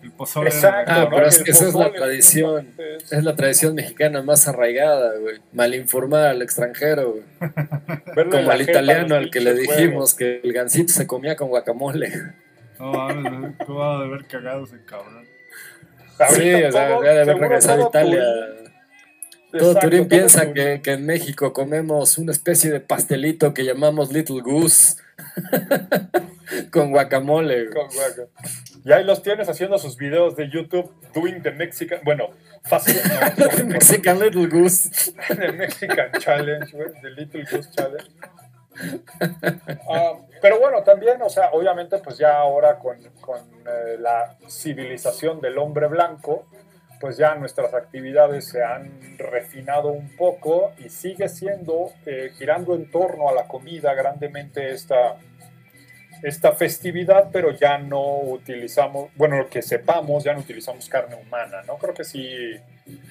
El 0.05 0.13
pozole 0.13 0.51
era 0.51 0.59
de- 0.59 0.67
Exacto, 0.69 0.93
Ah, 0.95 0.99
¿no? 1.01 1.11
pero 1.11 1.27
es 1.27 1.43
que 1.43 1.51
esa 1.51 1.67
es 1.69 1.75
la 1.75 1.91
tradición. 1.93 2.73
es- 2.79 3.11
Es 3.13 3.25
la 3.25 3.35
tradición 3.35 3.75
mexicana 3.75 4.23
más 4.23 4.47
arraigada, 4.47 5.19
güey. 5.19 5.39
Malinformar 5.53 6.27
al 6.29 6.41
extranjero, 6.43 7.15
güey. 7.15 7.25
Como 8.31 8.51
al 8.51 8.61
italiano 8.63 9.17
al 9.17 9.31
que 9.33 9.41
le 9.41 9.55
dijimos 9.55 10.15
que 10.15 10.41
el 10.45 10.53
gansito 10.53 10.93
se 10.93 11.07
comía 11.09 11.35
con 11.35 11.49
guacamole. 11.49 12.13
No 12.79 12.93
mames, 12.93 13.57
¿cómo 13.67 13.79
va 13.81 13.97
a 13.99 14.01
haber 14.05 14.25
cagado 14.27 14.65
ese 14.65 14.77
cabrón? 14.85 15.25
Sí, 16.31 16.55
o 16.63 16.71
sea, 16.71 17.01
de 17.01 17.23
haber 17.23 17.39
regresado 17.39 17.87
a 17.87 17.89
Italia. 17.89 18.23
Todo 19.59 19.71
exacto, 19.71 19.89
Turín 19.89 20.09
piensa 20.09 20.53
que, 20.53 20.81
que 20.83 20.93
en 20.93 21.07
México 21.07 21.53
comemos 21.53 22.19
una 22.19 22.33
especie 22.33 22.73
de 22.73 22.81
pastelito 22.81 23.55
que 23.55 23.65
llamamos 23.65 24.13
Little 24.13 24.41
Goose 24.41 24.97
con 26.71 26.91
guacamole. 26.91 27.71
Con 27.71 27.87
guaca. 27.89 28.29
Y 28.85 28.93
ahí 28.93 29.05
los 29.05 29.23
tienes 29.23 29.49
haciendo 29.49 29.79
sus 29.79 29.97
videos 29.97 30.37
de 30.37 30.51
YouTube, 30.51 30.93
doing 31.15 31.41
the 31.43 31.53
Mexican, 31.53 32.01
bueno, 32.05 32.31
fácil, 32.65 32.97
no, 33.39 33.65
Mexican 33.67 34.19
Little 34.19 34.47
Goose. 34.49 35.13
the 35.29 35.53
Mexican 35.53 36.11
Challenge, 36.19 36.71
güey, 36.73 36.89
the 37.01 37.11
Little 37.11 37.45
Goose 37.51 37.71
Challenge. 37.71 38.11
Ah, 39.89 40.19
pero 40.43 40.59
bueno, 40.59 40.83
también, 40.83 41.23
o 41.23 41.31
sea, 41.31 41.51
obviamente, 41.53 41.99
pues 41.99 42.19
ya 42.19 42.37
ahora 42.39 42.79
con, 42.79 42.99
con, 43.21 43.41
eh, 43.67 43.97
la 43.99 44.37
civilización 44.49 45.41
del 45.41 45.57
hombre 45.59 45.87
blanco, 45.87 46.47
pues 47.05 47.19
ya 47.19 47.35
nuestras 47.35 47.75
actividades 47.75 48.47
se 48.49 48.63
han 48.65 48.91
refinado 49.19 49.89
un 49.89 50.09
poco 50.17 50.73
y 50.83 50.89
sigue 50.89 51.29
siendo, 51.29 51.91
eh, 52.07 52.31
girando 52.39 52.75
en 52.75 52.91
torno 52.91 53.29
a 53.29 53.35
la 53.35 53.47
comida 53.47 53.93
grandemente 53.93 54.71
esta, 54.71 55.17
esta 56.23 56.53
festividad, 56.53 57.29
pero 57.31 57.51
ya 57.51 57.77
no 57.77 58.21
utilizamos, 58.21 59.11
bueno, 59.17 59.47
que 59.51 59.61
sepamos, 59.61 60.25
ya 60.25 60.33
no 60.33 60.41
utilizamos 60.41 60.89
carne 60.89 61.15
humana, 61.17 61.61
¿no? 61.67 61.77
Creo 61.77 61.93
que 61.93 62.05
sí 62.05 62.55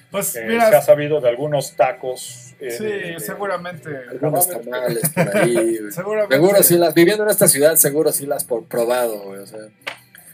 Pues 0.09 0.35
eh, 0.37 0.45
mira, 0.47 0.71
se 0.71 0.75
ha 0.77 0.81
sabido 0.81 1.21
de 1.21 1.29
algunos 1.29 1.75
tacos. 1.75 2.55
eh, 2.59 2.71
sí, 2.71 2.85
de- 2.85 3.19
seguramente. 3.19 3.89
Algunos 4.09 4.49
tamales 4.49 5.07
por 5.13 5.37
ahí. 5.37 5.77
Seguramente. 5.91 6.35
Seguro 6.35 6.63
si 6.63 6.77
las, 6.79 6.95
viviendo 6.95 7.23
en 7.25 7.29
esta 7.29 7.47
ciudad, 7.47 7.75
seguro 7.75 8.11
sí 8.11 8.25
las 8.25 8.43
por 8.43 8.65
probado, 8.65 9.19
güey. 9.21 9.39
O 9.41 9.45
sea, 9.45 9.59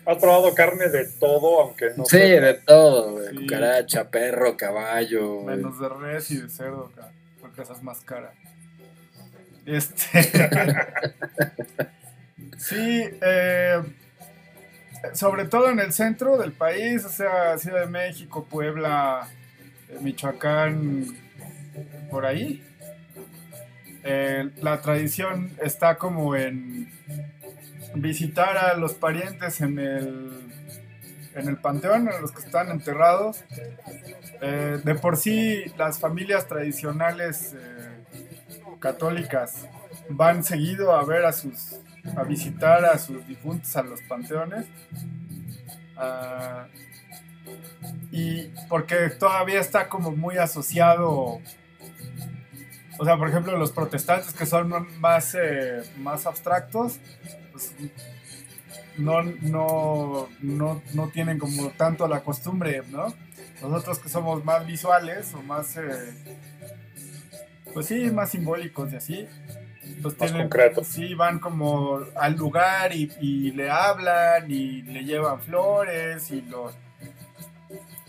Has 0.10 0.18
probado 0.18 0.56
carne 0.56 0.90
de 0.90 1.06
todo, 1.20 1.62
aunque 1.62 1.92
no 1.96 2.04
sí, 2.06 2.18
de 2.18 2.56
todo, 2.56 3.12
güey. 3.12 3.30
Sí. 3.30 3.36
Cucaracha, 3.42 4.10
perro, 4.10 4.58
caballo. 4.58 5.36
güey. 5.42 5.58
Menos 5.58 5.80
de 5.80 5.88
res 5.90 6.32
y 6.32 6.38
de 6.42 6.50
cerdo, 6.50 6.92
ca- 6.96 7.12
porque 7.40 7.62
esa 7.62 7.74
es 7.74 7.84
más 7.84 8.00
cara. 8.02 8.34
Este. 9.68 10.24
sí, 12.58 13.04
eh, 13.22 13.84
sobre 15.14 15.46
todo 15.46 15.70
en 15.70 15.80
el 15.80 15.94
centro 15.94 16.38
del 16.38 16.54
país, 16.54 17.06
o 17.06 17.10
sea, 17.10 17.58
Ciudad 17.60 17.82
de 17.82 17.88
México, 17.88 18.48
Puebla, 18.50 19.28
eh, 19.90 19.98
Michoacán, 20.02 21.06
por 22.10 22.26
ahí. 22.26 22.66
Eh, 24.04 24.50
la 24.62 24.82
tradición 24.82 25.52
está 25.62 25.98
como 26.00 26.36
en 26.36 26.92
visitar 27.96 28.58
a 28.58 28.76
los 28.76 28.94
parientes 28.94 29.62
en 29.62 29.80
el, 29.80 30.32
en 31.36 31.48
el 31.48 31.58
panteón, 31.58 32.10
en 32.10 32.22
los 32.22 32.32
que 32.32 32.42
están 32.42 32.70
enterrados. 32.70 33.44
Eh, 34.42 34.80
de 34.84 34.96
por 34.96 35.18
sí, 35.18 35.66
las 35.78 36.00
familias 36.00 36.48
tradicionales 36.48 37.54
eh, 37.54 38.06
católicas 38.80 39.68
van 40.10 40.44
seguido 40.44 40.94
a 40.94 41.04
ver 41.06 41.26
a 41.26 41.34
sus, 41.34 41.80
a 42.16 42.24
visitar 42.24 42.86
a 42.86 42.98
sus 42.98 43.26
difuntos 43.28 43.76
a 43.76 43.84
los 43.84 44.02
panteones. 44.04 44.66
Ah, 45.98 46.68
y 48.12 48.48
porque 48.68 49.10
todavía 49.10 49.60
está 49.60 49.88
como 49.88 50.12
muy 50.12 50.38
asociado, 50.38 51.40
o 52.98 53.06
sea, 53.06 53.18
por 53.18 53.30
ejemplo, 53.30 53.58
los 53.58 53.72
protestantes 53.72 54.34
que 54.34 54.46
son 54.46 54.74
más, 55.00 55.36
eh, 55.36 55.82
más 55.98 56.26
abstractos, 56.26 57.00
no, 58.98 59.24
no, 59.24 60.30
no, 60.42 60.82
no 60.94 61.08
tienen 61.10 61.40
como 61.40 61.70
tanto 61.72 62.08
la 62.08 62.22
costumbre, 62.22 62.84
¿no? 62.90 63.14
Nosotros 63.62 64.00
que 64.00 64.10
somos 64.10 64.44
más 64.46 64.66
visuales 64.66 65.34
o 65.34 65.42
más, 65.42 65.76
eh, 65.78 66.14
pues 67.74 67.88
sí, 67.88 68.10
más 68.12 68.30
simbólicos 68.32 68.92
y 68.94 68.96
así, 68.96 69.28
pues 70.02 70.18
Más 70.20 70.32
tienen, 70.32 70.42
concretos. 70.42 70.88
sí, 70.88 71.14
van 71.14 71.40
como 71.40 72.00
al 72.16 72.36
lugar 72.36 72.94
y, 72.94 73.12
y 73.22 73.52
le 73.52 73.70
hablan 73.70 74.50
y 74.50 74.82
le 74.84 75.04
llevan 75.04 75.42
flores 75.42 76.32
y 76.32 76.42
lo, 76.42 76.72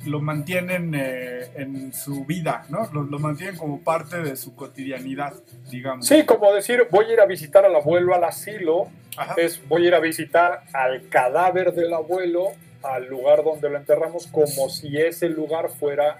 lo 0.04 0.20
mantienen 0.20 0.94
eh, 0.94 1.50
en 1.56 1.92
su 1.92 2.24
vida, 2.24 2.64
¿no? 2.68 2.88
Lo, 2.92 3.02
lo 3.02 3.18
mantienen 3.18 3.56
como 3.56 3.80
parte 3.80 4.18
de 4.22 4.36
su 4.36 4.54
cotidianidad, 4.54 5.34
digamos. 5.70 6.06
Sí, 6.06 6.24
como 6.24 6.52
decir, 6.52 6.86
voy 6.90 7.06
a 7.06 7.12
ir 7.12 7.20
a 7.20 7.26
visitar 7.26 7.64
al 7.64 7.74
abuelo 7.74 8.14
al 8.14 8.24
asilo, 8.24 8.88
Ajá. 9.16 9.34
es 9.36 9.60
voy 9.68 9.84
a 9.84 9.88
ir 9.88 9.94
a 9.94 10.00
visitar 10.00 10.62
al 10.72 11.08
cadáver 11.08 11.72
del 11.72 11.92
abuelo, 11.92 12.48
al 12.82 13.08
lugar 13.08 13.44
donde 13.44 13.68
lo 13.68 13.76
enterramos, 13.76 14.26
como 14.26 14.68
si 14.70 14.96
ese 14.96 15.28
lugar 15.28 15.68
fuera 15.70 16.18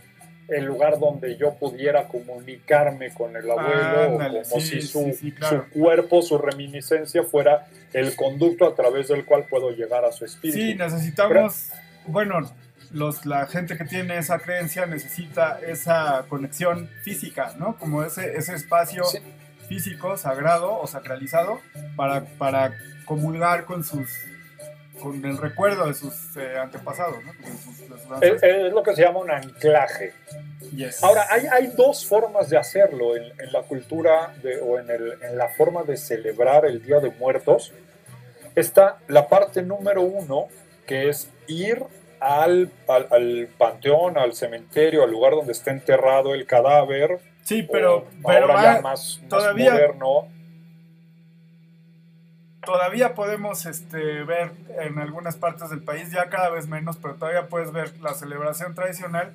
el 0.50 0.64
lugar 0.64 0.98
donde 0.98 1.36
yo 1.36 1.54
pudiera 1.54 2.08
comunicarme 2.08 3.14
con 3.14 3.36
el 3.36 3.48
abuelo, 3.50 4.16
o 4.16 4.18
como 4.18 4.60
sí, 4.60 4.80
si 4.80 4.82
su, 4.82 5.04
sí, 5.04 5.12
sí, 5.14 5.32
claro. 5.32 5.64
su 5.64 5.78
cuerpo, 5.78 6.22
su 6.22 6.38
reminiscencia 6.38 7.22
fuera 7.22 7.68
el 7.92 8.16
conducto 8.16 8.66
a 8.66 8.74
través 8.74 9.08
del 9.08 9.24
cual 9.24 9.44
puedo 9.48 9.70
llegar 9.70 10.04
a 10.04 10.12
su 10.12 10.24
espíritu. 10.24 10.58
Sí, 10.58 10.74
necesitamos, 10.74 11.70
bueno, 12.06 12.40
los, 12.92 13.24
la 13.26 13.46
gente 13.46 13.76
que 13.76 13.84
tiene 13.84 14.18
esa 14.18 14.38
creencia 14.38 14.86
necesita 14.86 15.58
esa 15.66 16.24
conexión 16.28 16.88
física, 17.02 17.54
¿no? 17.58 17.76
Como 17.78 18.02
ese, 18.02 18.36
ese 18.36 18.54
espacio 18.54 19.04
Sí. 19.04 19.18
físico, 19.68 20.16
sagrado 20.16 20.78
o 20.80 20.86
sacralizado 20.86 21.60
para, 21.96 22.24
para 22.24 22.72
comulgar 23.04 23.64
con 23.64 23.84
sus 23.84 24.10
con 25.00 25.24
el 25.24 25.38
recuerdo 25.38 25.86
de 25.86 25.94
sus 25.94 26.36
eh, 26.36 26.58
antepasados, 26.58 27.24
¿no? 27.24 27.32
De 27.32 27.52
sus- 27.56 27.78
de 27.78 27.86
sus 27.88 28.00
Es, 28.02 28.10
ancestros. 28.12 28.42
es 28.42 28.72
lo 28.74 28.82
que 28.82 28.94
se 28.94 29.00
llama 29.02 29.20
un 29.20 29.30
anclaje. 29.30 30.12
Yes. 30.76 31.02
Ahora, 31.02 31.26
hay, 31.30 31.46
hay 31.46 31.66
dos 31.68 32.04
formas 32.04 32.50
de 32.50 32.58
hacerlo 32.58 33.16
en, 33.16 33.22
en 33.40 33.50
la 33.50 33.62
cultura 33.62 34.34
de- 34.42 34.60
o 34.60 34.78
en, 34.78 34.90
el- 34.90 35.14
en 35.22 35.38
la 35.38 35.48
forma 35.48 35.84
de 35.84 35.96
celebrar 35.96 36.66
el 36.66 36.82
Día 36.82 37.00
de 37.00 37.08
Muertos. 37.12 37.72
Está 38.54 38.98
la 39.08 39.26
parte 39.26 39.62
número 39.62 40.02
uno, 40.02 40.48
que 40.86 41.08
es 41.08 41.30
ir 41.46 41.82
al, 42.20 42.70
al, 42.88 43.06
al 43.10 43.48
panteón, 43.58 44.18
al 44.18 44.34
cementerio, 44.34 45.02
al 45.04 45.10
lugar 45.10 45.32
donde 45.32 45.52
está 45.52 45.70
enterrado 45.70 46.34
el 46.34 46.46
cadáver. 46.46 47.18
sí, 47.42 47.62
pero, 47.70 48.06
ahora 48.24 48.62
ya 48.62 48.72
más, 48.80 48.82
más 48.82 49.20
todavía- 49.28 49.72
moderno. 49.72 50.28
todavía 52.64 53.14
podemos 53.14 53.64
este, 53.66 54.22
ver 54.24 54.50
en 54.80 54.98
algunas 54.98 55.36
partes 55.36 55.70
del 55.70 55.82
país, 55.82 56.10
ya 56.12 56.28
cada 56.28 56.50
vez 56.50 56.66
menos, 56.66 56.96
pero 56.98 57.14
todavía 57.14 57.48
puedes 57.48 57.72
ver 57.72 57.98
la 58.00 58.14
celebración 58.14 58.74
tradicional 58.74 59.32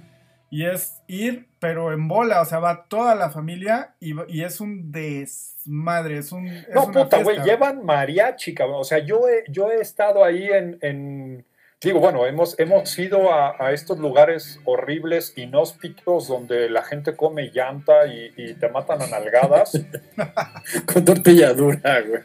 y 0.51 0.67
es 0.67 1.01
ir, 1.07 1.47
pero 1.59 1.91
en 1.91 2.07
bola, 2.07 2.39
o 2.41 2.45
sea, 2.45 2.59
va 2.59 2.85
toda 2.85 3.15
la 3.15 3.31
familia 3.31 3.95
y, 3.99 4.13
y 4.31 4.43
es 4.43 4.61
un 4.61 4.91
desmadre, 4.91 6.19
es 6.19 6.31
un... 6.31 6.47
es 6.47 6.69
No, 6.73 6.85
una 6.85 7.03
puta, 7.03 7.23
güey, 7.23 7.41
llevan 7.41 7.83
mariachi, 7.83 8.53
cabrón. 8.53 8.77
O 8.81 8.83
sea, 8.83 8.99
yo 8.99 9.27
he, 9.27 9.43
yo 9.49 9.71
he 9.71 9.81
estado 9.81 10.23
ahí 10.23 10.47
en, 10.47 10.77
en- 10.81 11.45
Digo, 11.81 11.99
bueno, 11.99 12.25
hemos, 12.25 12.57
hemos 12.57 12.97
ido 12.97 13.31
a, 13.31 13.55
a 13.63 13.71
estos 13.71 13.99
lugares 13.99 14.59
horribles, 14.65 15.33
inhóspitos, 15.37 16.27
donde 16.27 16.69
la 16.69 16.81
gente 16.83 17.15
come 17.15 17.51
llanta 17.53 18.07
y, 18.07 18.33
y 18.37 18.53
te 18.55 18.69
matan 18.69 19.01
a 19.01 19.07
nalgadas. 19.07 19.79
Con 20.91 21.05
tortilla 21.05 21.53
dura, 21.53 22.01
güey. 22.01 22.21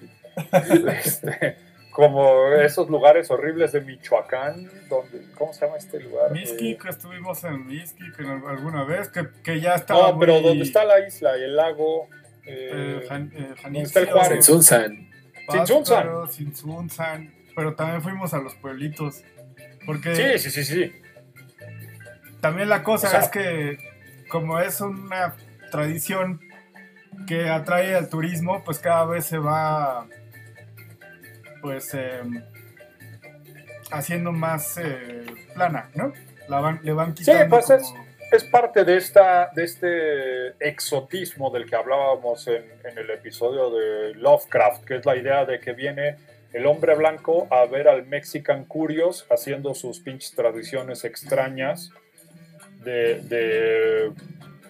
Este, 0.98 1.56
como 1.92 2.46
esos 2.54 2.88
lugares 2.88 3.30
horribles 3.30 3.72
de 3.72 3.80
Michoacán, 3.82 4.70
donde, 4.88 5.26
¿cómo 5.36 5.52
se 5.52 5.66
llama 5.66 5.76
este 5.76 6.00
lugar? 6.00 6.30
Mixquic, 6.30 6.84
Eh, 6.84 6.88
estuvimos 6.88 7.42
en 7.44 7.66
Mixquic 7.66 8.18
alguna 8.46 8.84
vez, 8.84 9.08
que, 9.08 9.26
que 9.42 9.60
ya 9.60 9.74
estaba 9.74 10.12
no, 10.12 10.18
pero 10.18 10.34
muy, 10.34 10.42
donde 10.44 10.64
está 10.64 10.84
la 10.84 11.04
isla 11.06 11.36
y 11.36 11.42
el 11.42 11.56
lago. 11.56 12.08
eh, 12.46 13.00
eh, 13.02 13.06
Jan- 13.08 13.32
eh, 13.34 13.54
¿dónde 13.62 13.82
está 13.82 14.00
el 14.00 14.06
Juárez? 14.10 14.46
Pátzcuaro, 15.46 16.26
Sinsunzan, 16.28 17.34
pero 17.56 17.74
también 17.74 18.00
fuimos 18.00 18.32
a 18.32 18.38
los 18.38 18.54
pueblitos, 18.54 19.22
porque... 19.86 20.14
sí, 20.38 20.50
sí, 20.50 20.50
sí, 20.50 20.64
sí. 20.64 20.92
También 22.40 22.68
la 22.68 22.82
cosa 22.82 23.08
O 23.08 23.10
sea- 23.10 23.20
es 23.20 23.28
que 23.28 23.78
como 24.28 24.58
es 24.60 24.80
una 24.80 25.34
tradición 25.70 26.40
que 27.26 27.48
atrae 27.48 27.94
al 27.94 28.08
turismo, 28.08 28.62
pues 28.64 28.78
cada 28.78 29.04
vez 29.04 29.26
se 29.26 29.38
va 29.38 30.06
pues 31.60 31.92
em, 31.94 32.42
haciendo 33.90 34.32
más 34.32 34.78
eh, 34.78 35.24
plana, 35.54 35.90
¿no? 35.94 36.12
La 36.48 36.60
van, 36.60 36.80
le 36.82 36.92
van 36.92 37.16
Sí, 37.16 37.24
quitando 37.24 37.56
pues 37.56 37.70
es, 37.70 37.92
es 38.32 38.44
parte 38.44 38.84
de, 38.84 38.96
esta, 38.96 39.50
de 39.54 39.64
este 39.64 40.48
exotismo 40.66 41.50
del 41.50 41.68
que 41.68 41.76
hablábamos 41.76 42.46
en, 42.48 42.64
en 42.84 42.98
el 42.98 43.10
episodio 43.10 43.70
de 43.70 44.14
Lovecraft, 44.14 44.84
que 44.84 44.96
es 44.96 45.04
la 45.06 45.16
idea 45.16 45.44
de 45.44 45.60
que 45.60 45.72
viene 45.72 46.16
el 46.52 46.66
hombre 46.66 46.94
blanco 46.94 47.46
a 47.50 47.64
ver 47.66 47.88
al 47.88 48.06
Mexican 48.06 48.64
Curious 48.64 49.26
haciendo 49.30 49.74
sus 49.74 50.00
pinches 50.00 50.32
tradiciones 50.32 51.04
extrañas 51.04 51.90
de, 52.84 53.20
de 53.20 54.12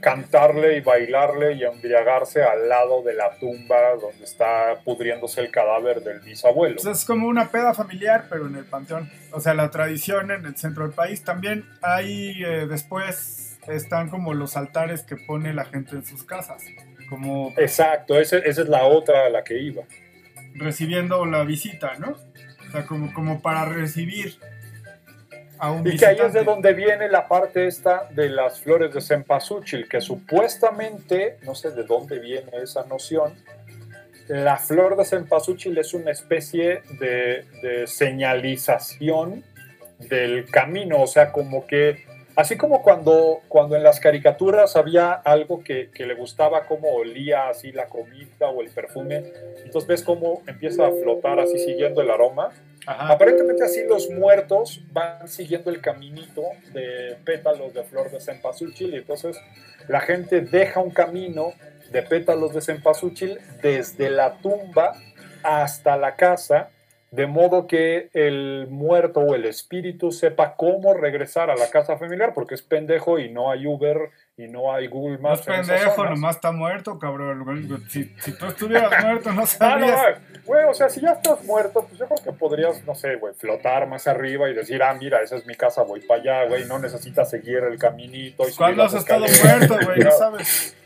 cantarle 0.01 0.77
y 0.77 0.81
bailarle 0.81 1.53
y 1.53 1.65
embriagarse 1.65 2.43
al 2.43 2.69
lado 2.69 3.03
de 3.03 3.15
la 3.15 3.37
tumba 3.39 3.95
donde 4.01 4.25
está 4.25 4.81
pudriéndose 4.85 5.41
el 5.41 5.51
cadáver 5.51 6.03
del 6.03 6.21
bisabuelo. 6.21 6.77
Pues 6.77 6.99
es 6.99 7.05
como 7.05 7.29
una 7.29 7.51
peda 7.51 7.75
familiar, 7.75 8.27
pero 8.29 8.47
en 8.47 8.57
el 8.57 8.65
panteón. 8.65 9.11
O 9.33 9.41
sea, 9.41 9.55
la 9.55 9.71
tradición 9.71 10.31
en 10.31 10.45
el 10.47 10.57
centro 10.57 10.85
del 10.85 10.93
país. 10.93 11.23
También 11.23 11.65
hay 11.83 12.43
eh, 12.43 12.67
después 12.69 13.59
están 13.69 14.09
como 14.09 14.35
los 14.35 14.57
altares 14.57 15.03
que 15.03 15.17
pone 15.17 15.53
la 15.53 15.65
gente 15.65 15.95
en 15.97 16.05
sus 16.05 16.25
casas, 16.25 16.65
como 17.09 17.53
Exacto, 17.57 18.19
esa 18.19 18.39
es 18.39 18.57
la 18.59 18.85
otra 18.85 19.27
a 19.27 19.29
la 19.29 19.45
que 19.45 19.59
iba. 19.59 19.83
Recibiendo 20.55 21.25
la 21.27 21.45
visita, 21.45 21.95
¿no? 21.99 22.17
O 22.69 22.71
sea, 22.71 22.87
como, 22.87 23.13
como 23.13 23.43
para 23.43 23.65
recibir 23.65 24.39
a 25.59 25.71
un 25.71 25.87
Y 25.87 25.97
que 25.97 26.07
ahí 26.07 26.15
visitante. 26.15 26.27
es 26.27 26.33
de 26.33 26.45
donde 26.45 26.73
viene 26.73 27.09
la 27.09 27.29
parte 27.29 27.67
esta 27.67 28.09
de 28.11 28.29
las 28.29 28.61
flores 28.61 28.95
de 28.95 29.01
cempasúchil, 29.01 29.89
que 29.89 30.01
supuestamente, 30.01 31.39
no 31.43 31.55
sé 31.55 31.71
de 31.71 31.85
dónde 31.85 32.19
viene 32.19 32.51
esa 32.63 32.87
noción, 32.87 33.35
la 34.29 34.57
flor 34.57 34.97
de 34.97 35.05
cempasúchil 35.05 35.77
es 35.79 35.93
una 35.93 36.13
especie 36.13 36.83
de, 37.01 37.45
de 37.63 37.87
señalización 37.87 39.45
del 39.99 40.49
camino, 40.51 41.03
o 41.03 41.07
sea, 41.07 41.33
como 41.33 41.67
que, 41.67 42.05
así 42.41 42.57
como 42.57 42.83
cuando, 42.83 43.41
cuando 43.49 43.77
en 43.77 43.83
las 43.83 44.01
caricaturas 44.01 44.77
había 44.77 45.13
algo 45.13 45.63
que, 45.63 45.91
que 45.91 46.07
le 46.07 46.15
gustaba 46.15 46.65
cómo 46.67 46.89
olía 46.95 47.49
así 47.49 47.71
la 47.73 47.87
comida 47.87 48.49
o 48.49 48.63
el 48.63 48.71
perfume, 48.71 49.33
entonces 49.65 49.87
ves 49.87 50.03
cómo 50.03 50.43
empieza 50.47 50.87
a 50.87 50.91
flotar 50.91 51.39
así 51.39 51.59
siguiendo 51.59 52.01
el 52.01 52.11
aroma. 52.11 52.51
Ajá. 52.87 53.13
Aparentemente 53.13 53.63
así 53.63 53.85
los 53.87 54.09
muertos 54.11 54.81
van 54.91 55.29
siguiendo 55.29 55.71
el 55.71 55.81
caminito 55.83 56.43
de 56.73 57.17
pétalos 57.25 57.75
de 57.75 57.85
flor 57.85 58.11
de 58.11 58.21
cempasúchil 58.21 58.95
y 58.95 58.97
entonces 58.97 59.39
la 59.87 60.01
gente 60.01 60.41
deja 60.41 60.81
un 60.81 60.91
camino 60.91 61.53
de 61.93 62.03
pétalos 62.03 62.55
de 62.55 62.63
cempasúchil 62.63 63.39
desde 63.63 64.09
la 64.09 64.39
tumba 64.39 64.95
hasta 65.43 65.97
la 65.97 66.17
casa, 66.17 66.71
de 67.11 67.27
modo 67.27 67.67
que 67.67 68.09
el 68.15 68.69
muerto 68.71 69.21
o 69.21 69.35
el 69.35 69.45
espíritu 69.45 70.13
sepa 70.13 70.55
cómo 70.57 70.95
regresar 70.95 71.51
a 71.51 71.57
la 71.57 71.69
casa 71.69 71.97
familiar, 71.99 72.33
porque 72.35 72.55
es 72.55 72.63
pendejo 72.63 73.19
y 73.19 73.29
no 73.31 73.51
hay 73.51 73.67
Uber 73.67 74.11
y 74.37 74.47
no 74.47 74.73
hay 74.73 74.87
Google 74.87 75.19
No 75.19 75.33
es 75.35 75.41
Maps. 75.45 75.49
en 75.49 75.55
esas 75.55 75.67
pendejo, 75.95 76.05
nomás 76.05 76.37
está 76.37 76.53
muerto, 76.53 76.99
cabrón. 76.99 77.85
Si, 77.89 78.05
si 78.21 78.39
tú 78.39 78.47
estuvieras 78.47 78.93
muerto, 79.05 79.33
no 79.33 79.43
Ah, 79.59 79.77
no, 79.77 79.87
güey, 80.47 80.65
o 80.67 80.73
sea, 80.73 80.89
si 80.89 81.01
ya 81.01 81.11
estás 81.13 81.45
muerto, 81.45 81.85
pues 81.87 81.99
yo 81.99 82.07
creo 82.07 82.23
que 82.25 82.33
podrías, 82.33 82.85
no 82.87 82.95
sé, 82.95 83.17
güey, 83.17 83.35
flotar 83.35 83.89
más 83.89 84.07
arriba 84.07 84.49
y 84.49 84.55
decir, 84.55 84.81
ah, 84.83 84.95
mira, 84.95 85.21
esa 85.21 85.37
es 85.37 85.45
mi 85.47 85.57
casa, 85.57 85.83
voy 85.83 86.01
para 86.03 86.21
allá, 86.21 86.45
güey, 86.49 86.65
no 86.67 86.79
necesitas 86.79 87.29
seguir 87.29 87.59
el 87.59 87.77
caminito. 87.79 88.49
Y 88.49 88.53
¿Cuándo 88.55 88.85
has 88.85 88.95
estado 88.95 89.27
muerto, 89.45 89.77
güey? 89.85 89.99
No 90.05 90.05
No. 90.05 90.11
sabes. 90.13 90.77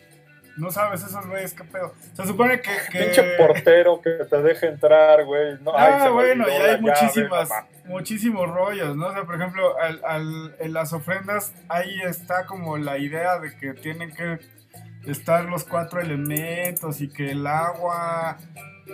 No 0.56 0.70
sabes 0.70 1.02
esos 1.02 1.26
güeyes, 1.26 1.52
qué 1.54 1.64
pedo. 1.64 1.92
Se 2.12 2.24
supone 2.26 2.60
que. 2.60 2.70
que... 2.92 3.04
Pinche 3.04 3.22
portero 3.36 4.00
que 4.00 4.10
te 4.28 4.42
deje 4.42 4.68
entrar, 4.68 5.24
güey. 5.24 5.58
No, 5.60 5.72
Ah, 5.76 6.08
bueno, 6.10 6.46
y 6.48 6.50
hay 6.52 6.58
llave, 6.58 6.78
muchísimas, 6.80 7.48
muchísimos 7.86 8.48
rollos, 8.50 8.96
¿no? 8.96 9.08
O 9.08 9.12
sea, 9.12 9.24
por 9.24 9.34
ejemplo, 9.34 9.76
al, 9.80 10.00
al- 10.04 10.54
en 10.60 10.72
las 10.72 10.92
ofrendas 10.92 11.52
ahí 11.68 12.00
está 12.02 12.46
como 12.46 12.78
la 12.78 12.98
idea 12.98 13.38
de 13.40 13.56
que 13.56 13.74
tienen 13.74 14.14
que 14.14 14.38
estar 15.10 15.44
los 15.44 15.64
cuatro 15.64 16.00
elementos 16.00 17.00
y 17.00 17.08
que 17.10 17.32
el 17.32 17.46
agua, 17.46 18.38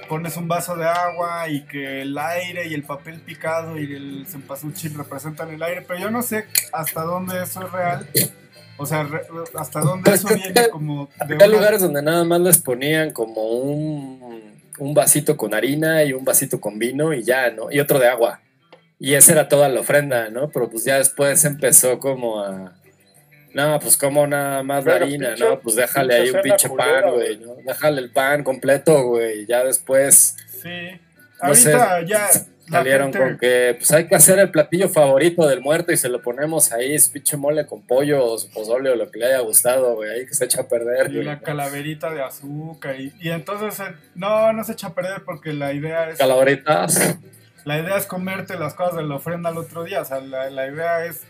pones 0.08 0.36
un 0.36 0.48
vaso 0.48 0.76
de 0.76 0.88
agua 0.88 1.48
y 1.48 1.66
que 1.66 2.02
el 2.02 2.16
aire 2.18 2.66
y 2.68 2.74
el 2.74 2.82
papel 2.84 3.20
picado 3.20 3.78
y 3.78 3.92
el 3.94 4.26
cempasúchil 4.26 4.96
representan 4.96 5.50
el 5.50 5.62
aire, 5.62 5.82
pero 5.86 6.00
yo 6.00 6.10
no 6.10 6.22
sé 6.22 6.46
hasta 6.72 7.02
dónde 7.02 7.42
eso 7.42 7.64
es 7.64 7.70
real. 7.72 8.08
O 8.80 8.86
sea, 8.86 9.02
re- 9.04 9.22
hasta 9.54 9.80
dónde 9.80 10.10
eso 10.12 10.28
viene 10.34 10.68
como 10.70 11.06
de 11.06 11.34
Había 11.34 11.36
una- 11.36 11.46
lugares 11.48 11.80
donde 11.82 12.02
nada 12.02 12.24
más 12.24 12.40
les 12.40 12.58
ponían 12.58 13.10
como 13.12 13.42
un, 13.50 14.60
un 14.78 14.94
vasito 14.94 15.36
con 15.36 15.52
harina 15.54 16.02
y 16.04 16.12
un 16.14 16.24
vasito 16.24 16.60
con 16.60 16.78
vino 16.78 17.12
y 17.12 17.22
ya, 17.22 17.50
¿no? 17.50 17.70
Y 17.70 17.78
otro 17.80 17.98
de 17.98 18.08
agua. 18.08 18.40
Y 18.98 19.14
esa 19.14 19.32
era 19.32 19.48
toda 19.48 19.68
la 19.68 19.80
ofrenda, 19.80 20.28
¿no? 20.30 20.48
Pero 20.50 20.68
pues 20.70 20.84
ya 20.84 20.96
después 20.98 21.44
empezó 21.44 21.98
como 21.98 22.40
a... 22.42 22.74
No, 23.52 23.78
pues 23.80 23.96
como 23.96 24.26
nada 24.26 24.62
más 24.62 24.84
de 24.84 24.92
Pero 24.92 25.04
harina, 25.04 25.34
pinche- 25.34 25.40
¿no? 25.40 25.60
Pues 25.60 25.76
déjale 25.76 26.14
ahí 26.14 26.30
un 26.30 26.40
pinche 26.40 26.68
pan, 26.70 27.10
güey, 27.12 27.36
¿no? 27.38 27.54
Déjale 27.64 28.00
el 28.00 28.10
pan 28.10 28.44
completo, 28.44 29.02
güey. 29.08 29.44
Ya 29.46 29.64
después 29.64 30.36
Sí. 30.62 30.68
No 31.42 31.54
sé, 31.54 31.72
Ahorita 31.72 32.02
ya 32.02 32.28
salieron 32.70 33.12
gente- 33.12 33.18
con 33.18 33.38
que 33.38 33.74
pues 33.78 33.90
hay 33.92 34.06
que 34.06 34.14
hacer 34.14 34.38
el 34.38 34.50
platillo 34.50 34.88
favorito 34.88 35.46
del 35.46 35.60
muerto 35.60 35.92
y 35.92 35.96
se 35.96 36.08
lo 36.08 36.22
ponemos 36.22 36.72
ahí, 36.72 36.94
es 36.94 37.08
pinche 37.08 37.36
mole 37.36 37.66
con 37.66 37.82
pollo 37.86 38.24
o 38.24 38.36
pozole 38.54 38.90
o 38.90 38.96
lo 38.96 39.10
que 39.10 39.18
le 39.18 39.26
haya 39.26 39.40
gustado, 39.40 39.94
güey, 39.96 40.10
ahí 40.10 40.26
que 40.26 40.34
se 40.34 40.44
echa 40.44 40.62
a 40.62 40.68
perder. 40.68 41.10
Y 41.10 41.14
güey. 41.16 41.26
una 41.26 41.40
calaverita 41.40 42.12
de 42.12 42.22
azúcar. 42.22 43.00
Y, 43.00 43.12
y 43.20 43.30
entonces, 43.30 43.78
eh, 43.80 43.92
no, 44.14 44.52
no 44.52 44.64
se 44.64 44.72
echa 44.72 44.88
a 44.88 44.94
perder 44.94 45.22
porque 45.24 45.52
la 45.52 45.72
idea 45.72 46.08
es 46.10 46.18
Calaveritas. 46.18 47.16
la 47.64 47.78
idea 47.78 47.96
es 47.96 48.06
comerte 48.06 48.58
las 48.58 48.74
cosas 48.74 48.96
de 48.96 49.02
la 49.02 49.16
ofrenda 49.16 49.50
al 49.50 49.58
otro 49.58 49.84
día. 49.84 50.00
O 50.02 50.04
sea, 50.04 50.20
la, 50.20 50.48
la 50.50 50.66
idea 50.68 51.04
es 51.06 51.22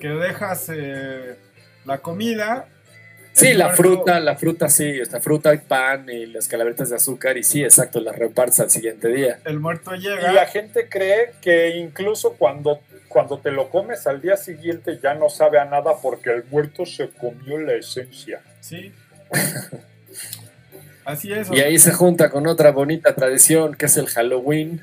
que 0.00 0.08
dejas 0.08 0.68
eh, 0.74 1.36
la 1.84 1.98
comida. 1.98 2.66
Sí, 3.34 3.48
el 3.48 3.58
la 3.58 3.70
fruta, 3.70 4.20
la 4.20 4.36
fruta 4.36 4.68
sí, 4.68 4.88
esta 5.00 5.20
fruta 5.20 5.52
y 5.52 5.58
pan 5.58 6.08
y 6.08 6.26
las 6.26 6.46
calaveritas 6.46 6.88
de 6.90 6.96
azúcar 6.96 7.36
y 7.36 7.42
sí, 7.42 7.64
exacto, 7.64 7.98
las 8.00 8.16
repartes 8.16 8.60
al 8.60 8.70
siguiente 8.70 9.08
día. 9.08 9.40
El 9.44 9.58
muerto 9.58 9.92
Y 9.92 9.98
llega. 9.98 10.32
la 10.32 10.46
gente 10.46 10.88
cree 10.88 11.32
que 11.40 11.70
incluso 11.76 12.34
cuando, 12.34 12.78
cuando 13.08 13.38
te 13.38 13.50
lo 13.50 13.70
comes 13.70 14.06
al 14.06 14.22
día 14.22 14.36
siguiente 14.36 15.00
ya 15.02 15.14
no 15.14 15.28
sabe 15.28 15.58
a 15.58 15.64
nada 15.64 15.94
porque 16.00 16.30
el 16.30 16.44
muerto 16.44 16.86
se 16.86 17.08
comió 17.08 17.58
la 17.58 17.74
esencia. 17.74 18.40
Sí. 18.60 18.92
Así 21.04 21.32
es. 21.32 21.50
Y 21.50 21.60
ahí 21.60 21.76
se 21.78 21.92
junta 21.92 22.30
con 22.30 22.46
otra 22.46 22.70
bonita 22.70 23.14
tradición 23.16 23.74
que 23.74 23.86
es 23.86 23.96
el 23.96 24.06
Halloween. 24.06 24.80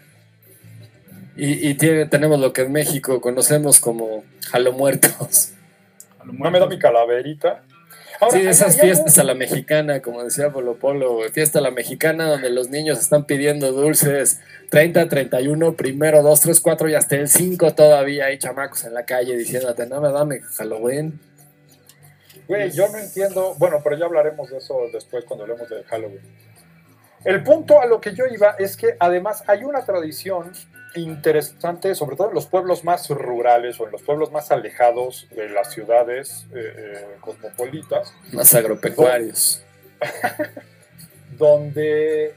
Y, 1.37 1.69
y 1.69 1.73
tiene, 1.75 2.05
tenemos 2.05 2.37
lo 2.39 2.51
que 2.51 2.63
en 2.63 2.73
México 2.73 3.21
conocemos 3.21 3.79
como 3.79 4.25
Halo 4.51 4.73
Muertos. 4.73 5.53
No 6.25 6.51
me 6.51 6.59
da 6.59 6.67
mi 6.67 6.77
calaverita. 6.77 7.63
Ahora, 8.21 8.39
Sí, 8.39 8.47
esas 8.47 8.79
fiestas 8.79 9.17
a 9.17 9.23
la 9.23 9.33
mexicana, 9.33 9.99
como 10.01 10.23
decía 10.23 10.51
Polo 10.51 10.75
Polo, 10.75 11.15
güey, 11.15 11.31
fiesta 11.31 11.57
a 11.57 11.61
la 11.63 11.71
mexicana 11.71 12.29
donde 12.29 12.51
los 12.51 12.69
niños 12.69 12.99
están 12.99 13.25
pidiendo 13.25 13.71
dulces 13.71 14.39
30, 14.69 15.09
31, 15.09 15.73
primero, 15.73 16.21
2, 16.21 16.39
3, 16.39 16.59
4 16.61 16.89
y 16.89 16.93
hasta 16.93 17.15
el 17.15 17.27
5 17.27 17.73
todavía 17.73 18.25
hay 18.25 18.37
chamacos 18.37 18.85
en 18.85 18.93
la 18.93 19.05
calle 19.05 19.35
diciéndote, 19.35 19.87
no 19.87 19.99
me 20.01 20.11
dame 20.11 20.39
Halloween. 20.41 21.19
Güey, 22.47 22.69
yo 22.71 22.87
no 22.89 22.99
entiendo. 22.99 23.55
Bueno, 23.57 23.79
pero 23.83 23.97
ya 23.97 24.05
hablaremos 24.05 24.51
de 24.51 24.57
eso 24.59 24.77
después 24.93 25.25
cuando 25.25 25.45
hablemos 25.45 25.67
de 25.67 25.83
Halloween. 25.83 26.21
El 27.25 27.43
punto 27.43 27.81
a 27.81 27.87
lo 27.87 27.99
que 28.01 28.13
yo 28.13 28.25
iba 28.31 28.55
es 28.59 28.77
que 28.77 28.95
además 28.99 29.43
hay 29.47 29.63
una 29.63 29.83
tradición 29.83 30.51
interesante, 30.95 31.95
sobre 31.95 32.15
todo 32.15 32.29
en 32.29 32.35
los 32.35 32.47
pueblos 32.47 32.83
más 32.83 33.09
rurales 33.09 33.79
o 33.79 33.85
en 33.85 33.91
los 33.91 34.01
pueblos 34.01 34.31
más 34.31 34.51
alejados 34.51 35.27
de 35.35 35.49
las 35.49 35.73
ciudades 35.73 36.47
eh, 36.53 36.73
eh, 36.77 37.05
cosmopolitas, 37.21 38.13
Más 38.31 38.53
agropecuarios. 38.53 39.63
donde 41.37 42.33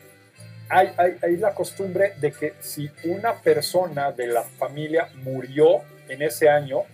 hay, 0.68 0.92
hay, 0.96 1.16
hay 1.22 1.36
la 1.36 1.54
costumbre 1.54 2.14
de 2.20 2.32
que 2.32 2.54
si 2.60 2.90
una 3.04 3.34
persona 3.34 4.12
de 4.12 4.28
la 4.28 4.42
familia 4.42 5.08
murió 5.22 5.82
en 6.08 6.22
ese 6.22 6.48
año, 6.48 6.84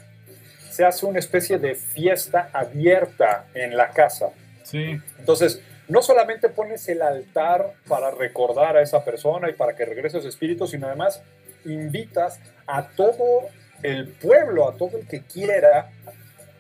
se 0.71 0.85
hace 0.85 1.05
una 1.07 1.19
especie 1.19 1.59
de 1.59 1.75
fiesta 1.75 2.51
abierta 2.53 3.47
en 3.55 3.77
la 3.77 3.91
casa. 3.91 4.31
Sí. 4.63 5.01
Entonces, 5.19 5.61
no 5.89 6.03
solamente 6.03 6.49
pones 6.49 6.89
el 6.89 7.03
altar 7.03 7.75
para 7.89 8.13
recordar 8.13 8.77
a 8.77 8.83
esa 8.83 9.05
persona 9.05 9.51
y 9.51 9.55
para 9.55 9.75
que 9.75 9.85
regrese 9.85 10.21
su 10.21 10.29
espíritu, 10.29 10.67
sino 10.69 10.87
además 10.87 11.21
invitas 11.65 12.41
a 12.67 12.89
todo 12.89 13.49
el 13.83 14.09
pueblo, 14.09 14.69
a 14.69 14.77
todo 14.77 14.99
el 14.99 15.07
que 15.07 15.23
quiera, 15.23 15.91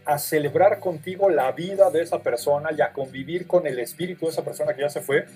a 0.04 0.18
celebrar 0.18 0.80
contigo 0.80 1.28
la 1.30 1.52
vida 1.52 1.90
de 1.90 2.02
esa 2.02 2.20
persona 2.20 2.70
y 2.76 2.80
a 2.80 2.92
convivir 2.92 3.46
con 3.46 3.66
el 3.66 3.78
espíritu 3.78 4.26
de 4.26 4.32
esa 4.32 4.42
persona 4.42 4.74
que 4.74 4.82
ya 4.82 4.88
se 4.88 5.00
fue. 5.00 5.26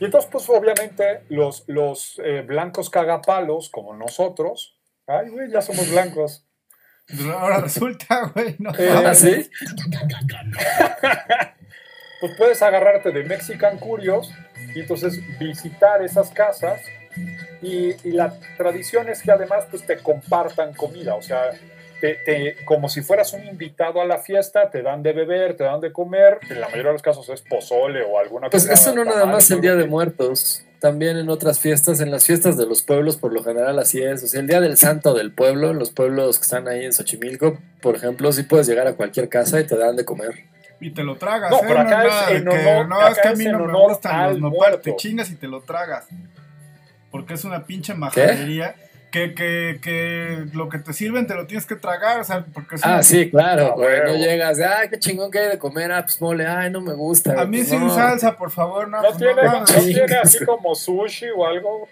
Y 0.00 0.04
entonces, 0.06 0.30
pues 0.30 0.48
obviamente, 0.48 1.22
los, 1.28 1.64
los 1.66 2.20
eh, 2.24 2.42
blancos 2.42 2.88
cagapalos, 2.88 3.68
como 3.68 3.94
nosotros, 3.94 4.78
ay, 5.06 5.28
güey, 5.28 5.50
ya 5.50 5.60
somos 5.60 5.90
blancos. 5.90 6.46
Ahora 7.34 7.60
resulta, 7.60 8.32
güey. 8.34 8.56
No. 8.58 8.70
Eh, 8.76 8.90
¿Ah, 8.90 9.14
sí? 9.14 9.48
pues 12.20 12.32
puedes 12.36 12.62
agarrarte 12.62 13.12
de 13.12 13.22
Mexican 13.24 13.78
Curios 13.78 14.32
y 14.74 14.80
entonces 14.80 15.20
visitar 15.38 16.02
esas 16.02 16.30
casas 16.30 16.80
Y, 17.62 17.94
y 18.08 18.12
la 18.12 18.34
tradición 18.56 19.08
es 19.08 19.22
que 19.22 19.30
además 19.32 19.64
pues, 19.70 19.84
te 19.86 19.98
compartan 19.98 20.74
comida, 20.74 21.14
o 21.14 21.22
sea, 21.22 21.50
te, 22.00 22.14
te- 22.16 22.56
como 22.66 22.88
si 22.88 23.00
fueras 23.00 23.32
un 23.32 23.44
invitado 23.46 24.00
a 24.00 24.04
la 24.04 24.18
fiesta, 24.18 24.70
te 24.70 24.82
dan 24.82 25.02
de 25.02 25.12
beber, 25.12 25.56
te 25.56 25.64
dan 25.64 25.80
de 25.80 25.92
comer, 25.92 26.38
en 26.50 26.60
la 26.60 26.66
mayoría 26.68 26.88
de 26.88 26.92
los 26.92 27.02
casos 27.02 27.28
es 27.30 27.40
pozole 27.42 28.02
o 28.04 28.18
alguna 28.18 28.50
Pues 28.50 28.64
cosa. 28.68 28.74
eso 28.74 28.94
no 28.94 29.04
nada 29.04 29.24
más 29.26 29.48
el 29.50 29.54
algo 29.54 29.62
Día 29.62 29.74
de. 29.74 29.86
Muertos, 29.86 30.62
también 30.78 31.16
en 31.16 31.30
otras 31.30 31.58
fiestas, 31.58 32.00
en 32.00 32.10
las 32.10 32.24
fiestas 32.26 32.58
de 32.58 32.66
los 32.66 32.82
pueblos 32.82 33.16
por 33.16 33.32
lo 33.32 33.42
general 33.42 33.78
así 33.78 34.02
es, 34.02 34.22
o 34.22 34.26
sea, 34.26 34.40
el 34.40 34.46
Día 34.46 34.60
del 34.60 34.76
Santo 34.76 35.14
del 35.14 35.32
pueblo, 35.32 35.70
en 35.70 35.78
los 35.78 35.90
pueblos 35.90 36.38
que 36.38 36.42
están 36.42 36.68
ahí 36.68 36.84
en 36.84 36.92
Xochimilco, 36.92 37.58
por 37.80 37.96
ejemplo, 37.96 38.30
sí 38.32 38.42
puedes 38.42 38.66
llegar 38.68 38.86
a 38.86 38.92
cualquier 38.92 39.30
casa 39.30 39.58
y 39.58 39.64
te 39.66 39.76
dan 39.78 39.96
de 39.96 40.04
comer. 40.04 40.44
Y 40.78 40.90
te 40.90 41.02
lo 41.02 41.16
tragas, 41.16 41.50
No, 41.50 41.56
¿eh? 41.60 41.64
pero 41.66 41.80
acá 41.80 42.02
no, 42.02 42.08
es 42.08 42.36
en 42.36 42.44
que, 42.44 42.50
honor- 42.50 42.88
no, 42.88 43.08
es 43.08 43.18
que 43.18 43.28
a 43.28 43.32
mí 43.32 43.46
en 43.46 43.52
no 43.52 43.64
me 43.64 43.72
gustan 43.72 44.30
los 44.32 44.40
nopales, 44.40 44.82
te 44.82 44.94
chingas 44.96 45.30
y 45.30 45.36
te 45.36 45.48
lo 45.48 45.62
tragas. 45.62 46.04
Porque 47.16 47.34
es 47.34 47.44
una 47.44 47.64
pinche 47.64 47.94
majadería. 47.94 48.74
Que, 49.10 49.34
que, 49.34 49.78
que 49.80 50.44
lo 50.52 50.68
que 50.68 50.78
te 50.78 50.92
sirven 50.92 51.26
te 51.26 51.34
lo 51.34 51.46
tienes 51.46 51.64
que 51.64 51.76
tragar, 51.76 52.20
o 52.20 52.24
sea, 52.24 52.44
porque 52.52 52.74
es 52.74 52.82
Ah, 52.84 53.02
sí, 53.02 53.30
claro, 53.30 53.74
güey, 53.74 54.00
no 54.04 54.14
llegas 54.14 54.58
de, 54.58 54.66
ay, 54.66 54.90
qué 54.90 54.98
chingón 54.98 55.30
que 55.30 55.38
hay 55.38 55.48
de 55.48 55.58
comer, 55.58 55.90
ah, 55.90 56.02
pues 56.02 56.20
mole, 56.20 56.44
ay, 56.44 56.70
no 56.70 56.82
me 56.82 56.92
gusta. 56.92 57.40
A 57.40 57.46
mí 57.46 57.58
pues, 57.58 57.70
sin 57.70 57.86
no. 57.86 57.94
salsa, 57.94 58.36
por 58.36 58.50
favor, 58.50 58.88
no. 58.88 59.00
¿No 59.00 59.08
pues, 59.08 59.16
tiene, 59.16 59.42
no 59.42 59.64
tiene 59.64 60.16
así 60.16 60.44
como 60.44 60.74
sushi 60.74 61.28
o 61.34 61.46
algo? 61.46 61.88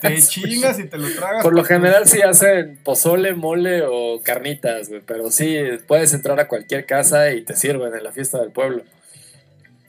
Te 0.00 0.22
chingas 0.22 0.78
y 0.78 0.84
te 0.84 0.98
lo 0.98 1.12
tragas. 1.16 1.42
Por 1.42 1.54
lo 1.54 1.64
general 1.64 2.06
sí 2.06 2.22
hacen 2.22 2.78
pozole, 2.84 3.34
mole 3.34 3.82
o 3.82 4.20
carnitas, 4.22 4.88
güey, 4.88 5.00
pero 5.04 5.32
sí, 5.32 5.58
puedes 5.88 6.14
entrar 6.14 6.38
a 6.38 6.46
cualquier 6.46 6.86
casa 6.86 7.32
y 7.32 7.42
te 7.42 7.56
sirven 7.56 7.92
en 7.92 8.04
la 8.04 8.12
fiesta 8.12 8.38
del 8.38 8.52
pueblo. 8.52 8.84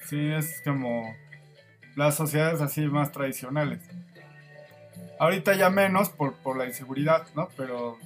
Sí, 0.10 0.32
es 0.32 0.62
como 0.64 1.16
las 1.96 2.16
sociedades 2.16 2.62
así 2.62 2.82
más 2.82 3.12
tradicionales. 3.12 3.80
Ahorita 5.20 5.54
ya 5.56 5.70
menos 5.70 6.10
por, 6.10 6.34
por 6.36 6.58
la 6.58 6.66
inseguridad, 6.66 7.24
¿no? 7.36 7.50
Pero 7.56 7.98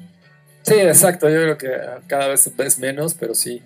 Sí, 0.64 0.74
exacto, 0.76 1.30
yo 1.30 1.42
creo 1.42 1.58
que 1.58 1.70
cada 2.08 2.28
vez 2.28 2.46
es 2.58 2.80
menos, 2.80 3.14
pero 3.14 3.34
sí. 3.34 3.64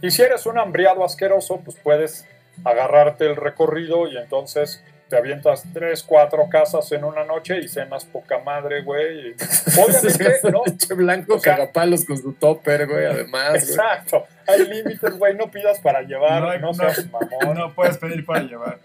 Y 0.00 0.10
si 0.10 0.22
eres 0.22 0.46
un 0.46 0.58
hambriado 0.58 1.04
asqueroso, 1.04 1.60
pues 1.64 1.76
puedes 1.80 2.26
agarrarte 2.64 3.24
el 3.26 3.36
recorrido 3.36 4.08
y 4.08 4.16
entonces 4.16 4.82
te 5.08 5.16
avientas 5.16 5.62
tres, 5.72 6.02
cuatro 6.02 6.48
casas 6.50 6.90
en 6.90 7.04
una 7.04 7.24
noche 7.24 7.58
y 7.58 7.68
cenas 7.68 8.04
poca 8.04 8.38
madre, 8.40 8.82
güey. 8.82 9.34
Obviamente, 9.80 10.50
¿no? 10.50 10.62
Blanco 10.96 11.34
O 11.36 11.38
sea- 11.38 11.54
cagapalos 11.56 12.04
con 12.04 12.18
su 12.18 12.32
topper, 12.32 12.88
güey, 12.88 13.04
además. 13.06 13.50
güey. 13.50 13.62
Exacto. 13.62 14.24
Hay 14.48 14.66
límites, 14.66 15.16
güey. 15.18 15.36
No 15.36 15.50
pidas 15.52 15.78
para 15.78 16.02
llevar, 16.02 16.42
No 16.42 16.58
no, 16.58 16.66
no. 16.66 16.74
seas 16.74 17.06
mamón. 17.10 17.56
no 17.56 17.72
puedes 17.74 17.96
pedir 17.98 18.26
para 18.26 18.40
llevar. 18.42 18.80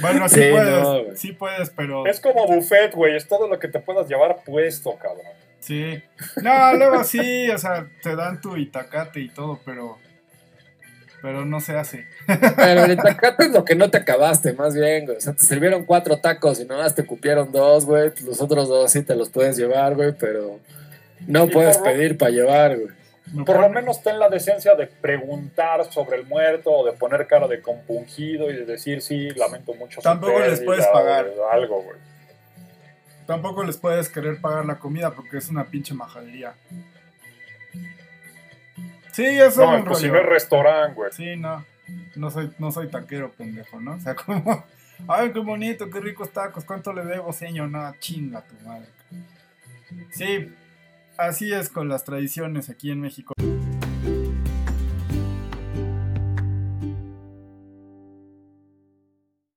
Bueno, 0.00 0.28
sí, 0.28 0.36
Sí, 0.42 0.50
puedes, 0.50 0.82
no, 0.82 1.02
sí 1.16 1.32
puedes, 1.32 1.70
pero 1.70 2.06
Es 2.06 2.20
como 2.20 2.46
buffet, 2.46 2.94
güey. 2.94 3.16
Es 3.16 3.26
todo 3.26 3.48
lo 3.48 3.58
que 3.58 3.68
te 3.68 3.80
puedas 3.80 4.08
llevar 4.08 4.38
puesto, 4.44 4.96
cabrón. 4.96 5.26
sí. 5.60 6.02
No, 6.42 6.74
luego 6.74 7.04
sí, 7.04 7.50
o 7.50 7.58
sea, 7.58 7.86
te 8.02 8.14
dan 8.16 8.40
tu 8.40 8.56
itacate 8.56 9.20
y 9.20 9.28
todo, 9.28 9.60
pero 9.64 9.98
pero 11.20 11.44
no 11.44 11.60
se 11.60 11.76
hace. 11.76 12.06
Pero 12.26 12.84
el 12.84 12.92
itacate 12.98 13.46
es 13.46 13.50
lo 13.50 13.64
que 13.64 13.74
no 13.74 13.90
te 13.90 13.98
acabaste, 13.98 14.52
más 14.52 14.74
bien, 14.74 15.04
güey. 15.04 15.16
O 15.16 15.20
sea, 15.20 15.32
te 15.32 15.42
sirvieron 15.42 15.84
cuatro 15.84 16.18
tacos 16.18 16.60
y 16.60 16.64
nomás 16.64 16.94
te 16.94 17.04
cupieron 17.04 17.50
dos, 17.50 17.86
güey. 17.86 18.12
Los 18.24 18.40
otros 18.40 18.68
dos 18.68 18.92
sí 18.92 19.02
te 19.02 19.16
los 19.16 19.28
puedes 19.28 19.56
llevar, 19.56 19.94
güey, 19.96 20.12
pero 20.12 20.60
no 21.26 21.48
puedes 21.48 21.78
pedir 21.78 22.16
para 22.16 22.30
llevar, 22.30 22.76
güey. 22.76 22.97
Por 23.44 23.60
lo 23.60 23.68
menos 23.68 24.02
ten 24.02 24.18
la 24.18 24.28
decencia 24.28 24.74
de 24.74 24.86
preguntar 24.86 25.84
sobre 25.92 26.16
el 26.16 26.26
muerto 26.26 26.70
o 26.70 26.86
de 26.86 26.92
poner 26.92 27.26
cara 27.26 27.46
de 27.48 27.60
compungido 27.60 28.50
y 28.50 28.54
de 28.56 28.64
decir, 28.64 29.02
sí, 29.02 29.30
lamento 29.30 29.74
mucho. 29.74 30.00
su 30.00 30.02
Tampoco 30.02 30.38
les 30.38 30.48
pérdida", 30.60 30.64
puedes 30.66 30.86
o 30.86 30.92
pagar. 30.92 31.26
Algo, 31.52 31.82
güey. 31.82 31.96
Tampoco 33.26 33.62
les 33.64 33.76
puedes 33.76 34.08
querer 34.08 34.40
pagar 34.40 34.64
la 34.64 34.78
comida 34.78 35.10
porque 35.10 35.36
es 35.36 35.48
una 35.50 35.64
pinche 35.66 35.92
majadería. 35.94 36.54
Sí, 39.12 39.24
eso 39.26 39.46
es 39.46 39.56
No, 39.58 39.76
un 39.76 39.84
pues 39.84 39.98
si 39.98 40.08
rollo. 40.08 40.20
no 40.20 40.24
es 40.26 40.32
restaurante, 40.32 40.94
güey. 40.94 41.12
Sí, 41.12 41.36
no. 41.36 41.64
No 42.16 42.30
soy, 42.30 42.52
no 42.58 42.70
soy 42.70 42.88
taquero, 42.88 43.32
pendejo, 43.32 43.80
¿no? 43.80 43.94
O 43.94 44.00
sea, 44.00 44.14
como. 44.26 44.64
Ay, 45.06 45.32
qué 45.32 45.38
bonito, 45.40 45.88
qué 45.90 46.00
ricos 46.00 46.30
tacos. 46.32 46.64
¿Cuánto 46.64 46.92
le 46.92 47.04
debo, 47.04 47.32
señor? 47.32 47.68
No, 47.68 47.94
chinga 47.98 48.42
tu 48.42 48.54
madre. 48.66 48.86
Sí, 50.10 50.52
así 51.18 51.52
es 51.52 51.68
con 51.68 51.88
las 51.88 52.04
tradiciones 52.04 52.70
aquí 52.70 52.90
en 52.90 53.00
México. 53.00 53.34